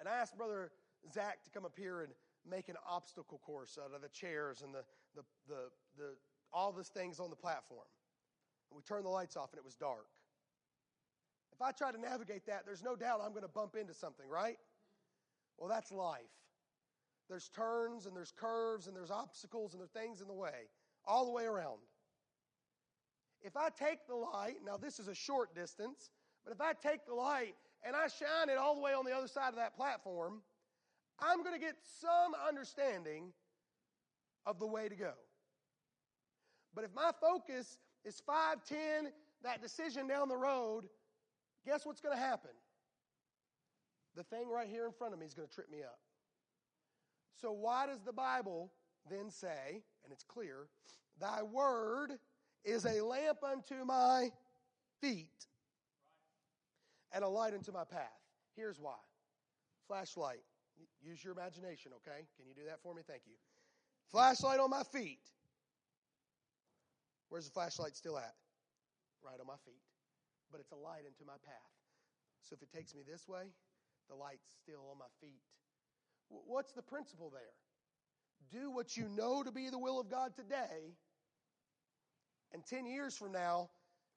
and 0.00 0.08
I 0.08 0.16
asked 0.16 0.36
Brother 0.36 0.72
Zach 1.12 1.44
to 1.44 1.50
come 1.50 1.64
up 1.64 1.74
here 1.78 2.00
and 2.00 2.12
make 2.48 2.68
an 2.68 2.76
obstacle 2.88 3.38
course 3.44 3.78
out 3.82 3.94
of 3.94 4.02
the 4.02 4.08
chairs 4.08 4.62
and 4.62 4.74
the, 4.74 4.82
the, 5.14 5.22
the, 5.48 5.60
the 5.96 6.04
all 6.52 6.72
these 6.72 6.88
things 6.88 7.20
on 7.20 7.30
the 7.30 7.36
platform. 7.36 7.86
And 8.70 8.76
we 8.76 8.82
turned 8.82 9.04
the 9.04 9.10
lights 9.10 9.36
off 9.36 9.52
and 9.52 9.58
it 9.58 9.64
was 9.64 9.74
dark. 9.74 10.06
If 11.52 11.62
I 11.62 11.72
try 11.72 11.92
to 11.92 12.00
navigate 12.00 12.46
that, 12.46 12.64
there's 12.64 12.82
no 12.82 12.96
doubt 12.96 13.20
I'm 13.22 13.30
going 13.30 13.42
to 13.42 13.48
bump 13.48 13.76
into 13.76 13.94
something, 13.94 14.26
right? 14.28 14.56
Well, 15.58 15.68
that's 15.68 15.92
life. 15.92 16.20
There's 17.30 17.48
turns 17.48 18.06
and 18.06 18.16
there's 18.16 18.32
curves 18.32 18.88
and 18.88 18.96
there's 18.96 19.12
obstacles 19.12 19.72
and 19.72 19.80
there's 19.80 19.92
things 19.92 20.20
in 20.20 20.26
the 20.26 20.34
way, 20.34 20.66
all 21.06 21.24
the 21.24 21.30
way 21.30 21.44
around. 21.44 21.78
If 23.40 23.56
I 23.56 23.68
take 23.70 24.06
the 24.08 24.16
light, 24.16 24.56
now 24.66 24.76
this 24.76 24.98
is 24.98 25.06
a 25.06 25.14
short 25.14 25.54
distance, 25.54 26.10
but 26.44 26.52
if 26.52 26.60
I 26.60 26.72
take 26.72 27.06
the 27.06 27.14
light 27.14 27.54
and 27.86 27.94
I 27.94 28.08
shine 28.08 28.48
it 28.50 28.58
all 28.58 28.74
the 28.74 28.80
way 28.80 28.92
on 28.92 29.04
the 29.04 29.12
other 29.12 29.28
side 29.28 29.50
of 29.50 29.56
that 29.56 29.76
platform, 29.76 30.42
I'm 31.20 31.44
going 31.44 31.54
to 31.54 31.60
get 31.60 31.76
some 32.00 32.34
understanding 32.48 33.32
of 34.44 34.58
the 34.58 34.66
way 34.66 34.88
to 34.88 34.96
go. 34.96 35.12
But 36.74 36.84
if 36.84 36.92
my 36.94 37.12
focus 37.20 37.78
is 38.04 38.20
510, 38.26 39.12
that 39.44 39.62
decision 39.62 40.08
down 40.08 40.28
the 40.28 40.36
road, 40.36 40.84
guess 41.64 41.86
what's 41.86 42.00
going 42.00 42.16
to 42.16 42.22
happen? 42.22 42.50
The 44.16 44.24
thing 44.24 44.50
right 44.50 44.68
here 44.68 44.86
in 44.86 44.92
front 44.92 45.14
of 45.14 45.20
me 45.20 45.26
is 45.26 45.34
going 45.34 45.46
to 45.46 45.54
trip 45.54 45.70
me 45.70 45.82
up. 45.84 46.00
So, 47.40 47.52
why 47.52 47.86
does 47.86 48.02
the 48.02 48.12
Bible 48.12 48.70
then 49.08 49.30
say, 49.30 49.82
and 50.04 50.12
it's 50.12 50.24
clear, 50.24 50.68
Thy 51.18 51.42
word 51.42 52.12
is 52.64 52.84
a 52.84 53.02
lamp 53.04 53.38
unto 53.44 53.84
my 53.84 54.30
feet 55.00 55.46
and 57.12 57.24
a 57.24 57.28
light 57.28 57.54
unto 57.54 57.72
my 57.72 57.84
path? 57.84 58.20
Here's 58.56 58.78
why. 58.78 58.96
Flashlight. 59.86 60.40
Use 61.02 61.22
your 61.22 61.32
imagination, 61.32 61.92
okay? 61.96 62.24
Can 62.36 62.46
you 62.48 62.54
do 62.54 62.64
that 62.68 62.80
for 62.82 62.94
me? 62.94 63.02
Thank 63.06 63.22
you. 63.26 63.34
Flashlight 64.10 64.60
on 64.60 64.70
my 64.70 64.82
feet. 64.92 65.20
Where's 67.28 67.44
the 67.44 67.52
flashlight 67.52 67.96
still 67.96 68.18
at? 68.18 68.34
Right 69.22 69.38
on 69.40 69.46
my 69.46 69.60
feet. 69.64 69.82
But 70.50 70.60
it's 70.60 70.72
a 70.72 70.76
light 70.76 71.04
into 71.06 71.24
my 71.26 71.38
path. 71.44 71.72
So 72.42 72.54
if 72.54 72.62
it 72.62 72.72
takes 72.76 72.94
me 72.94 73.02
this 73.06 73.28
way, 73.28 73.52
the 74.08 74.16
light's 74.16 74.48
still 74.62 74.88
on 74.90 74.98
my 74.98 75.10
feet. 75.20 75.42
What's 76.30 76.72
the 76.72 76.82
principle 76.82 77.30
there? 77.30 78.60
Do 78.62 78.70
what 78.70 78.96
you 78.96 79.08
know 79.08 79.42
to 79.42 79.52
be 79.52 79.68
the 79.68 79.78
will 79.78 80.00
of 80.00 80.08
God 80.08 80.34
today, 80.34 80.94
and 82.52 82.64
10 82.64 82.86
years 82.86 83.16
from 83.16 83.32
now, 83.32 83.70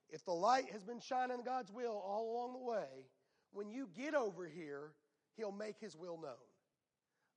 if 0.09 0.23
the 0.25 0.31
light 0.31 0.71
has 0.71 0.83
been 0.83 0.99
shining 0.99 1.43
God's 1.43 1.71
will 1.71 2.01
all 2.05 2.31
along 2.31 2.53
the 2.53 2.71
way, 2.71 3.07
when 3.51 3.69
you 3.69 3.87
get 3.95 4.15
over 4.15 4.47
here, 4.47 4.91
He'll 5.37 5.51
make 5.51 5.79
His 5.79 5.95
will 5.95 6.19
known. 6.19 6.33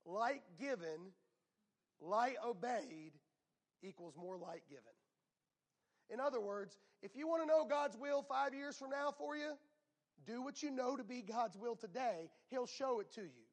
Light 0.05 0.43
given, 0.59 1.11
light 1.99 2.35
obeyed 2.45 3.13
equals 3.83 4.15
more 4.15 4.37
light 4.37 4.63
given. 4.69 4.83
In 6.09 6.19
other 6.19 6.39
words, 6.39 6.77
if 7.01 7.15
you 7.15 7.27
want 7.27 7.41
to 7.43 7.47
know 7.47 7.65
God's 7.65 7.97
will 7.97 8.23
five 8.23 8.53
years 8.53 8.77
from 8.77 8.91
now 8.91 9.13
for 9.17 9.35
you, 9.35 9.53
do 10.25 10.41
what 10.41 10.63
you 10.63 10.71
know 10.71 10.95
to 10.95 11.03
be 11.03 11.21
God's 11.21 11.57
will 11.57 11.75
today. 11.75 12.29
He'll 12.49 12.67
show 12.67 12.99
it 12.99 13.11
to 13.13 13.21
you. 13.21 13.46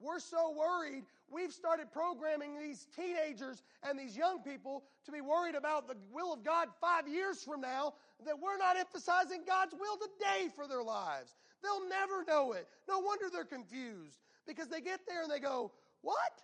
We're 0.00 0.18
so 0.18 0.54
worried, 0.56 1.04
we've 1.30 1.52
started 1.52 1.92
programming 1.92 2.58
these 2.58 2.86
teenagers 2.94 3.62
and 3.82 3.98
these 3.98 4.16
young 4.16 4.42
people 4.42 4.84
to 5.06 5.12
be 5.12 5.20
worried 5.20 5.54
about 5.54 5.88
the 5.88 5.96
will 6.12 6.32
of 6.32 6.42
God 6.42 6.68
five 6.80 7.08
years 7.08 7.42
from 7.42 7.60
now 7.60 7.94
that 8.26 8.38
we're 8.38 8.58
not 8.58 8.76
emphasizing 8.76 9.42
God's 9.46 9.72
will 9.72 9.96
today 9.96 10.48
for 10.54 10.66
their 10.66 10.82
lives. 10.82 11.34
They'll 11.62 11.88
never 11.88 12.24
know 12.24 12.52
it. 12.52 12.68
No 12.88 12.98
wonder 12.98 13.26
they're 13.32 13.44
confused 13.44 14.18
because 14.46 14.68
they 14.68 14.80
get 14.80 15.00
there 15.08 15.22
and 15.22 15.30
they 15.30 15.40
go, 15.40 15.72
What? 16.02 16.42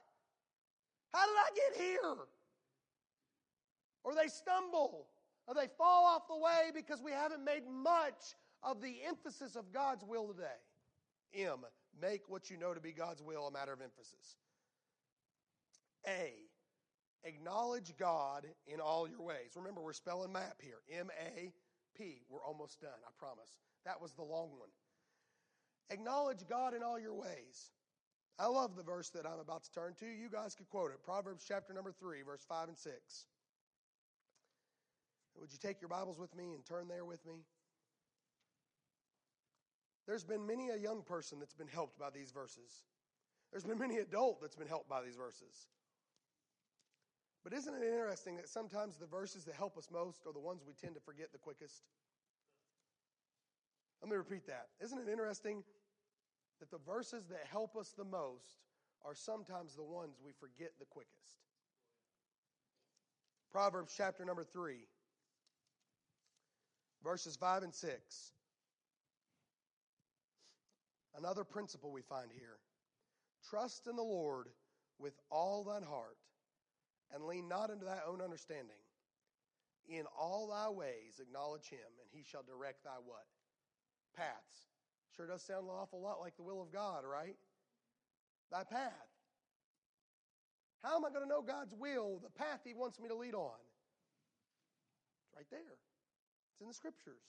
How 1.12 1.26
did 1.26 1.36
I 1.36 1.50
get 1.54 1.82
here? 1.82 2.16
Or 4.04 4.14
they 4.14 4.28
stumble 4.28 5.06
or 5.46 5.54
they 5.54 5.66
fall 5.76 6.06
off 6.06 6.28
the 6.28 6.36
way 6.36 6.70
because 6.74 7.02
we 7.02 7.10
haven't 7.10 7.44
made 7.44 7.62
much 7.68 8.36
of 8.62 8.80
the 8.80 8.96
emphasis 9.06 9.56
of 9.56 9.72
God's 9.72 10.04
will 10.04 10.28
today. 10.28 10.46
M, 11.34 11.64
make 12.00 12.22
what 12.28 12.50
you 12.50 12.56
know 12.56 12.74
to 12.74 12.80
be 12.80 12.92
God's 12.92 13.22
will 13.22 13.46
a 13.46 13.50
matter 13.50 13.72
of 13.72 13.80
emphasis. 13.80 14.36
A. 16.06 16.32
Acknowledge 17.24 17.94
God 17.98 18.46
in 18.66 18.80
all 18.80 19.06
your 19.08 19.22
ways. 19.22 19.52
Remember, 19.54 19.82
we're 19.82 19.92
spelling 19.92 20.32
map 20.32 20.56
here. 20.60 20.78
M 20.90 21.10
A 21.36 21.52
P. 21.96 22.22
We're 22.30 22.42
almost 22.42 22.80
done, 22.80 22.90
I 23.06 23.10
promise. 23.18 23.50
That 23.84 24.00
was 24.00 24.12
the 24.12 24.22
long 24.22 24.50
one. 24.58 24.70
Acknowledge 25.90 26.48
God 26.48 26.74
in 26.74 26.82
all 26.82 26.98
your 26.98 27.14
ways. 27.14 27.70
I 28.38 28.46
love 28.46 28.74
the 28.74 28.82
verse 28.82 29.10
that 29.10 29.26
I'm 29.26 29.40
about 29.40 29.64
to 29.64 29.72
turn 29.72 29.94
to. 30.00 30.06
You 30.06 30.30
guys 30.30 30.54
could 30.54 30.70
quote 30.70 30.92
it. 30.92 31.02
Proverbs 31.02 31.44
chapter 31.46 31.74
number 31.74 31.92
3, 31.92 32.22
verse 32.22 32.44
5 32.48 32.68
and 32.68 32.78
6. 32.78 32.96
Would 35.36 35.52
you 35.52 35.58
take 35.58 35.80
your 35.82 35.88
Bibles 35.88 36.18
with 36.18 36.34
me 36.34 36.54
and 36.54 36.64
turn 36.64 36.88
there 36.88 37.04
with 37.04 37.24
me? 37.26 37.44
There's 40.10 40.24
been 40.24 40.44
many 40.44 40.70
a 40.70 40.76
young 40.76 41.02
person 41.02 41.38
that's 41.38 41.54
been 41.54 41.68
helped 41.68 41.96
by 41.96 42.10
these 42.10 42.32
verses. 42.32 42.82
There's 43.52 43.62
been 43.62 43.78
many 43.78 43.98
adult 43.98 44.40
that's 44.40 44.56
been 44.56 44.66
helped 44.66 44.88
by 44.88 45.02
these 45.02 45.14
verses. 45.14 45.68
But 47.44 47.52
isn't 47.52 47.72
it 47.72 47.86
interesting 47.86 48.34
that 48.38 48.48
sometimes 48.48 48.96
the 48.96 49.06
verses 49.06 49.44
that 49.44 49.54
help 49.54 49.78
us 49.78 49.86
most 49.92 50.26
are 50.26 50.32
the 50.32 50.40
ones 50.40 50.62
we 50.66 50.74
tend 50.74 50.96
to 50.96 51.00
forget 51.00 51.30
the 51.30 51.38
quickest? 51.38 51.84
Let 54.02 54.10
me 54.10 54.16
repeat 54.16 54.48
that. 54.48 54.66
Isn't 54.84 54.98
it 54.98 55.08
interesting 55.08 55.62
that 56.58 56.72
the 56.72 56.80
verses 56.84 57.26
that 57.28 57.46
help 57.48 57.76
us 57.76 57.94
the 57.96 58.02
most 58.02 58.64
are 59.06 59.14
sometimes 59.14 59.76
the 59.76 59.84
ones 59.84 60.16
we 60.26 60.32
forget 60.40 60.72
the 60.80 60.86
quickest? 60.86 61.38
Proverbs 63.52 63.94
chapter 63.96 64.24
number 64.24 64.42
3, 64.42 64.74
verses 67.04 67.36
5 67.36 67.62
and 67.62 67.72
6. 67.72 68.32
Another 71.16 71.44
principle 71.44 71.92
we 71.92 72.02
find 72.02 72.30
here 72.32 72.58
trust 73.48 73.86
in 73.86 73.96
the 73.96 74.02
Lord 74.02 74.48
with 74.98 75.14
all 75.30 75.64
thine 75.64 75.82
heart, 75.82 76.18
and 77.12 77.24
lean 77.24 77.48
not 77.48 77.70
unto 77.70 77.84
thy 77.84 77.98
own 78.06 78.20
understanding. 78.20 78.76
In 79.88 80.04
all 80.16 80.48
thy 80.48 80.68
ways 80.68 81.18
acknowledge 81.20 81.68
him, 81.68 81.78
and 81.98 82.08
he 82.12 82.22
shall 82.22 82.42
direct 82.42 82.84
thy 82.84 83.00
what? 83.04 83.24
Paths. 84.16 84.68
Sure 85.16 85.26
does 85.26 85.42
sound 85.42 85.64
an 85.64 85.74
awful 85.74 86.00
lot 86.00 86.20
like 86.20 86.36
the 86.36 86.42
will 86.42 86.62
of 86.62 86.70
God, 86.70 87.04
right? 87.04 87.36
Thy 88.52 88.62
path. 88.62 89.10
How 90.82 90.96
am 90.96 91.04
I 91.04 91.10
going 91.10 91.22
to 91.22 91.28
know 91.28 91.42
God's 91.42 91.74
will, 91.74 92.20
the 92.22 92.30
path 92.30 92.60
he 92.64 92.74
wants 92.74 93.00
me 93.00 93.08
to 93.08 93.14
lead 93.14 93.34
on? 93.34 93.58
It's 95.24 95.36
right 95.36 95.46
there. 95.50 95.76
It's 96.52 96.60
in 96.60 96.68
the 96.68 96.74
scriptures. 96.74 97.22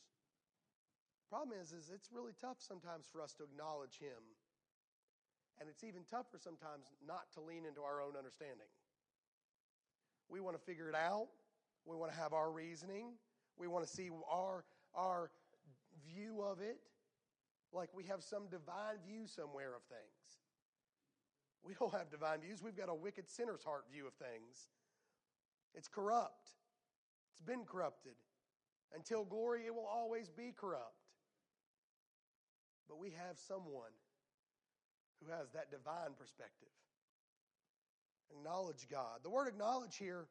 Problem 1.31 1.55
is, 1.55 1.71
is 1.71 1.89
it's 1.95 2.11
really 2.11 2.33
tough 2.41 2.57
sometimes 2.59 3.07
for 3.07 3.21
us 3.21 3.31
to 3.39 3.43
acknowledge 3.43 3.97
Him. 4.03 4.19
And 5.61 5.69
it's 5.69 5.81
even 5.81 6.03
tougher 6.11 6.35
sometimes 6.37 6.91
not 7.07 7.31
to 7.35 7.39
lean 7.39 7.63
into 7.63 7.79
our 7.79 8.01
own 8.01 8.17
understanding. 8.17 8.67
We 10.27 10.41
want 10.41 10.59
to 10.59 10.61
figure 10.61 10.89
it 10.89 10.95
out. 10.95 11.29
We 11.85 11.95
want 11.95 12.11
to 12.11 12.17
have 12.17 12.33
our 12.33 12.51
reasoning. 12.51 13.13
We 13.57 13.67
want 13.67 13.87
to 13.87 13.89
see 13.89 14.09
our, 14.29 14.65
our 14.93 15.31
view 16.03 16.41
of 16.41 16.59
it, 16.59 16.79
like 17.71 17.89
we 17.95 18.03
have 18.05 18.23
some 18.23 18.47
divine 18.51 18.99
view 19.07 19.25
somewhere 19.25 19.73
of 19.73 19.83
things. 19.87 20.43
We 21.63 21.75
don't 21.79 21.93
have 21.93 22.09
divine 22.09 22.41
views. 22.41 22.61
We've 22.61 22.75
got 22.75 22.89
a 22.89 22.95
wicked 22.95 23.29
sinner's 23.29 23.63
heart 23.63 23.85
view 23.89 24.07
of 24.07 24.13
things. 24.15 24.67
It's 25.75 25.87
corrupt. 25.87 26.49
It's 27.31 27.41
been 27.41 27.63
corrupted. 27.63 28.15
Until 28.93 29.23
glory, 29.23 29.65
it 29.65 29.73
will 29.73 29.87
always 29.87 30.27
be 30.27 30.53
corrupt. 30.59 31.00
But 32.91 32.99
we 32.99 33.11
have 33.25 33.39
someone 33.47 33.95
who 35.23 35.31
has 35.31 35.49
that 35.51 35.71
divine 35.71 36.11
perspective. 36.19 36.67
Acknowledge 38.35 38.85
God. 38.91 39.19
The 39.23 39.29
word 39.29 39.47
acknowledge 39.47 39.95
here, 39.95 40.27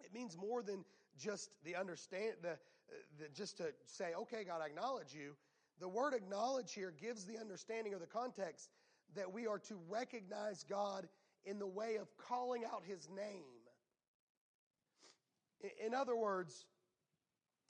it 0.00 0.12
means 0.12 0.36
more 0.36 0.60
than 0.60 0.84
just 1.16 1.50
the 1.64 1.76
understand 1.76 2.32
the, 2.42 2.58
the 3.20 3.28
just 3.32 3.58
to 3.58 3.66
say, 3.86 4.06
okay, 4.22 4.42
God, 4.42 4.60
I 4.60 4.66
acknowledge 4.66 5.14
you. 5.14 5.36
The 5.78 5.88
word 5.88 6.14
acknowledge 6.14 6.72
here 6.72 6.92
gives 7.00 7.24
the 7.26 7.38
understanding 7.38 7.94
of 7.94 8.00
the 8.00 8.06
context 8.08 8.70
that 9.14 9.32
we 9.32 9.46
are 9.46 9.60
to 9.60 9.76
recognize 9.88 10.64
God 10.68 11.06
in 11.44 11.60
the 11.60 11.66
way 11.66 11.96
of 12.00 12.08
calling 12.16 12.64
out 12.64 12.82
his 12.84 13.08
name. 13.08 13.44
In 15.86 15.94
other 15.94 16.16
words, 16.16 16.66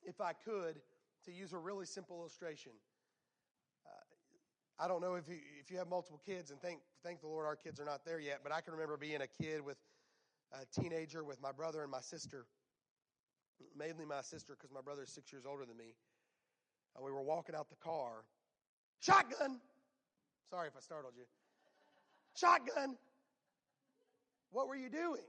if 0.03 0.19
I 0.23 0.33
could, 0.33 0.81
to 1.27 1.33
use 1.33 1.53
a 1.53 1.59
really 1.59 1.85
simple 1.85 2.21
illustration, 2.21 2.73
I 4.81 4.87
don't 4.87 5.01
know 5.01 5.15
if 5.15 5.29
you, 5.29 5.37
if 5.61 5.71
you 5.71 5.79
have 5.79 5.89
multiple 5.89 6.21
kids, 6.25 6.53
and 6.53 6.61
thank, 6.61 6.79
thank 7.03 7.21
the 7.21 7.27
Lord 7.27 7.47
our 7.47 7.57
kids 7.57 7.81
are 7.81 7.85
not 7.85 8.05
there 8.05 8.21
yet, 8.21 8.41
but 8.45 8.53
I 8.53 8.61
can 8.61 8.73
remember 8.73 8.97
being 8.97 9.21
a 9.21 9.27
kid 9.27 9.61
with 9.61 9.77
a 10.53 10.81
teenager 10.81 11.25
with 11.25 11.43
my 11.43 11.51
brother 11.51 11.83
and 11.83 11.91
my 11.91 12.01
sister, 12.01 12.47
mainly 13.77 14.05
my 14.05 14.23
sister 14.23 14.55
because 14.57 14.73
my 14.73 14.81
brother 14.81 15.03
is 15.03 15.11
six 15.11 15.33
years 15.33 15.45
older 15.47 15.65
than 15.65 15.77
me. 15.77 15.97
And 16.95 17.05
we 17.05 17.11
were 17.11 17.23
walking 17.23 17.57
out 17.57 17.69
the 17.69 17.77
car. 17.77 18.25
Shotgun! 19.01 19.61
Sorry 20.49 20.69
if 20.69 20.77
I 20.77 20.81
startled 20.81 21.15
you. 21.17 21.25
Shotgun! 22.37 22.97
What 24.51 24.69
were 24.69 24.77
you 24.77 24.89
doing? 24.89 25.27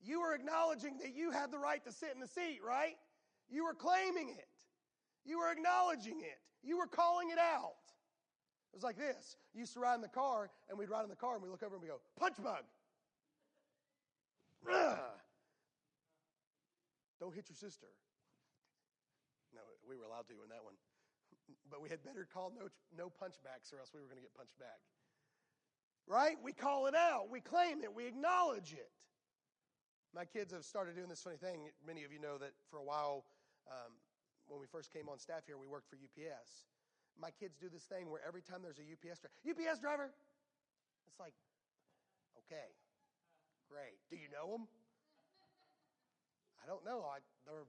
You 0.00 0.20
were 0.20 0.34
acknowledging 0.34 0.98
that 0.98 1.14
you 1.14 1.32
had 1.32 1.50
the 1.50 1.58
right 1.58 1.84
to 1.84 1.92
sit 1.92 2.10
in 2.14 2.20
the 2.20 2.26
seat, 2.26 2.60
right? 2.66 2.96
You 3.50 3.64
were 3.64 3.74
claiming 3.74 4.30
it. 4.30 4.48
You 5.24 5.38
were 5.38 5.50
acknowledging 5.50 6.20
it. 6.20 6.38
You 6.62 6.78
were 6.78 6.86
calling 6.86 7.30
it 7.30 7.38
out. 7.38 7.74
It 8.72 8.76
was 8.76 8.84
like 8.84 8.96
this. 8.96 9.36
You 9.52 9.60
used 9.60 9.74
to 9.74 9.80
ride 9.80 9.96
in 9.96 10.00
the 10.00 10.08
car, 10.08 10.48
and 10.70 10.78
we'd 10.78 10.88
ride 10.88 11.04
in 11.04 11.10
the 11.10 11.16
car, 11.16 11.34
and 11.34 11.42
we 11.42 11.50
look 11.50 11.62
over 11.62 11.74
and 11.74 11.82
we 11.82 11.88
go, 11.88 12.00
punch 12.18 12.36
bug. 12.42 12.64
Don't 17.20 17.34
hit 17.34 17.50
your 17.50 17.56
sister. 17.56 17.88
No, 19.54 19.60
we 19.86 19.96
were 19.96 20.04
allowed 20.04 20.26
to 20.28 20.34
in 20.42 20.48
that 20.48 20.64
one. 20.64 20.74
But 21.70 21.82
we 21.82 21.90
had 21.90 22.02
better 22.02 22.26
call 22.32 22.50
no, 22.56 22.68
no 22.96 23.10
punchbacks 23.10 23.72
or 23.72 23.78
else 23.78 23.90
we 23.92 24.00
were 24.00 24.06
going 24.06 24.16
to 24.16 24.22
get 24.22 24.34
punched 24.34 24.58
back. 24.58 24.80
Right? 26.06 26.36
We 26.42 26.52
call 26.52 26.86
it 26.86 26.94
out. 26.94 27.30
We 27.30 27.40
claim 27.40 27.82
it. 27.82 27.92
We 27.94 28.06
acknowledge 28.06 28.72
it. 28.72 28.90
My 30.14 30.24
kids 30.24 30.52
have 30.52 30.64
started 30.64 30.96
doing 30.96 31.08
this 31.08 31.22
funny 31.22 31.36
thing. 31.36 31.68
Many 31.86 32.04
of 32.04 32.12
you 32.12 32.18
know 32.18 32.38
that 32.38 32.52
for 32.70 32.78
a 32.78 32.84
while, 32.84 33.24
um, 33.68 33.92
when 34.48 34.60
we 34.60 34.66
first 34.66 34.92
came 34.92 35.08
on 35.08 35.18
staff 35.18 35.42
here, 35.46 35.58
we 35.58 35.66
worked 35.66 35.88
for 35.88 35.96
UPS 35.96 36.71
my 37.20 37.30
kids 37.38 37.56
do 37.60 37.68
this 37.68 37.84
thing 37.84 38.10
where 38.10 38.20
every 38.26 38.42
time 38.42 38.60
there's 38.62 38.80
a 38.80 38.86
UPS 38.86 39.20
driver, 39.20 39.36
UPS 39.44 39.78
driver, 39.78 40.08
it's 41.06 41.20
like, 41.20 41.34
okay, 42.46 42.70
great. 43.70 43.98
Do 44.10 44.16
you 44.16 44.28
know 44.32 44.50
them? 44.52 44.66
I 46.62 46.66
don't 46.66 46.84
know. 46.84 47.04
I, 47.04 47.18
they're 47.46 47.66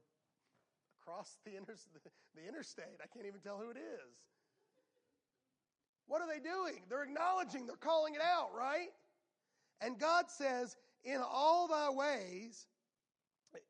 across 1.01 1.37
the, 1.45 1.55
inter, 1.57 1.75
the 2.35 2.47
interstate. 2.47 3.01
I 3.01 3.07
can't 3.07 3.25
even 3.25 3.41
tell 3.41 3.57
who 3.57 3.69
it 3.69 3.77
is. 3.77 4.13
What 6.07 6.21
are 6.21 6.27
they 6.27 6.39
doing? 6.39 6.83
They're 6.89 7.03
acknowledging, 7.03 7.65
they're 7.65 7.75
calling 7.75 8.15
it 8.15 8.21
out, 8.21 8.49
right? 8.57 8.89
And 9.81 9.97
God 9.99 10.25
says, 10.29 10.75
In 11.03 11.21
all 11.21 11.67
thy 11.67 11.89
ways, 11.89 12.67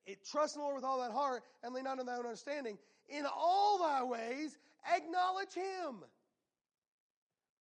it, 0.05 0.25
trust 0.25 0.55
in 0.55 0.61
the 0.61 0.63
Lord 0.63 0.75
with 0.75 0.85
all 0.85 0.99
that 1.01 1.11
heart 1.11 1.43
and 1.63 1.73
lean 1.73 1.83
not 1.83 1.99
on 1.99 2.05
thy 2.05 2.13
own 2.15 2.25
understanding. 2.25 2.77
In 3.09 3.25
all 3.25 3.79
thy 3.79 4.03
ways, 4.03 4.57
Acknowledge 4.91 5.53
Him. 5.53 6.03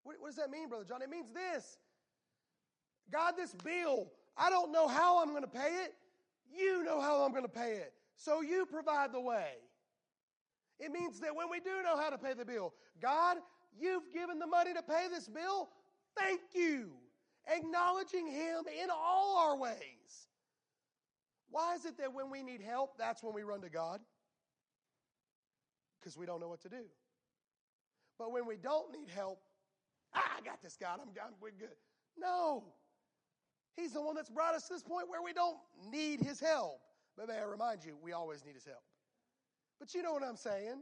What, 0.03 0.17
what 0.19 0.29
does 0.29 0.37
that 0.37 0.51
mean, 0.51 0.69
Brother 0.69 0.85
John? 0.85 1.03
It 1.03 1.11
means 1.11 1.29
this 1.33 1.79
God, 3.11 3.35
this 3.37 3.55
bill, 3.65 4.11
I 4.37 4.51
don't 4.51 4.73
know 4.73 4.89
how 4.89 5.23
I'm 5.23 5.31
going 5.31 5.43
to 5.43 5.49
pay 5.49 5.85
it. 5.85 5.95
You 6.51 6.83
know 6.83 7.01
how 7.01 7.25
I'm 7.25 7.31
going 7.31 7.45
to 7.45 7.49
pay 7.49 7.75
it. 7.75 7.93
So 8.17 8.41
you 8.41 8.67
provide 8.67 9.13
the 9.13 9.21
way. 9.21 9.53
It 10.79 10.91
means 10.91 11.21
that 11.21 11.35
when 11.35 11.49
we 11.51 11.61
do 11.61 11.83
know 11.85 11.97
how 11.97 12.11
to 12.11 12.19
pay 12.19 12.35
the 12.35 12.45
bill, 12.45 12.75
God, 13.01 13.37
you've 13.79 14.13
given 14.13 14.39
the 14.39 14.47
money 14.47 14.75
to 14.75 14.83
pay 14.83 15.07
this 15.11 15.29
bill. 15.29 15.69
Thank 16.17 16.41
you. 16.55 16.91
Acknowledging 17.55 18.27
Him 18.27 18.65
in 18.83 18.89
all 18.91 19.39
our 19.39 19.57
ways. 19.57 20.02
Why 21.53 21.75
is 21.75 21.85
it 21.85 21.99
that 21.99 22.13
when 22.15 22.31
we 22.31 22.43
need 22.43 22.63
help, 22.63 22.97
that's 22.99 23.23
when 23.23 23.35
we 23.35 23.43
run 23.43 23.61
to 23.61 23.69
God? 23.69 24.01
Because 26.01 26.17
we 26.17 26.27
don't 26.27 26.41
know 26.41 26.49
what 26.49 26.63
to 26.63 26.71
do. 26.71 26.85
But 28.19 28.33
when 28.33 28.47
we 28.47 28.57
don't 28.57 28.91
need 28.91 29.09
help, 29.15 29.39
ah, 30.15 30.39
I 30.39 30.41
got 30.43 30.63
this, 30.63 30.77
God. 30.81 30.99
I'm, 31.01 31.09
I'm 31.23 31.35
we're 31.41 31.51
good. 31.51 31.77
No. 32.19 32.65
He's 33.77 33.93
the 33.93 34.01
one 34.01 34.17
that's 34.17 34.31
brought 34.31 34.55
us 34.55 34.67
to 34.69 34.75
this 34.75 34.83
point 34.83 35.09
where 35.11 35.23
we 35.23 35.35
don't 35.35 35.59
need 35.91 36.21
his 36.21 36.41
help. 36.41 36.81
But 37.19 37.29
may 37.29 37.37
I 37.37 37.45
remind 37.45 37.85
you, 37.85 37.97
we 38.03 38.13
always 38.13 38.45
need 38.45 38.55
his 38.55 38.65
help. 38.65 38.83
But 39.79 39.95
you 39.95 40.03
know 40.03 40.13
what 40.13 40.23
I'm 40.23 40.37
saying? 40.37 40.81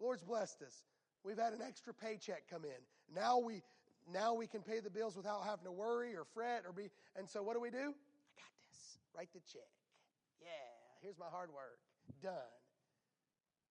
Lord's 0.00 0.22
blessed 0.22 0.62
us. 0.62 0.84
We've 1.22 1.38
had 1.38 1.52
an 1.52 1.60
extra 1.60 1.92
paycheck 1.92 2.44
come 2.50 2.64
in. 2.64 3.14
Now 3.14 3.38
we 3.38 3.62
now 4.12 4.34
we 4.34 4.46
can 4.46 4.62
pay 4.62 4.80
the 4.80 4.90
bills 4.90 5.16
without 5.16 5.44
having 5.44 5.64
to 5.64 5.70
worry 5.70 6.16
or 6.16 6.24
fret 6.34 6.64
or 6.66 6.72
be 6.72 6.90
and 7.14 7.28
so 7.28 7.42
what 7.42 7.54
do 7.54 7.60
we 7.60 7.70
do? 7.70 7.76
I 7.76 8.40
got 8.40 8.52
this. 8.68 8.98
Write 9.14 9.28
the 9.32 9.40
check. 9.40 9.68
Yeah, 10.42 10.68
here's 11.00 11.18
my 11.18 11.30
hard 11.30 11.50
work. 11.50 11.78
Done. 12.22 12.52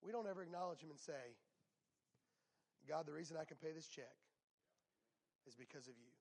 We 0.01 0.11
don't 0.11 0.27
ever 0.27 0.41
acknowledge 0.41 0.81
him 0.81 0.89
and 0.89 0.99
say, 0.99 1.35
God, 2.87 3.05
the 3.05 3.13
reason 3.13 3.37
I 3.37 3.45
can 3.45 3.57
pay 3.61 3.71
this 3.71 3.87
check 3.87 4.17
is 5.45 5.55
because 5.55 5.87
of 5.87 5.93
you. 5.99 6.11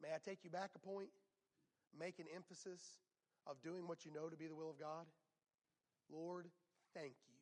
May 0.00 0.14
I 0.14 0.18
take 0.22 0.44
you 0.44 0.50
back 0.50 0.70
a 0.76 0.78
point? 0.78 1.08
Make 1.98 2.18
an 2.18 2.26
emphasis 2.34 2.80
of 3.46 3.60
doing 3.62 3.86
what 3.86 4.04
you 4.04 4.12
know 4.12 4.28
to 4.28 4.36
be 4.36 4.46
the 4.46 4.54
will 4.54 4.70
of 4.70 4.78
God? 4.78 5.06
Lord, 6.12 6.46
thank 6.94 7.14
you. 7.28 7.34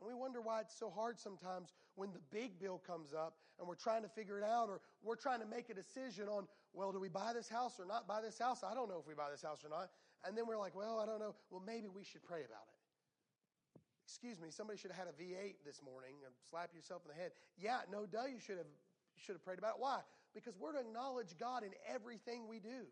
And 0.00 0.08
we 0.08 0.14
wonder 0.14 0.40
why 0.40 0.60
it's 0.60 0.78
so 0.78 0.90
hard 0.90 1.18
sometimes 1.18 1.72
when 1.94 2.12
the 2.12 2.20
big 2.30 2.58
bill 2.60 2.80
comes 2.86 3.14
up 3.14 3.34
and 3.58 3.66
we're 3.66 3.80
trying 3.80 4.02
to 4.02 4.08
figure 4.08 4.38
it 4.38 4.44
out 4.44 4.68
or 4.68 4.80
we're 5.02 5.16
trying 5.16 5.40
to 5.40 5.46
make 5.46 5.70
a 5.70 5.74
decision 5.74 6.28
on, 6.28 6.46
well, 6.76 6.92
do 6.92 7.00
we 7.00 7.08
buy 7.08 7.32
this 7.32 7.48
house 7.48 7.80
or 7.80 7.86
not 7.86 8.06
buy 8.06 8.20
this 8.20 8.38
house? 8.38 8.60
I 8.62 8.74
don't 8.74 8.88
know 8.88 9.00
if 9.00 9.08
we 9.08 9.14
buy 9.14 9.30
this 9.32 9.40
house 9.40 9.64
or 9.64 9.70
not. 9.70 9.88
And 10.28 10.36
then 10.36 10.46
we're 10.46 10.58
like, 10.58 10.76
well, 10.76 11.00
I 11.00 11.06
don't 11.06 11.18
know. 11.18 11.34
Well, 11.50 11.62
maybe 11.64 11.88
we 11.88 12.04
should 12.04 12.22
pray 12.22 12.44
about 12.44 12.68
it. 12.68 13.80
Excuse 14.04 14.38
me, 14.38 14.50
somebody 14.50 14.78
should 14.78 14.92
have 14.92 15.08
had 15.08 15.08
a 15.08 15.16
V8 15.16 15.64
this 15.64 15.80
morning 15.82 16.20
and 16.24 16.32
slap 16.48 16.70
yourself 16.76 17.02
in 17.08 17.16
the 17.16 17.20
head. 17.20 17.32
Yeah, 17.58 17.80
no 17.90 18.04
duh, 18.04 18.26
you 18.30 18.38
should 18.38 18.58
have, 18.58 18.70
should 19.16 19.34
have 19.34 19.44
prayed 19.44 19.58
about 19.58 19.80
it. 19.80 19.80
Why? 19.80 20.00
Because 20.34 20.54
we're 20.60 20.72
to 20.72 20.80
acknowledge 20.80 21.32
God 21.40 21.64
in 21.64 21.70
everything 21.92 22.46
we 22.46 22.60
do. 22.60 22.86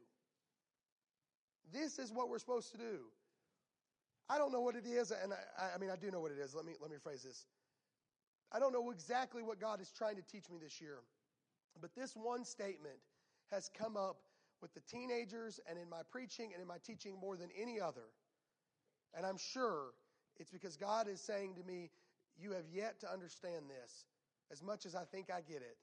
This 1.73 1.99
is 1.99 2.11
what 2.11 2.31
we're 2.31 2.41
supposed 2.41 2.73
to 2.73 2.79
do. 2.79 3.05
I 4.29 4.39
don't 4.39 4.51
know 4.51 4.61
what 4.61 4.75
it 4.75 4.87
is, 4.87 5.13
and 5.13 5.33
I, 5.33 5.75
I 5.75 5.79
mean, 5.79 5.91
I 5.91 5.97
do 5.97 6.11
know 6.11 6.21
what 6.21 6.33
it 6.33 6.39
is. 6.39 6.55
Let 6.55 6.65
me, 6.65 6.73
let 6.81 6.91
me 6.91 6.97
phrase 7.03 7.23
this. 7.23 7.45
I 8.51 8.59
don't 8.59 8.73
know 8.73 8.91
exactly 8.91 9.43
what 9.43 9.61
God 9.61 9.81
is 9.81 9.93
trying 9.97 10.17
to 10.17 10.23
teach 10.23 10.49
me 10.51 10.59
this 10.63 10.81
year, 10.81 10.99
but 11.81 11.95
this 11.95 12.17
one 12.17 12.45
statement 12.45 12.97
has 13.51 13.71
come 13.77 13.97
up 13.97 14.17
with 14.61 14.73
the 14.75 14.81
teenagers 14.81 15.61
and 15.69 15.79
in 15.79 15.89
my 15.89 16.01
preaching 16.11 16.53
and 16.53 16.63
in 16.63 16.69
my 16.69 16.79
teaching 16.85 17.19
more 17.21 17.37
than 17.37 17.49
any 17.61 17.81
other. 17.81 18.09
And 19.17 19.27
I'm 19.27 19.37
sure 19.37 19.93
it's 20.39 20.51
because 20.51 20.77
God 20.77 21.09
is 21.09 21.21
saying 21.21 21.55
to 21.57 21.63
me, 21.63 21.91
You 22.37 22.53
have 22.53 22.67
yet 22.73 22.99
to 23.01 23.13
understand 23.13 23.69
this. 23.69 24.07
As 24.51 24.63
much 24.63 24.85
as 24.87 24.95
I 24.95 25.05
think 25.05 25.31
I 25.31 25.41
get 25.41 25.63
it, 25.63 25.77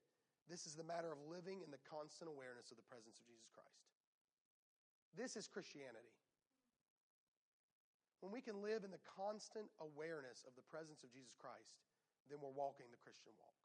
this 0.50 0.66
is 0.66 0.76
the 0.76 0.84
matter 0.84 1.12
of 1.12 1.18
living 1.30 1.62
in 1.64 1.72
the 1.72 1.82
constant 1.88 2.30
awareness 2.30 2.72
of 2.72 2.78
the 2.78 2.88
presence 2.90 3.18
of 3.22 3.26
Jesus 3.26 3.48
Christ. 3.54 3.86
This 5.16 5.36
is 5.36 5.48
Christianity. 5.48 6.12
When 8.22 8.32
we 8.32 8.42
can 8.42 8.62
live 8.62 8.86
in 8.86 8.92
the 8.92 9.02
constant 9.18 9.66
awareness 9.82 10.46
of 10.46 10.54
the 10.54 10.66
presence 10.70 11.02
of 11.02 11.10
Jesus 11.10 11.34
Christ, 11.38 11.82
then 12.30 12.38
we're 12.38 12.54
walking 12.54 12.86
the 12.94 13.02
Christian 13.02 13.34
walk. 13.42 13.61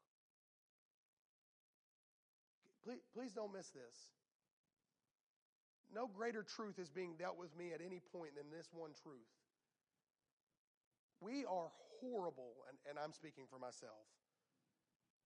Please, 2.87 3.03
please 3.11 3.35
don't 3.35 3.51
miss 3.51 3.67
this. 3.75 4.15
No 5.91 6.07
greater 6.07 6.39
truth 6.39 6.79
is 6.79 6.87
being 6.87 7.19
dealt 7.19 7.35
with 7.35 7.51
me 7.51 7.75
at 7.75 7.83
any 7.83 7.99
point 7.99 8.39
than 8.39 8.47
this 8.47 8.71
one 8.71 8.95
truth. 8.95 9.27
We 11.19 11.43
are 11.43 11.67
horrible, 11.99 12.63
and, 12.71 12.79
and 12.87 12.95
I'm 12.95 13.11
speaking 13.11 13.43
for 13.51 13.59
myself, 13.59 14.07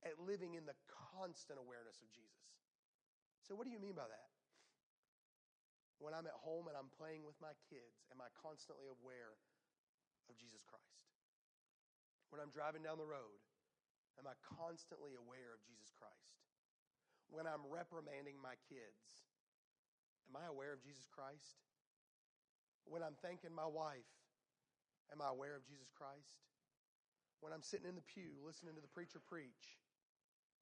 at 0.02 0.18
living 0.18 0.58
in 0.58 0.66
the 0.66 0.74
constant 1.14 1.62
awareness 1.62 2.02
of 2.02 2.10
Jesus. 2.10 2.50
So, 3.46 3.54
what 3.54 3.70
do 3.70 3.74
you 3.74 3.82
mean 3.82 3.94
by 3.94 4.10
that? 4.10 4.32
when 6.02 6.18
I'm 6.18 6.26
at 6.26 6.36
home 6.42 6.66
and 6.66 6.74
I'm 6.74 6.90
playing 6.98 7.22
with 7.22 7.38
my 7.38 7.54
kids, 7.70 8.02
am 8.10 8.18
I 8.18 8.34
constantly 8.34 8.90
aware 8.90 9.38
of 10.26 10.34
Jesus 10.34 10.66
Christ? 10.66 11.14
When 12.34 12.42
I'm 12.42 12.50
driving 12.50 12.82
down 12.82 12.98
the 12.98 13.06
road, 13.06 13.38
am 14.18 14.26
I 14.26 14.34
constantly 14.42 15.14
aware 15.14 15.54
of 15.54 15.62
Jesus 15.62 15.94
Christ? 15.94 16.41
When 17.32 17.48
I'm 17.48 17.64
reprimanding 17.72 18.36
my 18.44 18.60
kids, 18.68 19.24
am 20.28 20.36
I 20.36 20.52
aware 20.52 20.76
of 20.76 20.84
Jesus 20.84 21.08
Christ? 21.08 21.64
When 22.84 23.00
I'm 23.00 23.16
thanking 23.24 23.56
my 23.56 23.68
wife, 23.68 24.12
am 25.16 25.24
I 25.24 25.32
aware 25.32 25.56
of 25.56 25.64
Jesus 25.64 25.88
Christ? 25.96 26.44
When 27.40 27.56
I'm 27.56 27.64
sitting 27.64 27.88
in 27.88 27.96
the 27.96 28.04
pew 28.04 28.36
listening 28.44 28.76
to 28.76 28.84
the 28.84 28.92
preacher 28.92 29.24
preach, 29.24 29.80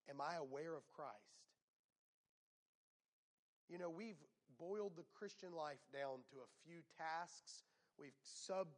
am 0.07 0.21
I 0.21 0.37
aware 0.37 0.77
of 0.77 0.85
Christ? 0.93 1.41
You 3.65 3.77
know, 3.77 3.89
we've 3.89 4.21
boiled 4.61 4.93
the 4.93 5.05
Christian 5.17 5.53
life 5.53 5.81
down 5.89 6.21
to 6.29 6.41
a 6.41 6.49
few 6.65 6.85
tasks. 6.97 7.65
We've 7.97 8.17
sub 8.21 8.69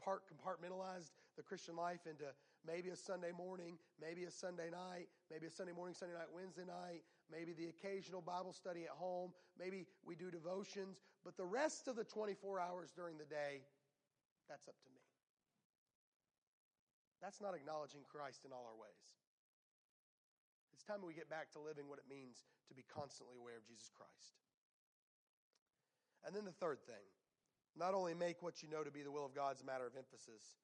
part 0.00 0.24
compartmentalized 0.28 1.12
the 1.36 1.42
Christian 1.42 1.76
life 1.76 2.08
into 2.08 2.26
maybe 2.66 2.90
a 2.90 2.96
Sunday 2.96 3.32
morning, 3.32 3.78
maybe 4.00 4.24
a 4.24 4.30
Sunday 4.30 4.70
night, 4.70 5.08
maybe 5.30 5.46
a 5.46 5.50
Sunday 5.50 5.72
morning, 5.72 5.94
Sunday 5.94 6.14
night, 6.14 6.30
Wednesday 6.32 6.64
night, 6.66 7.02
maybe 7.30 7.52
the 7.52 7.68
occasional 7.68 8.20
Bible 8.20 8.52
study 8.52 8.84
at 8.84 8.94
home, 8.94 9.32
maybe 9.58 9.86
we 10.04 10.14
do 10.14 10.30
devotions, 10.30 11.00
but 11.24 11.36
the 11.36 11.46
rest 11.46 11.88
of 11.88 11.96
the 11.96 12.04
24 12.04 12.60
hours 12.60 12.92
during 12.94 13.18
the 13.18 13.26
day, 13.26 13.62
that's 14.48 14.68
up 14.68 14.78
to 14.82 14.90
me. 14.90 15.02
That's 17.22 17.40
not 17.40 17.54
acknowledging 17.54 18.02
Christ 18.10 18.42
in 18.44 18.52
all 18.52 18.66
our 18.66 18.78
ways. 18.78 19.06
It's 20.74 20.82
time 20.82 20.98
we 21.06 21.14
get 21.14 21.30
back 21.30 21.50
to 21.54 21.62
living 21.62 21.86
what 21.86 22.02
it 22.02 22.10
means 22.10 22.42
to 22.66 22.74
be 22.74 22.82
constantly 22.90 23.38
aware 23.38 23.54
of 23.54 23.62
Jesus 23.62 23.90
Christ. 23.94 24.34
And 26.26 26.34
then 26.34 26.44
the 26.44 26.54
third 26.58 26.82
thing 26.82 27.06
not 27.78 27.94
only 27.94 28.12
make 28.12 28.42
what 28.42 28.62
you 28.62 28.68
know 28.68 28.84
to 28.84 28.90
be 28.90 29.02
the 29.02 29.10
will 29.10 29.24
of 29.24 29.34
God 29.34 29.54
as 29.54 29.62
a 29.62 29.64
matter 29.64 29.86
of 29.86 29.96
emphasis, 29.96 30.58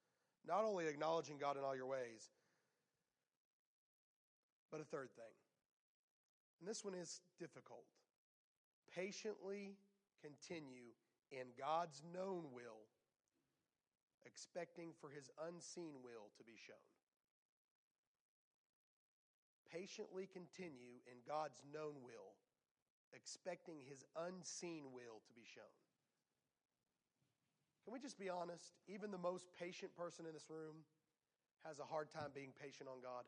not 0.49 0.65
only 0.65 0.87
acknowledging 0.87 1.37
God 1.37 1.59
in 1.59 1.63
all 1.63 1.77
your 1.77 1.87
ways, 1.87 2.33
but 4.73 4.81
a 4.81 4.85
third 4.85 5.11
thing. 5.15 5.35
And 6.61 6.69
this 6.69 6.85
one 6.85 6.95
is 6.95 7.21
difficult. 7.39 7.85
Patiently 8.95 9.77
continue 10.25 10.97
in 11.31 11.53
God's 11.59 12.03
known 12.15 12.47
will, 12.53 12.89
expecting 14.25 14.91
for 15.01 15.11
his 15.11 15.31
unseen 15.47 16.01
will 16.03 16.33
to 16.39 16.45
be 16.45 16.57
shown. 16.57 16.77
Patiently 19.71 20.27
continue 20.33 21.05
in 21.07 21.19
God's 21.29 21.63
known 21.73 22.01
will, 22.03 22.41
expecting 23.13 23.77
his 23.87 24.05
unseen 24.17 24.85
will 24.93 25.21
to 25.29 25.35
be 25.35 25.45
shown. 25.45 25.88
Can 27.89 27.95
we 27.95 28.01
just 28.05 28.21
be 28.21 28.29
honest? 28.29 28.77
Even 28.87 29.11
the 29.11 29.17
most 29.17 29.49
patient 29.59 29.97
person 29.97 30.27
in 30.29 30.35
this 30.35 30.51
room 30.51 30.85
has 31.65 31.79
a 31.79 31.85
hard 31.85 32.11
time 32.11 32.29
being 32.35 32.53
patient 32.53 32.87
on 32.87 33.01
God. 33.01 33.25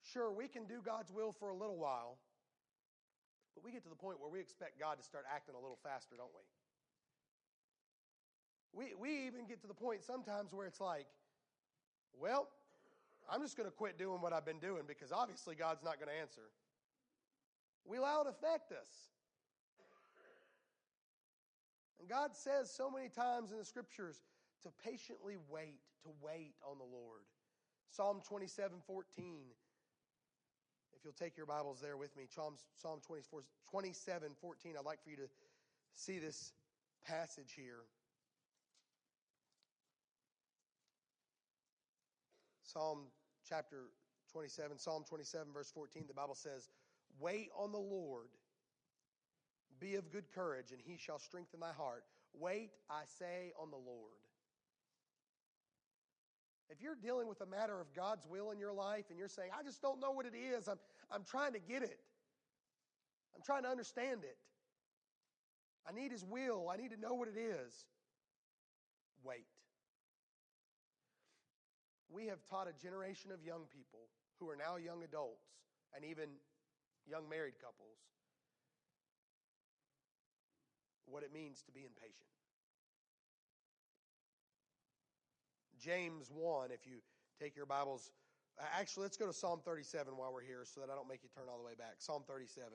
Sure, 0.00 0.32
we 0.32 0.48
can 0.48 0.64
do 0.64 0.80
God's 0.82 1.12
will 1.12 1.30
for 1.30 1.50
a 1.50 1.54
little 1.54 1.76
while, 1.76 2.16
but 3.54 3.62
we 3.62 3.70
get 3.70 3.82
to 3.82 3.90
the 3.90 4.00
point 4.00 4.18
where 4.18 4.30
we 4.30 4.40
expect 4.40 4.80
God 4.80 4.96
to 4.96 5.04
start 5.04 5.26
acting 5.28 5.54
a 5.54 5.60
little 5.60 5.76
faster, 5.82 6.16
don't 6.16 6.32
we? 6.32 6.40
We, 8.72 8.94
we 8.96 9.26
even 9.26 9.46
get 9.46 9.60
to 9.60 9.68
the 9.68 9.76
point 9.76 10.02
sometimes 10.02 10.54
where 10.54 10.66
it's 10.66 10.80
like, 10.80 11.04
well, 12.18 12.48
I'm 13.30 13.42
just 13.42 13.58
going 13.58 13.68
to 13.68 13.76
quit 13.76 13.98
doing 13.98 14.22
what 14.22 14.32
I've 14.32 14.46
been 14.46 14.58
doing 14.58 14.84
because 14.88 15.12
obviously 15.12 15.54
God's 15.54 15.84
not 15.84 16.00
going 16.00 16.08
to 16.08 16.18
answer. 16.18 16.48
We 17.84 17.98
allow 17.98 18.22
it 18.22 18.26
affect 18.26 18.72
us. 18.72 18.88
And 22.00 22.08
God 22.08 22.34
says 22.34 22.70
so 22.70 22.90
many 22.90 23.08
times 23.08 23.52
in 23.52 23.58
the 23.58 23.64
scriptures 23.64 24.22
to 24.62 24.70
patiently 24.84 25.36
wait, 25.50 25.80
to 26.02 26.10
wait 26.22 26.54
on 26.68 26.78
the 26.78 26.84
Lord. 26.84 27.22
Psalm 27.90 28.20
27 28.26 28.78
14. 28.86 29.36
If 30.96 31.04
you'll 31.04 31.12
take 31.12 31.36
your 31.36 31.46
Bibles 31.46 31.80
there 31.80 31.96
with 31.96 32.16
me, 32.16 32.24
Psalm, 32.28 32.54
Psalm 32.76 33.00
24, 33.06 33.42
27 33.70 34.30
14. 34.40 34.74
I'd 34.78 34.84
like 34.84 35.02
for 35.02 35.10
you 35.10 35.16
to 35.16 35.28
see 35.94 36.18
this 36.18 36.52
passage 37.06 37.52
here. 37.56 37.84
Psalm 42.62 43.00
chapter 43.48 43.90
27, 44.32 44.78
Psalm 44.78 45.04
27, 45.08 45.48
verse 45.52 45.70
14, 45.70 46.04
the 46.06 46.14
Bible 46.14 46.36
says, 46.36 46.68
Wait 47.18 47.48
on 47.58 47.72
the 47.72 47.78
Lord. 47.78 48.28
Be 49.80 49.94
of 49.94 50.10
good 50.12 50.30
courage, 50.34 50.72
and 50.72 50.80
he 50.80 50.96
shall 50.96 51.18
strengthen 51.18 51.60
thy 51.60 51.72
heart. 51.72 52.04
Wait, 52.34 52.70
I 52.90 53.02
say, 53.18 53.52
on 53.60 53.70
the 53.70 53.76
Lord. 53.76 54.20
If 56.70 56.80
you're 56.80 56.94
dealing 56.94 57.26
with 57.26 57.40
a 57.40 57.46
matter 57.46 57.80
of 57.80 57.92
God's 57.94 58.26
will 58.28 58.52
in 58.52 58.58
your 58.60 58.72
life 58.72 59.06
and 59.10 59.18
you're 59.18 59.28
saying, 59.28 59.50
I 59.58 59.64
just 59.64 59.82
don't 59.82 59.98
know 60.00 60.12
what 60.12 60.24
it 60.24 60.34
is, 60.36 60.68
I'm, 60.68 60.78
I'm 61.10 61.24
trying 61.24 61.54
to 61.54 61.58
get 61.58 61.82
it, 61.82 61.98
I'm 63.34 63.42
trying 63.42 63.64
to 63.64 63.68
understand 63.68 64.22
it, 64.22 64.36
I 65.88 65.92
need 65.92 66.12
His 66.12 66.24
will, 66.24 66.68
I 66.72 66.76
need 66.76 66.92
to 66.92 67.00
know 67.00 67.14
what 67.14 67.26
it 67.26 67.36
is, 67.36 67.86
wait. 69.24 69.46
We 72.08 72.26
have 72.26 72.38
taught 72.48 72.68
a 72.68 72.82
generation 72.82 73.32
of 73.32 73.42
young 73.42 73.66
people 73.72 74.06
who 74.38 74.48
are 74.48 74.56
now 74.56 74.76
young 74.76 75.02
adults 75.02 75.46
and 75.94 76.04
even 76.04 76.28
young 77.06 77.28
married 77.28 77.54
couples, 77.60 77.98
what 81.10 81.22
it 81.22 81.32
means 81.32 81.62
to 81.62 81.72
be 81.72 81.80
impatient. 81.80 82.28
James 85.80 86.30
1, 86.30 86.70
if 86.72 86.86
you 86.86 86.98
take 87.40 87.56
your 87.56 87.66
Bibles, 87.66 88.10
actually, 88.78 89.04
let's 89.04 89.16
go 89.16 89.26
to 89.26 89.32
Psalm 89.32 89.60
37 89.64 90.16
while 90.16 90.32
we're 90.32 90.42
here 90.42 90.62
so 90.64 90.80
that 90.80 90.90
I 90.90 90.94
don't 90.94 91.08
make 91.08 91.22
you 91.22 91.30
turn 91.34 91.44
all 91.50 91.58
the 91.58 91.64
way 91.64 91.74
back. 91.76 91.94
Psalm 91.98 92.22
37. 92.28 92.68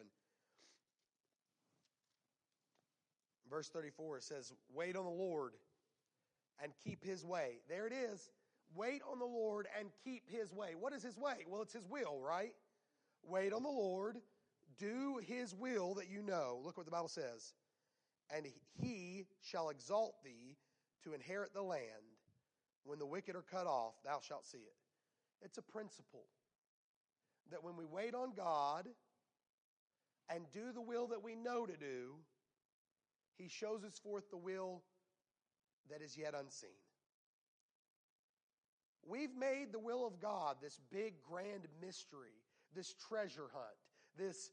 Verse 3.49 3.69
34 3.69 4.17
it 4.17 4.23
says, 4.23 4.51
Wait 4.73 4.95
on 4.95 5.05
the 5.05 5.11
Lord 5.11 5.53
and 6.63 6.71
keep 6.83 7.03
his 7.03 7.23
way. 7.23 7.59
There 7.69 7.85
it 7.87 7.93
is. 7.93 8.31
wait 8.75 9.01
on 9.09 9.19
the 9.19 9.25
Lord 9.25 9.67
and 9.79 9.89
keep 10.03 10.23
his 10.27 10.51
way. 10.51 10.73
What 10.79 10.93
is 10.93 11.03
his 11.03 11.17
way? 11.17 11.45
Well, 11.47 11.61
it's 11.61 11.73
his 11.73 11.87
will, 11.87 12.19
right? 12.19 12.53
Wait 13.23 13.53
on 13.53 13.63
the 13.63 13.69
Lord, 13.69 14.17
do 14.79 15.19
his 15.25 15.53
will 15.53 15.93
that 15.95 16.09
you 16.09 16.21
know. 16.21 16.59
Look 16.63 16.77
what 16.77 16.85
the 16.85 16.91
Bible 16.91 17.07
says. 17.07 17.53
And 18.33 18.45
he 18.81 19.25
shall 19.41 19.69
exalt 19.69 20.23
thee 20.23 20.57
to 21.03 21.13
inherit 21.13 21.53
the 21.53 21.61
land. 21.61 21.83
When 22.83 22.99
the 22.99 23.05
wicked 23.05 23.35
are 23.35 23.41
cut 23.41 23.67
off, 23.67 23.95
thou 24.03 24.19
shalt 24.21 24.45
see 24.45 24.59
it. 24.59 24.75
It's 25.41 25.57
a 25.57 25.61
principle 25.61 26.25
that 27.51 27.63
when 27.63 27.75
we 27.75 27.85
wait 27.85 28.15
on 28.15 28.33
God 28.35 28.87
and 30.29 30.45
do 30.53 30.71
the 30.73 30.81
will 30.81 31.07
that 31.07 31.23
we 31.23 31.35
know 31.35 31.65
to 31.65 31.77
do, 31.77 32.15
he 33.37 33.47
shows 33.47 33.83
us 33.83 33.99
forth 33.99 34.29
the 34.29 34.37
will 34.37 34.81
that 35.89 36.01
is 36.01 36.17
yet 36.17 36.33
unseen. 36.33 36.69
We've 39.07 39.35
made 39.35 39.71
the 39.71 39.79
will 39.79 40.05
of 40.05 40.19
God 40.19 40.55
this 40.61 40.79
big, 40.91 41.13
grand 41.21 41.67
mystery, 41.79 42.41
this 42.73 42.95
treasure 43.07 43.49
hunt, 43.53 43.77
this 44.17 44.49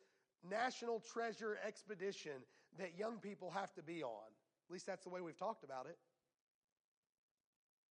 national 0.49 1.01
treasure 1.01 1.59
expedition 1.67 2.33
that 2.79 2.99
young 2.99 3.19
people 3.19 3.51
have 3.51 3.73
to 3.75 3.83
be 3.83 4.03
on. 4.03 4.31
At 4.69 4.73
least 4.73 4.87
that's 4.87 5.05
the 5.05 5.11
way 5.11 5.21
we've 5.21 5.39
talked 5.39 5.65
about 5.65 5.87
it. 5.87 5.99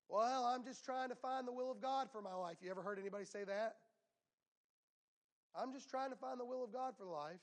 Well, 0.09 0.45
I'm 0.45 0.65
just 0.65 0.85
trying 0.85 1.11
to 1.11 1.15
find 1.15 1.47
the 1.47 1.53
will 1.53 1.71
of 1.71 1.81
God 1.81 2.09
for 2.11 2.21
my 2.21 2.35
life. 2.35 2.57
You 2.63 2.71
ever 2.71 2.83
heard 2.83 2.99
anybody 2.99 3.25
say 3.25 3.45
that? 3.45 3.77
I'm 5.55 5.73
just 5.73 5.91
trying 5.91 6.11
to 6.11 6.17
find 6.17 6.39
the 6.39 6.45
will 6.45 6.65
of 6.65 6.73
God 6.73 6.95
for 6.99 7.07
life. 7.07 7.43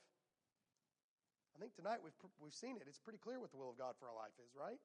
I 1.55 1.59
think 1.59 1.75
tonight 1.75 1.99
we've, 2.03 2.15
we've 2.39 2.53
seen 2.53 2.75
it. 2.75 2.83
It's 2.87 2.99
pretty 2.99 3.19
clear 3.19 3.39
what 3.39 3.51
the 3.51 3.57
will 3.57 3.69
of 3.69 3.77
God 3.77 3.95
for 3.99 4.07
our 4.07 4.15
life 4.15 4.35
is, 4.43 4.51
right? 4.53 4.79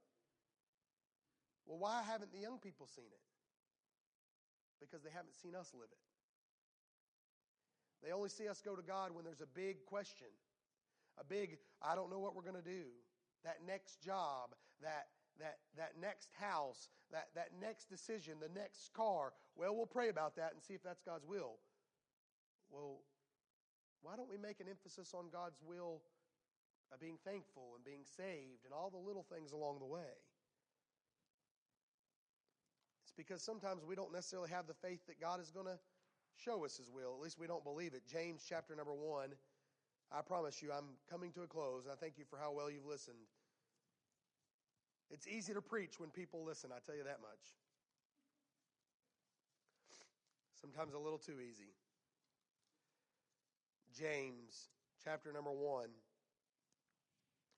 Well, 1.67 1.79
why 1.79 2.03
haven't 2.03 2.33
the 2.33 2.39
young 2.39 2.59
people 2.59 2.87
seen 2.87 3.11
it? 3.11 3.23
Because 4.81 5.03
they 5.03 5.11
haven't 5.11 5.35
seen 5.35 5.55
us 5.55 5.71
live 5.75 5.91
it. 5.91 6.03
They 8.03 8.11
only 8.13 8.31
see 8.31 8.49
us 8.49 8.61
go 8.61 8.75
to 8.75 8.83
God 8.83 9.15
when 9.15 9.25
there's 9.25 9.43
a 9.43 9.47
big 9.47 9.87
question, 9.87 10.27
a 11.19 11.25
big, 11.25 11.59
I 11.81 11.95
don't 11.95 12.11
know 12.11 12.19
what 12.19 12.35
we're 12.35 12.43
going 12.43 12.63
to 12.63 12.63
do, 12.63 12.87
that 13.45 13.59
next 13.67 14.01
job, 14.03 14.51
that, 14.83 15.09
that, 15.39 15.59
that 15.77 15.93
next 16.01 16.29
house, 16.39 16.89
that, 17.11 17.29
that 17.35 17.51
next 17.61 17.89
decision, 17.89 18.35
the 18.41 18.53
next 18.59 18.93
car. 18.95 19.33
Well, 19.57 19.75
we'll 19.77 19.87
pray 19.87 20.09
about 20.09 20.37
that 20.37 20.53
and 20.53 20.63
see 20.63 20.75
if 20.75 20.83
that's 20.83 21.03
God's 21.03 21.27
will. 21.27 21.59
Well, 22.71 23.01
why 24.03 24.17
don't 24.17 24.31
we 24.31 24.39
make 24.39 24.61
an 24.61 24.67
emphasis 24.69 25.15
on 25.15 25.27
God's 25.33 25.61
will 25.65 26.03
of 26.93 27.01
being 27.01 27.19
thankful 27.25 27.73
and 27.77 27.85
being 27.85 28.05
saved 28.05 28.65
and 28.65 28.75
all 28.75 28.91
the 28.91 28.99
little 28.99 29.25
things 29.33 29.53
along 29.53 29.79
the 29.79 29.87
way? 29.87 30.17
It's 33.05 33.13
because 33.17 33.43
sometimes 33.43 33.85
we 33.85 33.95
don't 33.95 34.13
necessarily 34.13 34.51
have 34.51 34.67
the 34.67 34.75
faith 34.75 35.01
that 35.07 35.21
God 35.21 35.41
is 35.41 35.51
going 35.51 35.67
to 35.67 35.79
show 36.37 36.65
us 36.65 36.77
his 36.77 36.91
will. 36.91 37.15
At 37.15 37.21
least 37.21 37.39
we 37.39 37.47
don't 37.47 37.65
believe 37.65 37.95
it. 37.95 38.03
James 38.11 38.45
chapter 38.49 38.75
number 38.75 38.95
1. 38.95 39.29
I 40.15 40.21
promise 40.21 40.63
you, 40.63 40.71
I'm 40.73 40.97
coming 41.11 41.33
to 41.33 41.43
a 41.43 41.47
close, 41.47 41.85
and 41.85 41.93
I 41.93 41.97
thank 41.97 42.19
you 42.19 42.25
for 42.29 42.39
how 42.39 42.53
well 42.53 42.71
you've 42.71 42.87
listened. 42.87 43.17
It's 45.11 45.27
easy 45.27 45.55
to 45.55 45.63
preach 45.63 45.99
when 45.99 46.11
people 46.11 46.45
listen, 46.45 46.71
I 46.75 46.79
tell 46.85 46.97
you 46.97 47.05
that 47.05 47.21
much. 47.21 47.57
Sometimes 50.61 50.95
a 50.95 50.99
little 50.99 51.19
too 51.19 51.41
easy. 51.41 51.73
James 53.99 54.69
chapter 55.05 55.33
number 55.33 55.51
1, 55.51 55.89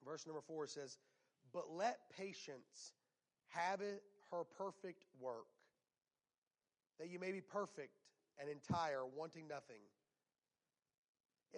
verse 0.05 0.27
number 0.27 0.41
4 0.41 0.67
says, 0.67 0.99
But 1.53 1.71
let 1.71 1.99
patience 2.17 2.93
have 3.49 3.81
it 3.81 4.03
her 4.31 4.43
perfect 4.45 5.05
work, 5.21 5.47
that 6.99 7.09
you 7.09 7.19
may 7.19 7.31
be 7.31 7.41
perfect 7.41 7.93
and 8.41 8.49
entire, 8.49 9.05
wanting 9.07 9.47
nothing. 9.47 9.83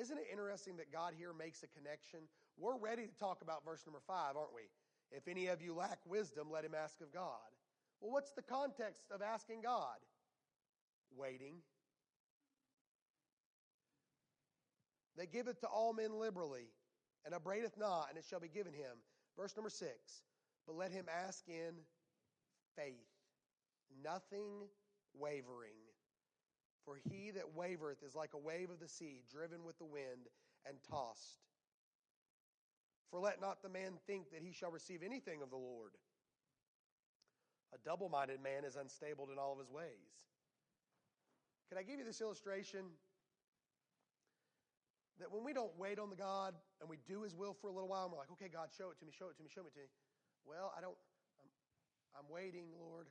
Isn't 0.00 0.18
it 0.18 0.26
interesting 0.30 0.76
that 0.76 0.92
God 0.92 1.14
here 1.16 1.32
makes 1.32 1.62
a 1.62 1.68
connection? 1.68 2.20
We're 2.58 2.78
ready 2.78 3.06
to 3.06 3.18
talk 3.18 3.40
about 3.42 3.64
verse 3.64 3.82
number 3.86 4.00
five, 4.06 4.36
aren't 4.36 4.54
we? 4.54 4.68
If 5.10 5.28
any 5.28 5.46
of 5.46 5.62
you 5.62 5.74
lack 5.74 5.98
wisdom, 6.06 6.48
let 6.50 6.64
him 6.64 6.74
ask 6.74 7.00
of 7.00 7.12
God. 7.12 7.48
Well, 8.00 8.12
what's 8.12 8.32
the 8.32 8.42
context 8.42 9.04
of 9.10 9.22
asking 9.22 9.62
God? 9.62 9.96
Waiting. 11.16 11.56
They 15.16 15.26
give 15.26 15.48
it 15.48 15.60
to 15.60 15.66
all 15.66 15.94
men 15.94 16.12
liberally, 16.18 16.68
and 17.24 17.34
upbraideth 17.34 17.78
not, 17.78 18.08
and 18.10 18.18
it 18.18 18.24
shall 18.28 18.40
be 18.40 18.48
given 18.48 18.74
him. 18.74 18.98
Verse 19.38 19.56
number 19.56 19.70
six. 19.70 20.22
But 20.66 20.76
let 20.76 20.92
him 20.92 21.06
ask 21.26 21.48
in 21.48 21.74
faith, 22.76 23.08
nothing 24.02 24.68
wavering. 25.14 25.85
For 26.86 26.96
he 27.10 27.32
that 27.32 27.56
wavereth 27.58 28.06
is 28.06 28.14
like 28.14 28.30
a 28.32 28.38
wave 28.38 28.70
of 28.70 28.78
the 28.78 28.88
sea, 28.88 29.22
driven 29.30 29.64
with 29.64 29.76
the 29.78 29.84
wind 29.84 30.30
and 30.64 30.78
tossed. 30.88 31.42
For 33.10 33.18
let 33.18 33.40
not 33.40 33.60
the 33.60 33.68
man 33.68 33.98
think 34.06 34.30
that 34.30 34.40
he 34.40 34.52
shall 34.52 34.70
receive 34.70 35.02
anything 35.02 35.42
of 35.42 35.50
the 35.50 35.56
Lord. 35.56 35.92
A 37.74 37.78
double 37.84 38.08
minded 38.08 38.40
man 38.40 38.64
is 38.64 38.76
unstable 38.76 39.28
in 39.32 39.38
all 39.38 39.52
of 39.52 39.58
his 39.58 39.68
ways. 39.68 40.30
Can 41.68 41.78
I 41.78 41.82
give 41.82 41.98
you 41.98 42.04
this 42.04 42.20
illustration? 42.20 42.86
That 45.18 45.32
when 45.32 45.42
we 45.42 45.52
don't 45.52 45.74
wait 45.76 45.98
on 45.98 46.10
the 46.10 46.16
God 46.16 46.54
and 46.80 46.88
we 46.88 46.98
do 47.08 47.22
his 47.22 47.34
will 47.34 47.54
for 47.54 47.66
a 47.66 47.72
little 47.72 47.88
while, 47.88 48.04
and 48.04 48.12
we're 48.12 48.18
like, 48.18 48.30
okay, 48.32 48.48
God, 48.52 48.68
show 48.70 48.90
it 48.90 48.98
to 49.00 49.04
me, 49.04 49.10
show 49.10 49.26
it 49.26 49.36
to 49.38 49.42
me, 49.42 49.50
show 49.52 49.66
it 49.66 49.74
to 49.74 49.80
me. 49.80 49.90
Well, 50.44 50.72
I 50.76 50.80
don't, 50.80 50.94
I'm, 51.42 51.50
I'm 52.22 52.28
waiting, 52.30 52.70
Lord. 52.78 53.08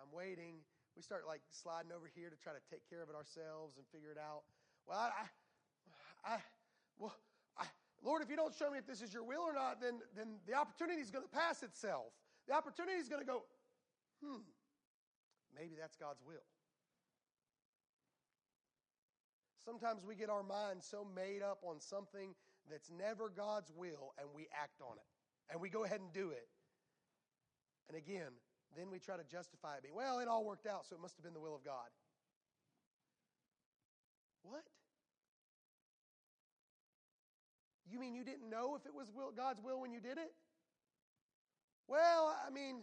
I'm 0.00 0.08
waiting 0.16 0.64
we 0.98 1.02
start 1.06 1.22
like 1.30 1.46
sliding 1.54 1.94
over 1.94 2.10
here 2.10 2.26
to 2.26 2.34
try 2.42 2.50
to 2.50 2.58
take 2.66 2.82
care 2.90 3.06
of 3.06 3.08
it 3.08 3.14
ourselves 3.14 3.78
and 3.78 3.86
figure 3.94 4.10
it 4.10 4.18
out. 4.18 4.42
Well, 4.82 4.98
I, 4.98 5.30
I, 6.26 6.34
I 6.34 6.36
well, 6.98 7.14
I, 7.54 7.70
Lord, 8.02 8.20
if 8.20 8.28
you 8.28 8.34
don't 8.34 8.52
show 8.52 8.68
me 8.68 8.82
if 8.82 8.86
this 8.90 9.00
is 9.00 9.14
your 9.14 9.22
will 9.22 9.46
or 9.46 9.54
not, 9.54 9.80
then, 9.80 10.02
then 10.18 10.42
the 10.50 10.54
opportunity 10.58 11.00
is 11.00 11.14
going 11.14 11.22
to 11.22 11.30
pass 11.30 11.62
itself. 11.62 12.10
The 12.50 12.54
opportunity 12.54 12.98
is 12.98 13.08
going 13.08 13.22
to 13.22 13.26
go, 13.30 13.46
hmm, 14.18 14.42
maybe 15.54 15.78
that's 15.78 15.94
God's 15.94 16.18
will. 16.26 16.42
Sometimes 19.64 20.02
we 20.02 20.16
get 20.16 20.30
our 20.30 20.42
minds 20.42 20.84
so 20.84 21.06
made 21.14 21.46
up 21.46 21.62
on 21.62 21.78
something 21.78 22.34
that's 22.68 22.90
never 22.90 23.30
God's 23.30 23.70
will 23.70 24.18
and 24.18 24.26
we 24.34 24.48
act 24.50 24.82
on 24.82 24.96
it. 24.98 25.06
And 25.48 25.60
we 25.60 25.70
go 25.70 25.84
ahead 25.84 26.00
and 26.00 26.12
do 26.12 26.30
it. 26.30 26.48
And 27.86 27.96
again, 27.96 28.34
then 28.76 28.90
we 28.90 28.98
try 28.98 29.16
to 29.16 29.24
justify 29.24 29.76
it 29.76 29.82
being, 29.82 29.94
well, 29.94 30.18
it 30.18 30.28
all 30.28 30.44
worked 30.44 30.66
out, 30.66 30.86
so 30.86 30.96
it 30.96 31.02
must 31.02 31.16
have 31.16 31.24
been 31.24 31.34
the 31.34 31.40
will 31.40 31.54
of 31.54 31.64
God. 31.64 31.88
What? 34.42 34.62
You 37.90 37.98
mean 37.98 38.14
you 38.14 38.24
didn't 38.24 38.50
know 38.50 38.76
if 38.76 38.84
it 38.86 38.94
was 38.94 39.10
will, 39.14 39.32
God's 39.32 39.62
will 39.62 39.80
when 39.80 39.92
you 39.92 40.00
did 40.00 40.18
it? 40.18 40.32
Well, 41.86 42.36
I 42.46 42.50
mean, 42.50 42.82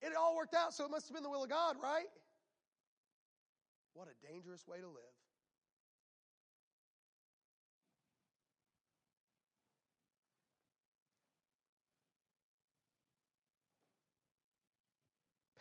it 0.00 0.12
all 0.16 0.36
worked 0.36 0.54
out, 0.54 0.72
so 0.72 0.84
it 0.84 0.90
must 0.90 1.08
have 1.08 1.14
been 1.14 1.24
the 1.24 1.30
will 1.30 1.42
of 1.42 1.50
God, 1.50 1.76
right? 1.82 2.06
What 3.94 4.08
a 4.08 4.26
dangerous 4.26 4.66
way 4.68 4.78
to 4.80 4.86
live. 4.86 5.23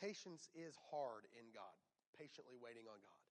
Patience 0.03 0.51
is 0.51 0.75
hard 0.91 1.31
in 1.31 1.47
God, 1.55 1.79
patiently 2.19 2.59
waiting 2.59 2.91
on 2.91 2.99
God. 2.99 3.23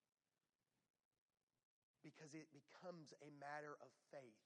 Because 2.00 2.32
it 2.32 2.48
becomes 2.48 3.12
a 3.20 3.28
matter 3.36 3.76
of 3.84 3.92
faith. 4.08 4.40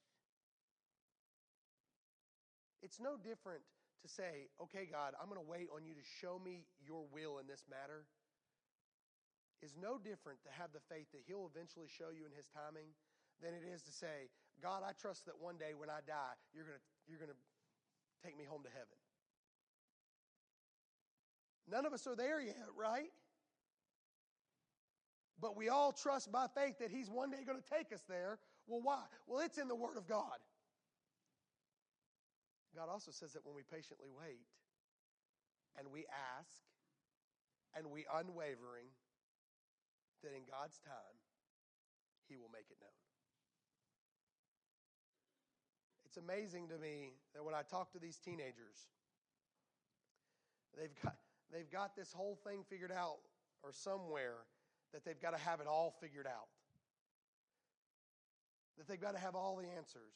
It's 2.82 2.98
no 2.98 3.14
different 3.14 3.62
to 4.02 4.10
say, 4.10 4.50
okay, 4.58 4.90
God, 4.90 5.14
I'm 5.22 5.30
going 5.30 5.38
to 5.38 5.46
wait 5.46 5.70
on 5.70 5.86
you 5.86 5.94
to 5.94 6.02
show 6.02 6.42
me 6.42 6.66
your 6.82 7.06
will 7.14 7.38
in 7.38 7.46
this 7.46 7.62
matter. 7.70 8.10
Is 9.62 9.78
no 9.78 9.94
different 9.94 10.42
to 10.44 10.50
have 10.50 10.74
the 10.74 10.82
faith 10.90 11.06
that 11.14 11.22
He'll 11.30 11.46
eventually 11.46 11.86
show 11.86 12.10
you 12.10 12.26
in 12.26 12.34
His 12.34 12.50
timing 12.50 12.90
than 13.38 13.54
it 13.54 13.62
is 13.62 13.86
to 13.86 13.94
say, 13.94 14.34
God, 14.58 14.82
I 14.82 14.98
trust 14.98 15.30
that 15.30 15.38
one 15.38 15.62
day 15.62 15.78
when 15.78 15.94
I 15.94 16.02
die, 16.02 16.34
you're 16.50 16.66
going 16.66 16.82
to, 16.82 16.86
you're 17.06 17.22
going 17.22 17.32
to 17.32 17.42
take 18.18 18.34
me 18.34 18.42
home 18.42 18.66
to 18.66 18.72
heaven. 18.74 18.98
None 21.70 21.84
of 21.84 21.92
us 21.92 22.06
are 22.06 22.14
there 22.14 22.40
yet, 22.40 22.66
right? 22.76 23.10
But 25.40 25.56
we 25.56 25.68
all 25.68 25.92
trust 25.92 26.32
by 26.32 26.46
faith 26.54 26.78
that 26.78 26.90
He's 26.90 27.10
one 27.10 27.30
day 27.30 27.38
going 27.46 27.60
to 27.60 27.68
take 27.76 27.92
us 27.92 28.02
there. 28.08 28.38
Well, 28.66 28.80
why? 28.82 29.02
Well, 29.26 29.40
it's 29.40 29.58
in 29.58 29.68
the 29.68 29.74
Word 29.74 29.96
of 29.96 30.06
God. 30.08 30.38
God 32.74 32.88
also 32.90 33.10
says 33.10 33.32
that 33.32 33.44
when 33.44 33.54
we 33.54 33.62
patiently 33.62 34.08
wait 34.12 34.44
and 35.78 35.88
we 35.90 36.04
ask 36.38 36.60
and 37.76 37.90
we 37.90 38.04
unwavering, 38.12 38.88
that 40.22 40.32
in 40.32 40.42
God's 40.50 40.78
time, 40.78 41.16
He 42.28 42.36
will 42.36 42.50
make 42.52 42.66
it 42.70 42.76
known. 42.80 42.90
It's 46.06 46.16
amazing 46.16 46.68
to 46.68 46.78
me 46.78 47.12
that 47.34 47.44
when 47.44 47.54
I 47.54 47.62
talk 47.62 47.92
to 47.92 47.98
these 47.98 48.16
teenagers, 48.16 48.88
they've 50.76 50.94
got 51.02 51.16
they've 51.52 51.70
got 51.70 51.96
this 51.96 52.12
whole 52.12 52.38
thing 52.46 52.64
figured 52.68 52.92
out 52.92 53.18
or 53.62 53.72
somewhere 53.72 54.46
that 54.92 55.04
they've 55.04 55.20
got 55.20 55.30
to 55.30 55.38
have 55.38 55.60
it 55.60 55.66
all 55.66 55.94
figured 56.00 56.26
out. 56.26 56.48
That 58.78 58.88
they've 58.88 59.00
got 59.00 59.14
to 59.14 59.20
have 59.20 59.34
all 59.34 59.56
the 59.56 59.68
answers. 59.76 60.12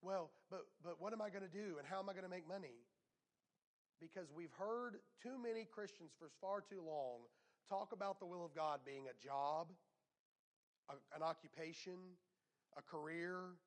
Well, 0.00 0.30
but, 0.50 0.60
but 0.84 1.00
what 1.00 1.12
am 1.12 1.20
I 1.20 1.30
going 1.30 1.42
to 1.42 1.50
do 1.50 1.76
and 1.78 1.86
how 1.86 1.98
am 1.98 2.08
I 2.08 2.12
going 2.12 2.24
to 2.24 2.30
make 2.30 2.46
money? 2.46 2.86
Because 4.00 4.28
we've 4.34 4.52
heard 4.58 4.96
too 5.22 5.36
many 5.42 5.64
Christians 5.64 6.12
for 6.18 6.28
far 6.40 6.60
too 6.60 6.80
long 6.86 7.26
talk 7.68 7.92
about 7.92 8.20
the 8.20 8.26
will 8.26 8.44
of 8.44 8.54
God 8.54 8.80
being 8.86 9.06
a 9.10 9.24
job, 9.24 9.72
a, 10.88 10.94
an 11.14 11.22
occupation, 11.22 11.98
a 12.78 12.82
career, 12.82 13.58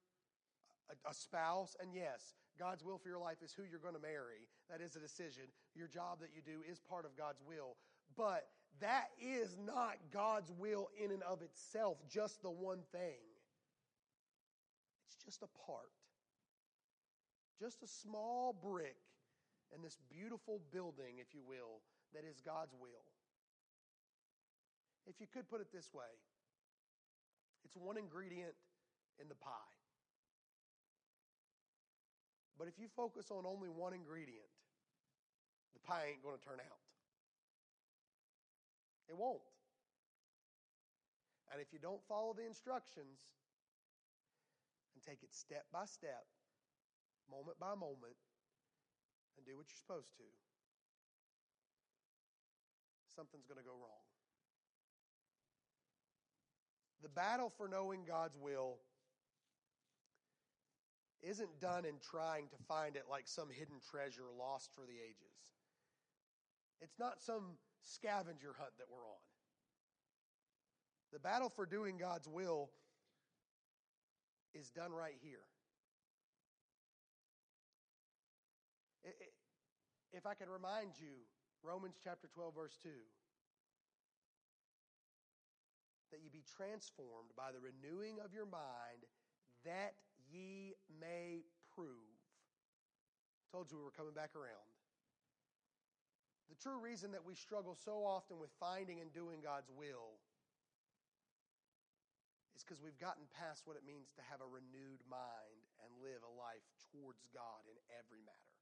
a, 0.90 1.10
a 1.10 1.14
spouse, 1.14 1.76
and 1.82 1.94
yes, 1.94 2.34
God's 2.62 2.86
will 2.86 3.00
for 3.02 3.10
your 3.10 3.18
life 3.18 3.42
is 3.42 3.52
who 3.58 3.64
you're 3.66 3.82
going 3.82 3.98
to 3.98 4.06
marry. 4.06 4.46
That 4.70 4.86
is 4.86 4.96
a 4.96 5.02
decision. 5.02 5.50
Your 5.74 5.88
job 5.88 6.22
that 6.22 6.30
you 6.30 6.46
do 6.46 6.62
is 6.70 6.78
part 6.78 7.06
of 7.06 7.18
God's 7.18 7.42
will. 7.42 7.74
But 8.16 8.46
that 8.80 9.10
is 9.18 9.58
not 9.66 9.98
God's 10.14 10.52
will 10.52 10.90
in 10.94 11.10
and 11.10 11.24
of 11.24 11.42
itself, 11.42 11.98
just 12.08 12.44
the 12.44 12.52
one 12.52 12.86
thing. 12.92 13.18
It's 15.10 15.26
just 15.26 15.42
a 15.42 15.50
part, 15.66 15.90
just 17.60 17.82
a 17.82 17.88
small 17.88 18.54
brick 18.54 19.02
in 19.76 19.82
this 19.82 19.98
beautiful 20.12 20.62
building, 20.72 21.18
if 21.18 21.34
you 21.34 21.42
will, 21.42 21.82
that 22.14 22.24
is 22.30 22.42
God's 22.46 22.76
will. 22.80 23.10
If 25.08 25.20
you 25.20 25.26
could 25.34 25.50
put 25.50 25.62
it 25.62 25.68
this 25.74 25.90
way, 25.94 26.14
it's 27.66 27.76
one 27.76 27.98
ingredient 27.98 28.54
in 29.20 29.28
the 29.30 29.36
pie. 29.36 29.81
But 32.62 32.70
if 32.70 32.78
you 32.78 32.86
focus 32.94 33.34
on 33.34 33.42
only 33.50 33.74
one 33.74 33.90
ingredient, 33.90 34.46
the 35.74 35.82
pie 35.82 36.14
ain't 36.14 36.22
going 36.22 36.38
to 36.38 36.46
turn 36.46 36.62
out. 36.62 36.78
It 39.10 39.18
won't. 39.18 39.42
And 41.50 41.58
if 41.58 41.74
you 41.74 41.80
don't 41.82 42.06
follow 42.06 42.38
the 42.38 42.46
instructions 42.46 43.18
and 44.94 45.02
take 45.02 45.26
it 45.26 45.34
step 45.34 45.66
by 45.74 45.90
step, 45.90 46.22
moment 47.26 47.58
by 47.58 47.74
moment, 47.74 48.14
and 49.38 49.44
do 49.44 49.58
what 49.58 49.66
you're 49.66 49.82
supposed 49.82 50.14
to, 50.22 50.30
something's 53.10 53.50
going 53.50 53.58
to 53.58 53.66
go 53.66 53.74
wrong. 53.74 54.06
The 57.02 57.10
battle 57.10 57.52
for 57.58 57.68
knowing 57.68 58.06
God's 58.06 58.38
will 58.38 58.78
isn't 61.24 61.60
done 61.60 61.86
in 61.86 61.96
trying 62.00 62.48
to 62.50 62.58
find 62.68 62.96
it 62.96 63.04
like 63.10 63.28
some 63.28 63.50
hidden 63.50 63.76
treasure 63.92 64.30
lost 64.38 64.72
for 64.76 64.86
the 64.86 64.98
ages. 64.98 65.36
It's 66.82 66.98
not 67.00 67.22
some 67.22 67.58
scavenger 67.82 68.56
hunt 68.58 68.72
that 68.78 68.88
we're 68.90 69.06
on. 69.06 69.22
The 71.14 71.20
battle 71.20 71.50
for 71.50 71.66
doing 71.66 71.98
God's 71.98 72.28
will 72.28 72.72
is 74.54 74.70
done 74.72 74.92
right 74.92 75.18
here. 75.22 75.46
If 80.14 80.26
I 80.26 80.34
could 80.34 80.50
remind 80.50 81.00
you, 81.00 81.24
Romans 81.64 81.96
chapter 82.04 82.28
12, 82.34 82.56
verse 82.56 82.78
2, 82.84 82.90
that 86.12 86.20
you 86.22 86.30
be 86.30 86.44
transformed 86.44 87.32
by 87.38 87.52
the 87.56 87.64
renewing 87.64 88.20
of 88.24 88.34
your 88.34 88.46
mind, 88.46 89.08
that 89.64 89.96
ye 90.32 90.74
may 91.00 91.44
prove. 91.76 92.16
Told 93.52 93.70
you 93.70 93.78
we 93.78 93.84
were 93.84 93.92
coming 93.92 94.16
back 94.16 94.32
around. 94.36 94.72
The 96.48 96.60
true 96.60 96.80
reason 96.80 97.12
that 97.12 97.24
we 97.24 97.36
struggle 97.36 97.76
so 97.76 98.04
often 98.04 98.40
with 98.40 98.52
finding 98.60 99.00
and 99.00 99.12
doing 99.12 99.40
God's 99.40 99.72
will 99.72 100.20
is 102.56 102.64
because 102.64 102.84
we've 102.84 103.00
gotten 103.00 103.24
past 103.40 103.64
what 103.64 103.80
it 103.80 103.88
means 103.88 104.12
to 104.20 104.24
have 104.28 104.44
a 104.44 104.48
renewed 104.48 105.00
mind 105.08 105.64
and 105.80 105.90
live 106.04 106.20
a 106.24 106.34
life 106.36 106.68
towards 106.92 107.24
God 107.32 107.64
in 107.72 107.78
every 107.96 108.20
matter. 108.24 108.56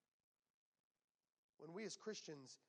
When 1.58 1.74
we 1.74 1.84
as 1.84 1.98
Christians 1.98 2.62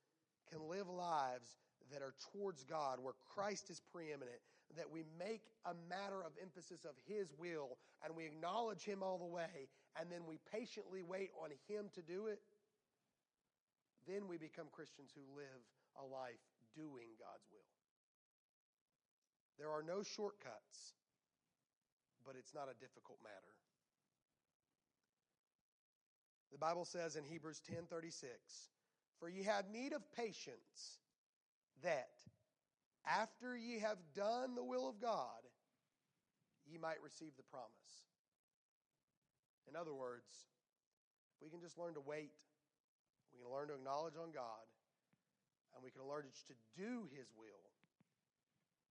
can 0.49 0.65
live 0.67 0.89
lives 0.89 1.47
that 1.93 2.01
are 2.01 2.13
towards 2.33 2.65
God, 2.65 2.99
where 2.99 3.15
Christ 3.33 3.69
is 3.69 3.81
preeminent, 3.93 4.41
that 4.77 4.89
we 4.89 5.03
make 5.17 5.41
a 5.65 5.73
matter 5.89 6.23
of 6.23 6.31
emphasis 6.41 6.85
of 6.85 6.95
His 7.07 7.33
will 7.37 7.77
and 8.03 8.15
we 8.15 8.25
acknowledge 8.25 8.83
Him 8.83 9.03
all 9.03 9.17
the 9.17 9.25
way, 9.25 9.69
and 9.99 10.11
then 10.11 10.21
we 10.27 10.39
patiently 10.51 11.03
wait 11.03 11.31
on 11.43 11.49
Him 11.67 11.89
to 11.93 12.01
do 12.01 12.27
it, 12.27 12.39
then 14.07 14.27
we 14.27 14.37
become 14.37 14.65
Christians 14.71 15.11
who 15.13 15.21
live 15.35 15.61
a 15.99 16.05
life 16.05 16.41
doing 16.75 17.13
God's 17.19 17.45
will. 17.51 17.71
There 19.59 19.69
are 19.69 19.83
no 19.83 20.01
shortcuts, 20.01 20.95
but 22.25 22.35
it's 22.37 22.53
not 22.53 22.67
a 22.69 22.79
difficult 22.79 23.19
matter. 23.23 23.53
The 26.51 26.57
Bible 26.57 26.85
says 26.85 27.15
in 27.15 27.23
Hebrews 27.23 27.61
10:36, 27.61 28.71
"For 29.19 29.29
ye 29.29 29.43
have 29.43 29.69
need 29.69 29.93
of 29.93 30.11
patience, 30.11 30.99
that 31.81 32.17
after 33.05 33.57
ye 33.57 33.79
have 33.79 33.97
done 34.13 34.55
the 34.55 34.63
will 34.63 34.87
of 34.87 34.99
God, 34.99 35.41
ye 36.65 36.77
might 36.77 37.01
receive 37.01 37.35
the 37.37 37.43
promise." 37.43 38.07
In 39.67 39.75
other 39.75 39.93
words, 39.93 40.49
we 41.41 41.49
can 41.49 41.61
just 41.61 41.77
learn 41.77 41.93
to 41.93 42.01
wait 42.01 42.33
we 43.31 43.39
can 43.39 43.51
learn 43.51 43.71
to 43.71 43.75
acknowledge 43.79 44.19
on 44.19 44.31
God, 44.35 44.67
and 45.75 45.83
we 45.83 45.91
can 45.91 46.03
learn 46.03 46.27
to 46.27 46.55
do 46.75 47.07
His 47.15 47.31
will. 47.35 47.63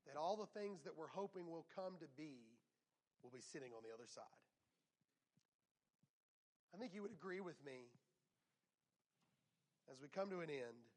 That 0.09 0.17
all 0.17 0.37
the 0.37 0.49
things 0.59 0.83
that 0.85 0.97
we're 0.97 1.13
hoping 1.13 1.51
will 1.51 1.69
come 1.77 2.01
to 2.01 2.09
be 2.17 2.57
will 3.23 3.31
be 3.31 3.45
sitting 3.45 3.73
on 3.77 3.85
the 3.85 3.93
other 3.93 4.09
side. 4.09 4.41
I 6.73 6.79
think 6.79 6.95
you 6.95 7.03
would 7.03 7.13
agree 7.13 7.41
with 7.41 7.61
me 7.65 7.93
as 9.93 10.01
we 10.01 10.09
come 10.09 10.31
to 10.31 10.41
an 10.41 10.49
end. 10.49 10.89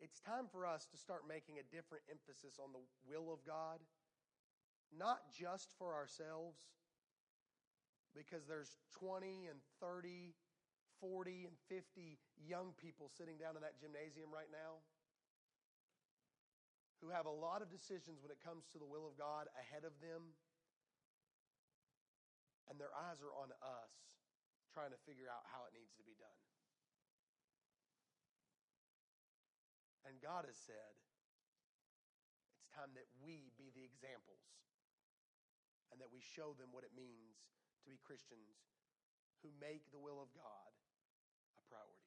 It's 0.00 0.20
time 0.20 0.46
for 0.52 0.66
us 0.66 0.86
to 0.92 0.96
start 0.96 1.24
making 1.28 1.56
a 1.58 1.66
different 1.74 2.04
emphasis 2.10 2.60
on 2.60 2.72
the 2.72 2.84
will 3.08 3.32
of 3.32 3.40
God, 3.46 3.80
not 4.92 5.32
just 5.32 5.72
for 5.78 5.94
ourselves, 5.94 6.60
because 8.14 8.44
there's 8.46 8.76
20 8.98 9.48
and 9.48 9.60
30 9.80 10.36
40 11.00 11.44
and 11.44 11.56
50 11.68 12.16
young 12.40 12.72
people 12.80 13.12
sitting 13.12 13.36
down 13.36 13.56
in 13.56 13.60
that 13.60 13.76
gymnasium 13.76 14.32
right 14.32 14.48
now 14.48 14.80
who 17.04 17.12
have 17.12 17.28
a 17.28 17.32
lot 17.32 17.60
of 17.60 17.68
decisions 17.68 18.24
when 18.24 18.32
it 18.32 18.40
comes 18.40 18.64
to 18.72 18.80
the 18.80 18.88
will 18.88 19.04
of 19.04 19.20
God 19.20 19.52
ahead 19.60 19.84
of 19.84 19.92
them. 20.00 20.32
And 22.72 22.80
their 22.80 22.90
eyes 22.96 23.20
are 23.20 23.30
on 23.36 23.52
us 23.60 23.92
trying 24.72 24.90
to 24.90 25.00
figure 25.04 25.28
out 25.28 25.44
how 25.52 25.68
it 25.68 25.76
needs 25.76 25.92
to 26.00 26.04
be 26.08 26.16
done. 26.16 26.40
And 30.16 30.24
God 30.24 30.48
has 30.48 30.56
said, 30.56 30.96
it's 32.56 32.72
time 32.72 32.88
that 32.96 33.04
we 33.20 33.52
be 33.60 33.68
the 33.68 33.84
examples 33.84 34.48
and 35.92 36.00
that 36.00 36.08
we 36.08 36.24
show 36.24 36.56
them 36.56 36.72
what 36.72 36.88
it 36.88 36.96
means 36.96 37.36
to 37.76 37.84
be 37.84 38.00
Christians 38.00 38.56
who 39.44 39.52
make 39.60 39.84
the 39.92 40.00
will 40.00 40.16
of 40.16 40.32
God 40.32 40.72
a 41.60 41.62
priority. 41.68 42.05